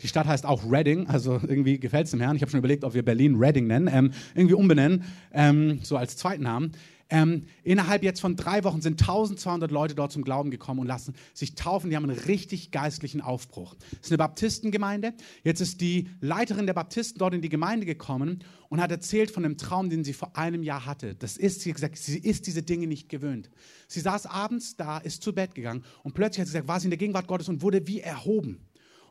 Die 0.00 0.08
Stadt 0.08 0.26
heißt 0.26 0.44
auch 0.44 0.70
Reading, 0.70 1.06
also 1.06 1.34
irgendwie 1.34 1.78
gefällt 1.78 2.04
es 2.04 2.10
dem 2.10 2.20
Herrn. 2.20 2.36
Ich 2.36 2.42
habe 2.42 2.50
schon 2.50 2.58
überlegt, 2.58 2.84
ob 2.84 2.94
wir 2.94 3.02
Berlin 3.02 3.36
Reading 3.36 3.66
nennen, 3.66 3.88
ähm, 3.90 4.12
irgendwie 4.34 4.54
umbenennen, 4.54 5.04
ähm, 5.32 5.80
so 5.82 5.96
als 5.96 6.16
Zweitnamen. 6.16 6.72
Ähm, 7.08 7.44
innerhalb 7.62 8.02
jetzt 8.02 8.20
von 8.20 8.34
drei 8.34 8.64
Wochen 8.64 8.80
sind 8.80 9.00
1200 9.00 9.70
Leute 9.70 9.94
dort 9.94 10.10
zum 10.10 10.24
Glauben 10.24 10.50
gekommen 10.50 10.80
und 10.80 10.86
lassen 10.88 11.14
sich 11.34 11.54
taufen. 11.54 11.90
Die 11.90 11.96
haben 11.96 12.08
einen 12.10 12.18
richtig 12.18 12.72
geistlichen 12.72 13.20
Aufbruch. 13.20 13.76
Es 13.92 14.06
ist 14.06 14.10
eine 14.10 14.18
Baptistengemeinde. 14.18 15.14
Jetzt 15.44 15.60
ist 15.60 15.80
die 15.80 16.08
Leiterin 16.20 16.66
der 16.66 16.74
Baptisten 16.74 17.18
dort 17.18 17.34
in 17.34 17.42
die 17.42 17.48
Gemeinde 17.48 17.86
gekommen 17.86 18.42
und 18.68 18.80
hat 18.80 18.90
erzählt 18.90 19.30
von 19.30 19.44
dem 19.44 19.56
Traum, 19.56 19.88
den 19.88 20.02
sie 20.02 20.12
vor 20.12 20.36
einem 20.36 20.64
Jahr 20.64 20.84
hatte. 20.84 21.14
Das 21.14 21.36
ist, 21.36 21.60
sie 21.60 21.70
hat 21.70 21.76
gesagt, 21.76 21.96
sie 21.96 22.18
ist 22.18 22.48
diese 22.48 22.62
Dinge 22.62 22.88
nicht 22.88 23.08
gewöhnt. 23.08 23.50
Sie 23.86 24.00
saß 24.00 24.26
abends 24.26 24.76
da, 24.76 24.98
ist 24.98 25.22
zu 25.22 25.32
Bett 25.32 25.54
gegangen 25.54 25.84
und 26.02 26.14
plötzlich 26.14 26.40
hat 26.40 26.48
sie 26.48 26.54
gesagt, 26.54 26.68
war 26.68 26.80
sie 26.80 26.86
in 26.86 26.90
der 26.90 26.98
Gegenwart 26.98 27.28
Gottes 27.28 27.48
und 27.48 27.62
wurde 27.62 27.86
wie 27.86 28.00
erhoben. 28.00 28.66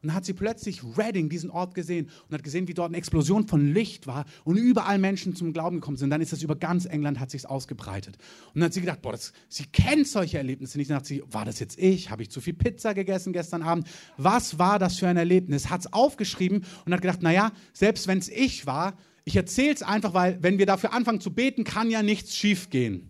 Dann 0.06 0.16
hat 0.16 0.26
sie 0.26 0.34
plötzlich 0.34 0.82
Reading, 0.98 1.30
diesen 1.30 1.50
Ort 1.50 1.74
gesehen 1.74 2.10
und 2.28 2.34
hat 2.34 2.44
gesehen, 2.44 2.68
wie 2.68 2.74
dort 2.74 2.90
eine 2.90 2.98
Explosion 2.98 3.48
von 3.48 3.74
Licht 3.74 4.08
war 4.08 4.26
und 4.44 4.58
überall 4.58 5.00
Menschen 5.00 5.36
zum 5.36 5.52
Glauben 5.52 5.78
gekommen 5.78 5.98
sind. 5.98 6.10
Dann 6.10 6.22
ist 6.22 6.32
das 6.32 6.44
über 6.44 6.56
ganz 6.56 6.86
England, 6.86 7.20
hat 7.20 7.32
sich 7.32 7.50
ausgebreitet. 7.50 8.18
Und 8.54 8.62
dann 8.62 8.66
hat 8.66 8.74
sie 8.74 8.82
gedacht, 8.82 9.02
boah, 9.02 9.14
das, 9.14 9.34
sie 9.50 9.66
kennt 9.66 10.08
solche 10.08 10.38
Erlebnisse 10.38 10.78
nicht. 10.78 10.90
Dann 10.90 10.98
dachte 10.98 11.08
sie, 11.08 11.24
war 11.30 11.46
das 11.46 11.60
jetzt 11.60 11.80
ich? 11.80 12.12
Habe 12.12 12.24
ich 12.24 12.30
zu 12.30 12.40
viel 12.40 12.54
Pizza 12.54 12.94
gegessen 12.94 13.34
gestern 13.34 13.64
Abend? 13.64 13.88
Was 14.18 14.60
war 14.60 14.78
das 14.80 14.98
für 14.98 15.08
ein 15.08 15.18
Erlebnis? 15.18 15.70
Hat 15.70 15.82
es 15.82 15.94
aufgeschrieben 15.94 16.66
und 16.86 16.94
hat 16.94 17.02
gedacht, 17.02 17.24
naja, 17.24 17.52
selbst 17.74 18.08
wenn 18.08 18.20
es 18.20 18.30
ich 18.30 18.66
war, 18.68 18.98
ich 19.24 19.36
erzähle 19.36 19.74
es 19.74 19.82
einfach, 19.82 20.14
weil 20.14 20.38
wenn 20.42 20.60
wir 20.60 20.68
dafür 20.68 20.94
anfangen 20.94 21.20
zu 21.20 21.34
beten, 21.34 21.64
kann 21.64 21.90
ja 21.90 22.04
nichts 22.04 22.36
schiefgehen. 22.36 23.10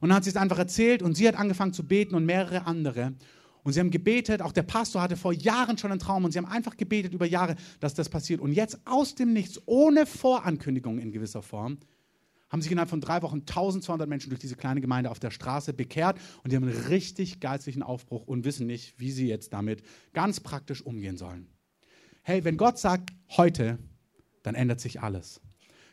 Und 0.00 0.08
dann 0.08 0.16
hat 0.16 0.24
sie 0.24 0.30
es 0.30 0.36
einfach 0.36 0.58
erzählt 0.58 1.00
und 1.02 1.16
sie 1.16 1.28
hat 1.28 1.36
angefangen 1.36 1.72
zu 1.72 1.86
beten 1.86 2.16
und 2.16 2.26
mehrere 2.26 2.66
andere. 2.66 3.14
Und 3.64 3.72
sie 3.72 3.80
haben 3.80 3.90
gebetet, 3.90 4.42
auch 4.42 4.52
der 4.52 4.62
Pastor 4.62 5.02
hatte 5.02 5.16
vor 5.16 5.32
Jahren 5.32 5.78
schon 5.78 5.90
einen 5.90 5.98
Traum 5.98 6.24
und 6.24 6.32
sie 6.32 6.38
haben 6.38 6.46
einfach 6.46 6.76
gebetet 6.76 7.14
über 7.14 7.26
Jahre, 7.26 7.56
dass 7.80 7.94
das 7.94 8.10
passiert. 8.10 8.40
Und 8.40 8.52
jetzt 8.52 8.78
aus 8.86 9.14
dem 9.14 9.32
Nichts, 9.32 9.60
ohne 9.64 10.06
Vorankündigung 10.06 10.98
in 10.98 11.10
gewisser 11.10 11.42
Form, 11.42 11.78
haben 12.50 12.60
sich 12.60 12.70
innerhalb 12.70 12.90
von 12.90 13.00
drei 13.00 13.22
Wochen 13.22 13.38
1200 13.38 14.08
Menschen 14.08 14.28
durch 14.28 14.40
diese 14.40 14.54
kleine 14.54 14.82
Gemeinde 14.82 15.10
auf 15.10 15.18
der 15.18 15.30
Straße 15.30 15.72
bekehrt 15.72 16.20
und 16.44 16.52
die 16.52 16.56
haben 16.56 16.64
einen 16.64 16.86
richtig 16.86 17.40
geistlichen 17.40 17.82
Aufbruch 17.82 18.26
und 18.26 18.44
wissen 18.44 18.66
nicht, 18.66 19.00
wie 19.00 19.10
sie 19.10 19.26
jetzt 19.26 19.52
damit 19.54 19.82
ganz 20.12 20.40
praktisch 20.40 20.82
umgehen 20.82 21.16
sollen. 21.16 21.48
Hey, 22.22 22.44
wenn 22.44 22.56
Gott 22.56 22.78
sagt, 22.78 23.10
heute, 23.30 23.78
dann 24.42 24.54
ändert 24.54 24.80
sich 24.80 25.00
alles. 25.00 25.40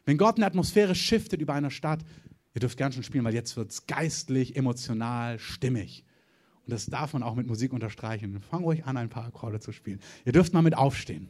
Wenn 0.05 0.17
Gott 0.17 0.36
eine 0.36 0.45
Atmosphäre 0.45 0.93
shiftet 0.93 1.41
über 1.41 1.53
einer 1.53 1.72
Stadt, 1.72 2.03
ihr 2.53 2.59
dürft 2.59 2.78
gern 2.78 2.91
schon 2.91 3.03
spielen, 3.03 3.24
weil 3.24 3.34
jetzt 3.34 3.55
wird 3.55 3.72
es 3.72 3.88
geistlich, 3.88 4.55
emotional, 4.55 5.39
stimmig. 5.39 6.05
Und 6.66 6.74
das 6.74 6.86
darf 6.86 7.14
man 7.14 7.24
auch 7.24 7.36
mit 7.36 7.47
Musik 7.47 7.74
unterstreichen. 7.74 8.39
Fang 8.39 8.64
ruhig 8.64 8.86
an, 8.86 8.97
ein 8.97 9.09
paar 9.09 9.26
Akkorde 9.26 9.59
zu 9.59 9.72
spielen. 9.72 9.99
Ihr 10.26 10.32
dürft 10.32 10.53
mal 10.53 10.62
mit 10.62 10.78
aufstehen. 10.78 11.30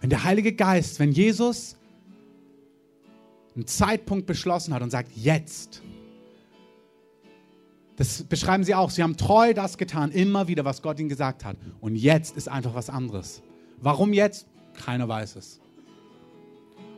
Wenn 0.00 0.10
der 0.10 0.24
Heilige 0.24 0.52
Geist, 0.52 1.00
wenn 1.00 1.12
Jesus 1.12 1.76
einen 3.54 3.66
Zeitpunkt 3.66 4.26
beschlossen 4.26 4.72
hat 4.72 4.82
und 4.82 4.90
sagt, 4.90 5.10
jetzt, 5.16 5.82
das 7.96 8.22
beschreiben 8.22 8.62
sie 8.62 8.76
auch, 8.76 8.90
sie 8.90 9.02
haben 9.02 9.16
treu 9.16 9.52
das 9.52 9.76
getan, 9.76 10.12
immer 10.12 10.46
wieder, 10.46 10.64
was 10.64 10.82
Gott 10.82 11.00
ihnen 11.00 11.08
gesagt 11.08 11.44
hat. 11.44 11.56
Und 11.80 11.96
jetzt 11.96 12.36
ist 12.36 12.48
einfach 12.48 12.74
was 12.74 12.88
anderes. 12.88 13.42
Warum 13.80 14.12
jetzt? 14.12 14.46
Keiner 14.74 15.08
weiß 15.08 15.34
es. 15.34 15.60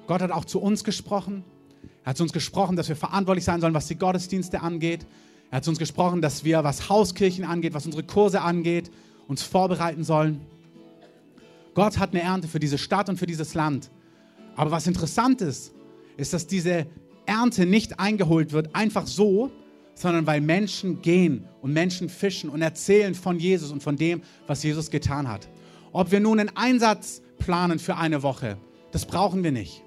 Gott 0.06 0.20
hat 0.20 0.30
auch 0.30 0.44
zu 0.44 0.60
uns 0.60 0.84
gesprochen. 0.84 1.44
Er 2.04 2.10
hat 2.10 2.16
zu 2.16 2.22
uns 2.22 2.32
gesprochen, 2.32 2.76
dass 2.76 2.88
wir 2.88 2.96
verantwortlich 2.96 3.44
sein 3.44 3.60
sollen, 3.60 3.74
was 3.74 3.86
die 3.86 3.96
Gottesdienste 3.96 4.62
angeht. 4.62 5.06
Er 5.50 5.58
hat 5.58 5.64
zu 5.64 5.70
uns 5.70 5.78
gesprochen, 5.78 6.22
dass 6.22 6.44
wir, 6.44 6.64
was 6.64 6.88
Hauskirchen 6.88 7.44
angeht, 7.44 7.74
was 7.74 7.86
unsere 7.86 8.04
Kurse 8.04 8.40
angeht, 8.40 8.90
uns 9.28 9.42
vorbereiten 9.42 10.04
sollen. 10.04 10.40
Gott 11.74 11.98
hat 11.98 12.10
eine 12.12 12.22
Ernte 12.22 12.48
für 12.48 12.58
diese 12.58 12.78
Stadt 12.78 13.08
und 13.08 13.18
für 13.18 13.26
dieses 13.26 13.54
Land. 13.54 13.90
Aber 14.56 14.70
was 14.70 14.86
interessant 14.86 15.40
ist, 15.40 15.72
ist, 16.16 16.32
dass 16.32 16.46
diese 16.46 16.86
Ernte 17.26 17.66
nicht 17.66 18.00
eingeholt 18.00 18.52
wird, 18.52 18.74
einfach 18.74 19.06
so, 19.06 19.50
sondern 19.94 20.26
weil 20.26 20.40
Menschen 20.40 21.02
gehen 21.02 21.44
und 21.62 21.72
Menschen 21.72 22.08
fischen 22.08 22.50
und 22.50 22.62
erzählen 22.62 23.14
von 23.14 23.38
Jesus 23.38 23.70
und 23.70 23.82
von 23.82 23.96
dem, 23.96 24.22
was 24.46 24.62
Jesus 24.62 24.90
getan 24.90 25.28
hat. 25.28 25.48
Ob 25.92 26.10
wir 26.10 26.20
nun 26.20 26.40
einen 26.40 26.56
Einsatz 26.56 27.22
planen 27.38 27.78
für 27.78 27.96
eine 27.96 28.22
Woche, 28.22 28.56
das 28.92 29.04
brauchen 29.04 29.44
wir 29.44 29.52
nicht. 29.52 29.82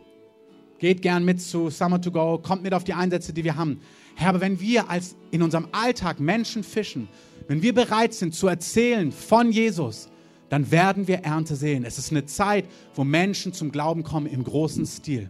Geht 0.84 1.02
gern 1.02 1.24
mit 1.24 1.42
zu 1.42 1.70
Summer 1.70 2.02
to 2.02 2.12
Go, 2.12 2.38
kommt 2.40 2.62
mit 2.62 2.74
auf 2.74 2.84
die 2.84 2.94
Einsätze, 2.94 3.32
die 3.32 3.46
wir 3.46 3.56
haben. 3.56 3.80
Herr, 4.16 4.28
aber 4.28 4.42
wenn 4.42 4.60
wir 4.60 4.90
als 4.90 5.16
in 5.32 5.42
unserem 5.42 5.70
Alltag 5.72 6.20
Menschen 6.20 6.62
fischen, 6.62 7.08
wenn 7.48 7.62
wir 7.62 7.74
bereit 7.74 8.14
sind 8.14 8.36
zu 8.36 8.50
erzählen 8.50 9.14
von 9.14 9.54
Jesus, 9.54 10.10
dann 10.50 10.72
werden 10.72 11.08
wir 11.08 11.20
Ernte 11.20 11.56
sehen. 11.56 11.86
Es 11.86 11.98
ist 12.00 12.12
eine 12.12 12.26
Zeit, 12.26 12.66
wo 12.96 13.06
Menschen 13.06 13.54
zum 13.54 13.72
Glauben 13.72 14.04
kommen 14.04 14.26
im 14.26 14.44
großen 14.44 14.86
Stil. 14.86 15.30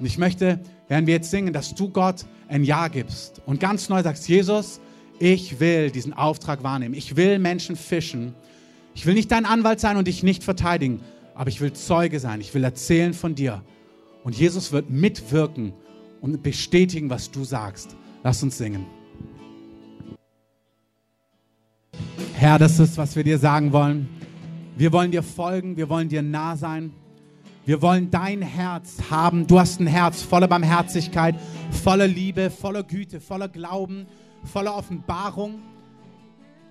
Und 0.00 0.06
ich 0.06 0.18
möchte, 0.18 0.58
während 0.88 1.06
wir 1.06 1.14
jetzt 1.14 1.30
singen, 1.30 1.52
dass 1.52 1.76
du 1.76 1.88
Gott 1.88 2.26
ein 2.48 2.64
Ja 2.64 2.88
gibst 2.88 3.42
und 3.46 3.60
ganz 3.60 3.88
neu 3.88 4.02
sagst, 4.02 4.28
Jesus, 4.28 4.80
ich 5.20 5.60
will 5.60 5.92
diesen 5.92 6.12
Auftrag 6.12 6.64
wahrnehmen. 6.64 6.96
Ich 6.96 7.14
will 7.14 7.38
Menschen 7.38 7.76
fischen. 7.76 8.34
Ich 8.96 9.06
will 9.06 9.14
nicht 9.14 9.30
dein 9.30 9.46
Anwalt 9.46 9.78
sein 9.78 9.96
und 9.96 10.08
dich 10.08 10.24
nicht 10.24 10.42
verteidigen, 10.42 11.02
aber 11.36 11.50
ich 11.50 11.60
will 11.60 11.72
Zeuge 11.72 12.18
sein. 12.18 12.40
Ich 12.40 12.52
will 12.52 12.64
erzählen 12.64 13.14
von 13.14 13.36
dir. 13.36 13.62
Und 14.26 14.36
Jesus 14.36 14.72
wird 14.72 14.90
mitwirken 14.90 15.72
und 16.20 16.42
bestätigen, 16.42 17.08
was 17.10 17.30
du 17.30 17.44
sagst. 17.44 17.94
Lass 18.24 18.42
uns 18.42 18.58
singen. 18.58 18.84
Herr, 22.34 22.58
das 22.58 22.80
ist, 22.80 22.98
was 22.98 23.14
wir 23.14 23.22
dir 23.22 23.38
sagen 23.38 23.72
wollen. 23.72 24.08
Wir 24.76 24.92
wollen 24.92 25.12
dir 25.12 25.22
folgen, 25.22 25.76
wir 25.76 25.88
wollen 25.88 26.08
dir 26.08 26.22
nah 26.22 26.56
sein. 26.56 26.92
Wir 27.66 27.80
wollen 27.82 28.10
dein 28.10 28.42
Herz 28.42 28.96
haben. 29.12 29.46
Du 29.46 29.60
hast 29.60 29.78
ein 29.78 29.86
Herz 29.86 30.22
voller 30.22 30.48
Barmherzigkeit, 30.48 31.36
voller 31.70 32.08
Liebe, 32.08 32.50
voller 32.50 32.82
Güte, 32.82 33.20
voller 33.20 33.46
Glauben, 33.46 34.08
voller 34.42 34.74
Offenbarung. 34.74 35.62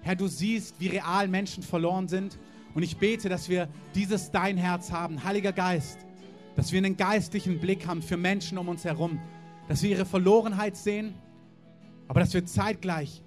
Herr, 0.02 0.18
du 0.18 0.28
siehst, 0.28 0.76
wie 0.82 0.88
real 0.88 1.30
Menschen 1.30 1.64
verloren 1.64 2.10
sind. 2.10 2.38
Und 2.74 2.84
ich 2.84 2.98
bete, 2.98 3.30
dass 3.30 3.48
wir 3.48 3.70
dieses 3.96 4.30
dein 4.32 4.58
Herz 4.58 4.92
haben, 4.92 5.24
Heiliger 5.24 5.54
Geist, 5.54 6.00
dass 6.56 6.72
wir 6.72 6.78
einen 6.78 6.98
geistlichen 6.98 7.60
Blick 7.60 7.88
haben 7.88 8.02
für 8.02 8.18
Menschen 8.18 8.58
um 8.58 8.70
uns 8.70 8.86
herum, 8.86 9.20
dass 9.68 9.84
wir 9.84 9.92
ihre 9.92 10.06
Verlorenheit 10.06 10.78
sehen, 10.78 11.14
aber 12.08 12.20
dass 12.20 12.34
wir 12.34 12.46
zeitgleich 12.46 13.22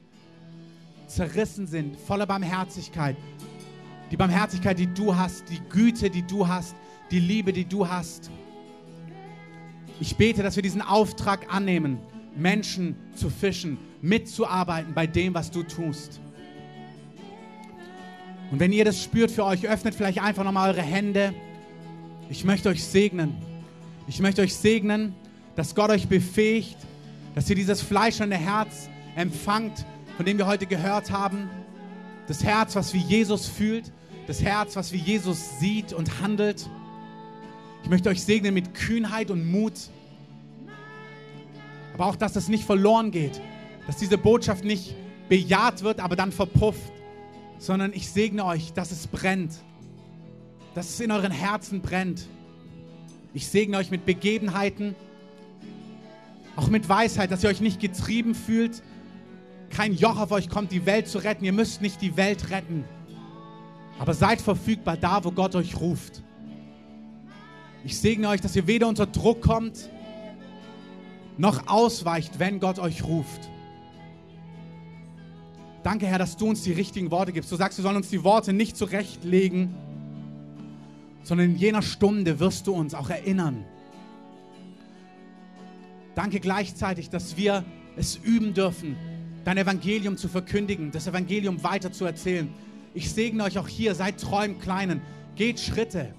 zerrissen 1.07 1.67
sind, 1.67 1.97
voller 1.97 2.27
Barmherzigkeit. 2.27 3.17
Die 4.11 4.17
Barmherzigkeit, 4.17 4.79
die 4.79 4.93
du 4.93 5.17
hast, 5.17 5.49
die 5.51 5.61
Güte, 5.69 6.11
die 6.11 6.23
du 6.23 6.47
hast, 6.47 6.75
die 7.11 7.21
Liebe, 7.21 7.53
die 7.53 7.65
du 7.65 7.89
hast. 7.89 8.31
Ich 10.01 10.17
bete, 10.17 10.43
dass 10.43 10.57
wir 10.57 10.63
diesen 10.63 10.83
Auftrag 10.83 11.53
annehmen, 11.53 11.99
Menschen 12.37 12.97
zu 13.15 13.31
fischen, 13.31 13.79
mitzuarbeiten 14.01 14.95
bei 14.95 15.07
dem, 15.07 15.35
was 15.35 15.51
du 15.51 15.63
tust. 15.63 16.21
Und 18.51 18.61
wenn 18.61 18.73
ihr 18.73 18.85
das 18.85 19.03
spürt 19.03 19.31
für 19.31 19.45
euch, 19.45 19.67
öffnet 19.67 19.95
vielleicht 19.95 20.23
einfach 20.23 20.45
nochmal 20.45 20.71
eure 20.71 20.83
Hände. 20.83 21.35
Ich 22.31 22.45
möchte 22.45 22.69
euch 22.69 22.85
segnen. 22.85 23.37
Ich 24.07 24.21
möchte 24.21 24.43
euch 24.43 24.55
segnen, 24.55 25.15
dass 25.57 25.75
Gott 25.75 25.91
euch 25.91 26.09
befähigt, 26.09 26.77
dass 27.35 27.49
ihr 27.49 27.57
dieses 27.57 27.83
fleischende 27.83 28.37
Herz 28.37 28.89
empfangt, 29.17 29.85
von 30.17 30.27
dem 30.27 30.39
wir 30.39 30.47
heute 30.47 30.67
gehört 30.67 31.11
haben. 31.11 31.49
Das 32.27 32.45
Herz, 32.45 32.77
was 32.77 32.95
wie 32.95 32.99
Jesus 32.99 33.47
fühlt. 33.47 33.93
Das 34.27 34.43
Herz, 34.43 34.77
was 34.77 34.93
wie 34.93 34.99
Jesus 34.99 35.59
sieht 35.59 35.93
und 35.93 36.21
handelt. 36.21 36.69
Ich 37.83 37.89
möchte 37.89 38.11
euch 38.11 38.23
segnen 38.23 38.53
mit 38.55 38.75
Kühnheit 38.75 39.31
und 39.31 39.51
Mut. 39.51 39.75
Aber 41.95 42.07
auch, 42.07 42.17
dass 42.17 42.35
das 42.35 42.49
nicht 42.49 42.65
verloren 42.65 43.11
geht. 43.11 43.41
Dass 43.87 43.97
diese 43.97 44.19
Botschaft 44.19 44.65
nicht 44.65 44.95
bejaht 45.29 45.83
wird, 45.83 46.01
aber 46.01 46.17
dann 46.17 46.33
verpufft 46.33 46.93
sondern 47.59 47.93
ich 47.93 48.09
segne 48.09 48.45
euch, 48.45 48.73
dass 48.73 48.93
es 48.93 49.07
brennt, 49.07 49.53
dass 50.79 50.91
es 50.91 51.01
in 51.01 51.11
euren 51.11 51.33
Herzen 51.33 51.81
brennt. 51.81 52.29
Ich 53.35 53.49
segne 53.49 53.79
euch 53.79 53.91
mit 53.91 54.07
Begebenheiten, 54.07 54.95
auch 56.55 56.69
mit 56.69 56.89
Weisheit, 56.89 57.33
dass 57.33 57.43
ihr 57.43 57.51
euch 57.51 57.61
nicht 57.61 57.81
getrieben 57.81 58.33
fühlt. 58.37 58.85
Kein 59.71 59.93
Joch 59.93 60.21
auf 60.21 60.31
euch 60.31 60.49
kommt, 60.49 60.71
die 60.71 60.87
Welt 60.87 61.09
zu 61.09 61.19
retten. 61.19 61.45
Ihr 61.45 61.53
müsst 61.53 61.83
nicht 61.83 62.01
die 62.01 62.17
Welt 62.17 62.51
retten. 62.51 62.85
Aber 63.99 64.15
seid 64.15 64.41
verfügbar 64.41 64.97
da, 64.97 65.25
wo 65.25 65.33
Gott 65.33 65.57
euch 65.57 65.81
ruft. 65.81 66.23
Ich 67.83 67.99
segne 67.99 68.29
euch, 68.29 68.41
dass 68.41 68.55
ihr 68.55 68.69
weder 68.69 68.87
unter 68.87 69.07
Druck 69.07 69.41
kommt, 69.41 69.91
noch 71.39 71.67
ausweicht, 71.67 72.39
wenn 72.39 72.61
Gott 72.61 72.79
euch 72.79 73.03
ruft. 73.03 73.51
Danke, 75.83 76.07
Herr, 76.07 76.19
dass 76.19 76.37
du 76.37 76.47
uns 76.47 76.63
die 76.63 76.73
richtigen 76.73 77.11
Worte 77.11 77.33
gibst. 77.33 77.51
Du 77.51 77.57
sagst, 77.57 77.79
wir 77.79 77.83
sollen 77.83 77.97
uns 77.97 78.11
die 78.11 78.23
Worte 78.23 78.53
nicht 78.53 78.77
zurechtlegen, 78.77 79.75
sondern 81.23 81.51
in 81.51 81.57
jener 81.57 81.83
Stunde 81.83 82.41
wirst 82.41 82.67
du 82.67 82.73
uns 82.73 82.95
auch 82.95 83.11
erinnern. 83.11 83.65
Danke 86.15 86.41
gleichzeitig, 86.41 87.11
dass 87.11 87.37
wir 87.37 87.65
es 87.97 88.17
üben 88.17 88.55
dürfen, 88.55 88.97
dein 89.45 89.59
Evangelium 89.59 90.17
zu 90.17 90.29
verkündigen, 90.29 90.91
das 90.91 91.07
Evangelium 91.07 91.63
weiter 91.63 91.93
zu 91.93 92.05
erzählen. 92.05 92.49
Ich 92.95 93.11
segne 93.13 93.45
euch 93.45 93.59
auch 93.59 93.69
hier, 93.69 93.95
seid 93.95 94.21
treu 94.21 94.45
im 94.45 94.59
Kleinen, 94.59 95.01
geht 95.37 95.61
Schritte, 95.61 96.15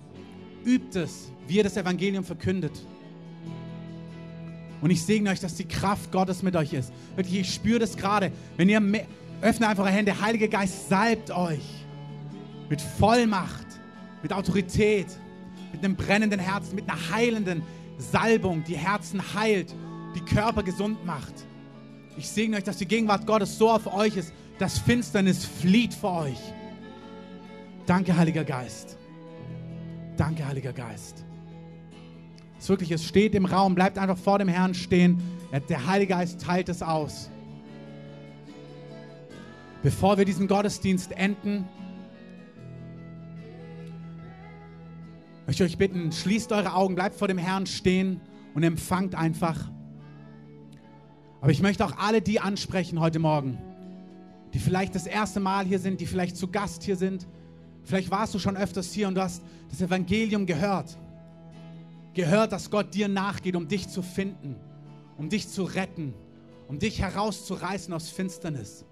übt 0.66 1.00
es, 1.00 1.32
wie 1.48 1.58
ihr 1.58 1.64
das 1.64 1.78
Evangelium 1.78 2.24
verkündet. 2.24 2.74
Und 4.82 4.92
ich 4.92 5.04
segne 5.04 5.32
euch, 5.32 5.40
dass 5.40 5.56
die 5.56 5.66
Kraft 5.66 6.12
Gottes 6.12 6.42
mit 6.44 6.56
euch 6.56 6.74
ist. 6.74 6.94
Wirklich, 7.16 7.42
ich 7.42 7.54
spüre 7.54 7.80
das 7.80 7.98
gerade. 7.98 8.32
Wenn 8.56 8.70
ihr 8.70 8.80
mehr, 8.80 9.06
Öffne 9.42 9.68
einfach 9.68 9.84
eure 9.84 9.94
Hände. 9.94 10.20
Heiliger 10.20 10.48
Geist, 10.48 10.90
salbt 10.90 11.32
euch 11.32 11.64
mit 12.70 12.82
Vollmacht, 12.82 13.66
mit 14.22 14.34
Autorität, 14.34 15.08
mit 15.72 15.84
einem 15.84 15.96
brennenden 15.96 16.40
Herzen, 16.40 16.76
mit 16.76 16.90
einer 16.90 17.10
heilenden 17.12 17.64
Salbung, 17.98 18.64
die 18.64 18.78
Herzen 18.78 19.22
heilt, 19.34 19.74
die 20.16 20.22
Körper 20.22 20.64
gesund 20.64 21.06
macht. 21.06 21.34
Ich 22.18 22.28
segne 22.28 22.58
euch, 22.58 22.64
dass 22.64 22.78
die 22.78 22.88
Gegenwart 22.88 23.26
Gottes 23.26 23.58
so 23.58 23.70
auf 23.70 23.94
euch 23.94 24.18
ist, 24.18 24.34
dass 24.58 24.78
Finsternis 24.80 25.46
flieht 25.46 25.94
vor 25.94 26.24
euch. 26.24 26.40
Danke, 27.86 28.16
Heiliger 28.16 28.44
Geist. 28.44 28.98
Danke, 30.18 30.46
Heiliger 30.46 30.74
Geist. 30.74 31.26
Es 32.60 32.68
wirklich, 32.68 32.92
es 32.92 33.06
steht 33.06 33.36
im 33.36 33.46
Raum, 33.46 33.74
bleibt 33.74 33.98
einfach 33.98 34.18
vor 34.18 34.38
dem 34.38 34.50
Herrn 34.50 34.74
stehen. 34.74 35.22
Der 35.70 35.88
Heilige 35.88 36.14
Geist 36.14 36.42
teilt 36.42 36.68
es 36.68 36.84
aus. 36.84 37.30
Bevor 39.82 40.18
wir 40.18 40.26
diesen 40.26 40.48
Gottesdienst 40.48 41.14
enden, 41.14 41.66
möchte 45.50 45.64
euch 45.64 45.80
bitten, 45.80 46.12
schließt 46.12 46.52
eure 46.52 46.76
Augen, 46.76 46.94
bleibt 46.94 47.16
vor 47.16 47.28
dem 47.28 47.40
Herrn 47.40 47.66
stehen 47.66 48.22
und 48.54 48.62
empfangt 48.62 49.16
einfach. 49.16 49.72
Aber 51.42 51.50
ich 51.50 51.64
möchte 51.64 51.84
auch 51.84 51.98
alle 51.98 52.22
die 52.22 52.40
ansprechen 52.40 53.00
heute 53.00 53.18
Morgen, 53.18 53.58
die 54.54 54.60
vielleicht 54.60 54.94
das 54.94 55.08
erste 55.08 55.40
Mal 55.40 55.66
hier 55.66 55.80
sind, 55.80 56.02
die 56.02 56.06
vielleicht 56.06 56.38
zu 56.38 56.50
Gast 56.50 56.84
hier 56.84 56.96
sind. 56.96 57.28
Vielleicht 57.84 58.12
warst 58.12 58.36
du 58.36 58.38
schon 58.38 58.58
öfters 58.58 58.94
hier 58.94 59.08
und 59.08 59.16
du 59.16 59.24
hast 59.24 59.42
das 59.72 59.82
Evangelium 59.82 60.46
gehört. 60.46 60.96
Gehört, 62.14 62.52
dass 62.52 62.70
Gott 62.70 62.94
dir 62.94 63.08
nachgeht, 63.08 63.56
um 63.56 63.68
dich 63.68 63.90
zu 63.90 64.04
finden, 64.04 64.56
um 65.18 65.30
dich 65.30 65.50
zu 65.50 65.64
retten, 65.64 66.14
um 66.68 66.78
dich 66.78 67.02
herauszureißen 67.02 67.92
aus 67.92 68.10
Finsternis. 68.10 68.86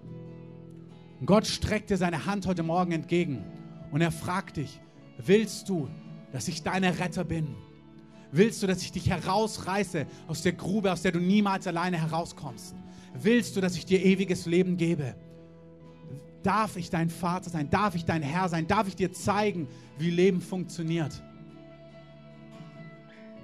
Und 1.20 1.26
Gott 1.26 1.46
streckt 1.46 1.90
dir 1.90 1.98
seine 1.98 2.26
Hand 2.26 2.48
heute 2.48 2.64
Morgen 2.64 2.90
entgegen 2.90 3.44
und 3.92 4.00
er 4.00 4.10
fragt 4.10 4.56
dich, 4.56 4.80
willst 5.18 5.68
du, 5.68 5.88
dass 6.32 6.48
ich 6.48 6.62
deine 6.62 6.98
Retter 6.98 7.24
bin? 7.24 7.54
Willst 8.30 8.62
du, 8.62 8.66
dass 8.66 8.82
ich 8.82 8.92
dich 8.92 9.08
herausreiße 9.08 10.06
aus 10.26 10.42
der 10.42 10.52
Grube, 10.52 10.92
aus 10.92 11.02
der 11.02 11.12
du 11.12 11.18
niemals 11.18 11.66
alleine 11.66 11.98
herauskommst? 11.98 12.74
Willst 13.14 13.56
du, 13.56 13.60
dass 13.60 13.76
ich 13.76 13.86
dir 13.86 14.04
ewiges 14.04 14.46
Leben 14.46 14.76
gebe? 14.76 15.14
Darf 16.42 16.76
ich 16.76 16.90
dein 16.90 17.10
Vater 17.10 17.50
sein? 17.50 17.70
Darf 17.70 17.94
ich 17.94 18.04
dein 18.04 18.22
Herr 18.22 18.48
sein? 18.48 18.66
Darf 18.66 18.86
ich 18.86 18.96
dir 18.96 19.12
zeigen, 19.12 19.66
wie 19.98 20.10
Leben 20.10 20.40
funktioniert? 20.40 21.22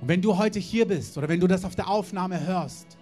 Und 0.01 0.09
wenn 0.09 0.21
du 0.21 0.37
heute 0.37 0.59
hier 0.59 0.87
bist 0.87 1.17
oder 1.17 1.29
wenn 1.29 1.41
du 1.41 1.47
das 1.47 1.65
auf 1.65 1.75
der 1.75 1.89
Aufnahme 1.89 2.47
hörst, 2.47 2.99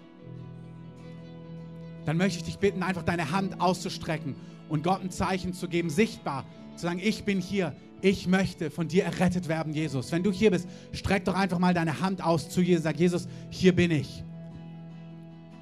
dann 2.05 2.17
möchte 2.17 2.39
ich 2.39 2.43
dich 2.43 2.59
bitten, 2.59 2.83
einfach 2.83 3.03
deine 3.03 3.31
Hand 3.31 3.59
auszustrecken 3.61 4.35
und 4.69 4.83
Gott 4.83 5.01
ein 5.01 5.11
Zeichen 5.11 5.53
zu 5.53 5.67
geben, 5.67 5.89
sichtbar, 5.89 6.45
zu 6.75 6.83
sagen, 6.83 6.99
ich 7.01 7.23
bin 7.23 7.39
hier, 7.39 7.75
ich 8.03 8.27
möchte 8.27 8.69
von 8.69 8.89
dir 8.89 9.05
errettet 9.05 9.47
werden, 9.47 9.73
Jesus. 9.73 10.11
Wenn 10.11 10.23
du 10.23 10.31
hier 10.31 10.51
bist, 10.51 10.67
streck 10.91 11.23
doch 11.23 11.35
einfach 11.35 11.57
mal 11.57 11.73
deine 11.73 12.01
Hand 12.01 12.21
aus 12.21 12.49
zu 12.49 12.61
Jesus, 12.61 12.83
sag 12.83 12.99
Jesus, 12.99 13.29
hier 13.49 13.73
bin 13.73 13.91
ich. 13.91 14.25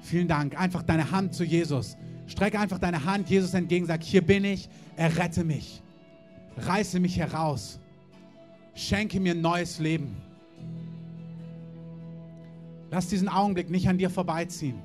Vielen 0.00 0.26
Dank. 0.26 0.60
Einfach 0.60 0.82
deine 0.82 1.12
Hand 1.12 1.34
zu 1.34 1.44
Jesus. 1.44 1.96
Streck 2.26 2.58
einfach 2.58 2.80
deine 2.80 3.04
Hand 3.04 3.30
Jesus 3.30 3.54
entgegen, 3.54 3.86
sag, 3.86 4.02
hier 4.02 4.26
bin 4.26 4.44
ich, 4.44 4.68
errette 4.96 5.44
mich. 5.44 5.82
Reiße 6.56 6.98
mich 6.98 7.16
heraus. 7.16 7.78
Schenke 8.74 9.20
mir 9.20 9.34
ein 9.34 9.40
neues 9.40 9.78
Leben. 9.78 10.16
Lass 12.90 13.06
diesen 13.06 13.28
Augenblick 13.28 13.70
nicht 13.70 13.88
an 13.88 13.98
dir 13.98 14.10
vorbeiziehen, 14.10 14.80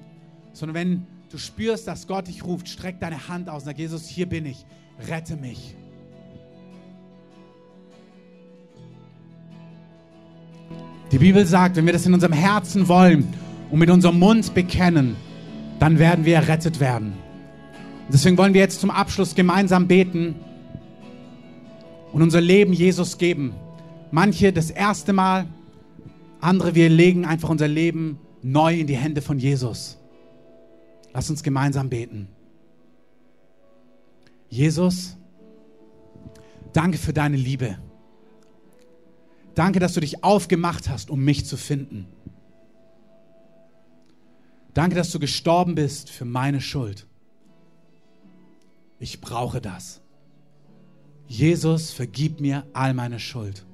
sondern 0.53 0.75
wenn 0.75 1.07
du 1.31 1.39
spürst, 1.39 1.87
dass 1.87 2.05
Gott 2.05 2.27
dich 2.27 2.43
ruft, 2.43 2.69
streck 2.69 2.99
deine 2.99 3.27
Hand 3.29 3.49
aus 3.49 3.63
und 3.63 3.65
sag, 3.65 3.79
Jesus, 3.79 4.07
hier 4.07 4.29
bin 4.29 4.45
ich, 4.45 4.63
rette 5.09 5.35
mich. 5.37 5.75
Die 11.17 11.23
Bibel 11.25 11.47
sagt, 11.47 11.77
wenn 11.77 11.87
wir 11.87 11.93
das 11.93 12.05
in 12.05 12.13
unserem 12.13 12.33
Herzen 12.33 12.87
wollen 12.87 13.33
und 13.71 13.79
mit 13.79 13.89
unserem 13.89 14.19
Mund 14.19 14.53
bekennen, 14.53 15.15
dann 15.79 15.97
werden 15.97 16.25
wir 16.25 16.35
errettet 16.35 16.79
werden. 16.79 17.13
Und 18.05 18.13
deswegen 18.13 18.37
wollen 18.37 18.53
wir 18.53 18.61
jetzt 18.61 18.81
zum 18.81 18.91
Abschluss 18.91 19.33
gemeinsam 19.33 19.87
beten 19.87 20.35
und 22.13 22.21
unser 22.21 22.39
Leben 22.39 22.71
Jesus 22.71 23.17
geben. 23.17 23.55
Manche 24.11 24.53
das 24.53 24.69
erste 24.69 25.11
Mal, 25.11 25.47
andere 26.39 26.75
wir 26.75 26.87
legen 26.87 27.25
einfach 27.25 27.49
unser 27.49 27.67
Leben 27.67 28.19
neu 28.43 28.79
in 28.79 28.85
die 28.85 28.95
Hände 28.95 29.23
von 29.23 29.39
Jesus. 29.39 29.97
Lass 31.15 31.31
uns 31.31 31.41
gemeinsam 31.41 31.89
beten. 31.89 32.27
Jesus, 34.49 35.17
danke 36.73 36.99
für 36.99 37.11
deine 37.11 37.37
Liebe. 37.37 37.79
Danke, 39.57 39.79
dass 39.79 39.93
du 39.93 40.01
dich 40.01 40.23
aufgemacht 40.23 40.87
hast, 40.87 41.09
um 41.09 41.25
mich 41.25 41.47
zu 41.47 41.57
finden. 41.57 42.05
Danke, 44.75 44.95
dass 44.95 45.09
du 45.09 45.17
gestorben 45.17 45.73
bist 45.73 46.11
für 46.11 46.25
meine 46.25 46.61
Schuld. 46.61 47.07
Ich 48.99 49.19
brauche 49.19 49.59
das. 49.59 50.01
Jesus, 51.27 51.89
vergib 51.89 52.39
mir 52.39 52.67
all 52.73 52.93
meine 52.93 53.19
Schuld. 53.19 53.65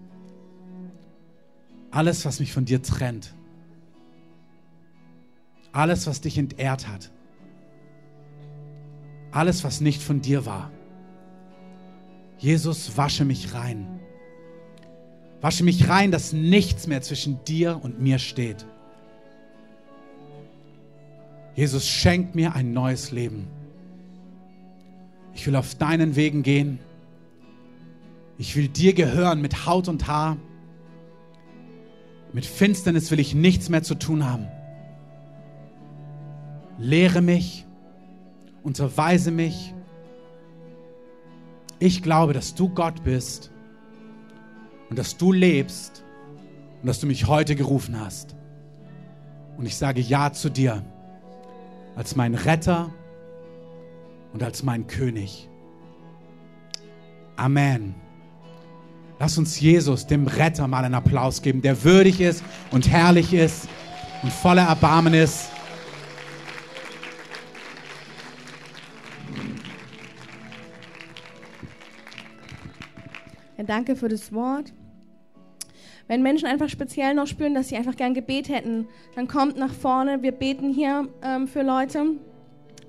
Alles, 1.92 2.24
was 2.24 2.40
mich 2.40 2.54
von 2.54 2.64
dir 2.64 2.82
trennt. 2.82 3.34
Alles, 5.74 6.08
was 6.08 6.22
dich 6.22 6.38
entehrt 6.38 6.88
hat. 6.88 7.12
Alles, 9.32 9.66
was 9.66 9.82
nicht 9.82 10.02
von 10.02 10.22
dir 10.22 10.46
war. 10.46 10.72
Jesus, 12.38 12.96
wasche 12.96 13.26
mich 13.26 13.54
rein. 13.54 14.00
Wasche 15.44 15.66
mich 15.66 15.89
rein, 15.89 16.10
dass 16.10 16.32
nichts 16.32 16.88
mehr 16.88 17.02
zwischen 17.02 17.44
dir 17.44 17.78
und 17.84 18.00
mir 18.00 18.18
steht. 18.18 18.66
Jesus, 21.54 21.86
schenk 21.86 22.34
mir 22.34 22.56
ein 22.56 22.72
neues 22.72 23.12
Leben. 23.12 23.50
Ich 25.34 25.46
will 25.46 25.58
auf 25.58 25.76
deinen 25.76 26.16
Wegen 26.16 26.44
gehen. 26.44 26.80
Ich 28.38 28.56
will 28.56 28.70
dir 28.70 28.94
gehören 28.94 29.41
mit 29.41 29.66
Haut 29.66 29.89
und 29.89 30.08
Haar. 30.08 30.38
Mit 32.32 32.46
Finsternis 32.46 33.12
will 33.12 33.20
ich 33.20 33.36
nichts 33.36 33.68
mehr 33.68 33.84
zu 33.84 33.96
tun 33.96 34.26
haben. 34.26 34.48
Lehre 36.78 37.22
mich, 37.22 37.66
unterweise 38.64 39.30
mich. 39.30 39.74
Ich 41.80 42.02
glaube, 42.02 42.32
dass 42.32 42.56
du 42.56 42.70
Gott 42.70 43.04
bist 43.04 43.53
und 44.94 45.00
dass 45.00 45.18
du 45.18 45.32
lebst 45.32 46.04
und 46.82 46.88
dass 46.88 47.00
du 47.00 47.08
mich 47.08 47.26
heute 47.26 47.56
gerufen 47.56 48.00
hast. 48.00 48.36
Und 49.58 49.66
ich 49.66 49.76
sage 49.76 50.00
Ja 50.00 50.32
zu 50.32 50.50
dir 50.50 50.86
als 51.96 52.16
mein 52.16 52.36
Retter 52.36 52.91
und 54.34 54.44
als 54.44 54.62
mein 54.62 54.86
König. 54.86 55.50
Amen. 57.38 57.96
Lass 59.18 59.36
uns 59.39 59.60
Jesus, 59.60 60.06
dem 60.06 60.28
Retter, 60.28 60.68
mal 60.68 60.86
einen 60.86 60.94
Applaus 60.94 61.41
geben, 61.41 61.64
der 61.64 61.84
würdig 61.84 62.22
ist 62.22 62.44
und 62.70 62.88
herrlich 62.88 63.34
ist 63.34 63.68
und 64.22 64.32
voller 64.32 64.68
Erbarmen 64.68 65.16
ist. 65.16 65.50
Danke 73.66 73.96
für 73.96 74.10
das 74.10 74.32
Wort. 74.32 74.72
Wenn 76.08 76.22
Menschen 76.22 76.47
einfach 76.47 76.70
speziell 76.70 77.14
noch 77.14 77.28
spüren, 77.28 77.54
dass 77.54 77.70
sie 77.70 77.78
einfach 77.78 77.95
gern 77.95 78.14
Gebet 78.14 78.49
hätten, 78.49 78.88
dann 79.16 79.28
kommt 79.28 79.58
nach 79.58 79.74
vorne. 79.74 80.22
Wir 80.22 80.34
beten 80.34 80.74
hier 80.74 81.08
ähm, 81.24 81.47
für 81.47 81.62
Leute. 81.62 82.18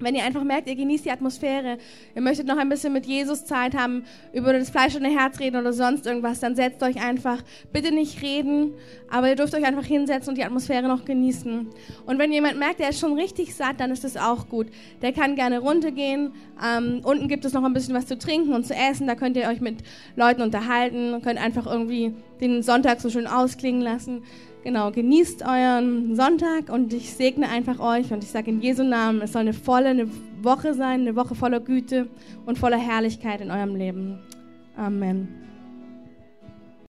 Wenn 0.00 0.14
ihr 0.14 0.24
einfach 0.24 0.42
merkt, 0.44 0.68
ihr 0.68 0.74
genießt 0.74 1.04
die 1.04 1.10
Atmosphäre, 1.10 1.78
ihr 2.14 2.22
möchtet 2.22 2.46
noch 2.46 2.56
ein 2.56 2.68
bisschen 2.68 2.92
mit 2.92 3.06
Jesus 3.06 3.44
Zeit 3.44 3.74
haben, 3.74 4.04
über 4.32 4.52
das 4.52 4.70
Fleisch 4.70 4.96
und 4.96 5.04
Herz 5.04 5.38
reden 5.38 5.56
oder 5.56 5.72
sonst 5.72 6.06
irgendwas, 6.06 6.40
dann 6.40 6.56
setzt 6.56 6.82
euch 6.82 7.02
einfach, 7.02 7.42
bitte 7.72 7.94
nicht 7.94 8.20
reden, 8.22 8.74
aber 9.10 9.28
ihr 9.28 9.36
dürft 9.36 9.54
euch 9.54 9.64
einfach 9.64 9.84
hinsetzen 9.84 10.30
und 10.30 10.38
die 10.38 10.44
Atmosphäre 10.44 10.88
noch 10.88 11.04
genießen. 11.04 11.68
Und 12.06 12.18
wenn 12.18 12.32
jemand 12.32 12.58
merkt, 12.58 12.80
der 12.80 12.90
ist 12.90 12.98
schon 12.98 13.14
richtig 13.14 13.54
satt, 13.54 13.78
dann 13.78 13.90
ist 13.90 14.04
das 14.04 14.16
auch 14.16 14.48
gut. 14.48 14.66
Der 15.02 15.12
kann 15.12 15.36
gerne 15.36 15.60
runtergehen. 15.60 16.32
Ähm, 16.62 17.00
unten 17.04 17.28
gibt 17.28 17.44
es 17.44 17.52
noch 17.52 17.64
ein 17.64 17.72
bisschen 17.72 17.94
was 17.94 18.06
zu 18.06 18.18
trinken 18.18 18.52
und 18.52 18.66
zu 18.66 18.74
essen. 18.74 19.06
Da 19.06 19.14
könnt 19.14 19.36
ihr 19.36 19.48
euch 19.48 19.60
mit 19.60 19.78
Leuten 20.16 20.42
unterhalten, 20.42 21.20
könnt 21.22 21.40
einfach 21.40 21.66
irgendwie 21.66 22.14
den 22.48 22.62
Sonntag 22.62 23.00
so 23.00 23.10
schön 23.10 23.26
ausklingen 23.26 23.80
lassen. 23.80 24.22
Genau, 24.64 24.90
genießt 24.90 25.42
euren 25.42 26.16
Sonntag 26.16 26.70
und 26.70 26.92
ich 26.94 27.12
segne 27.12 27.48
einfach 27.50 27.80
euch 27.80 28.12
und 28.12 28.24
ich 28.24 28.30
sage 28.30 28.50
in 28.50 28.62
Jesu 28.62 28.82
Namen, 28.82 29.20
es 29.20 29.32
soll 29.32 29.42
eine 29.42 29.52
volle 29.52 29.88
eine 29.88 30.08
Woche 30.42 30.72
sein, 30.72 31.02
eine 31.02 31.16
Woche 31.16 31.34
voller 31.34 31.60
Güte 31.60 32.08
und 32.46 32.58
voller 32.58 32.78
Herrlichkeit 32.78 33.42
in 33.42 33.50
eurem 33.50 33.76
Leben. 33.76 34.20
Amen. 34.76 35.28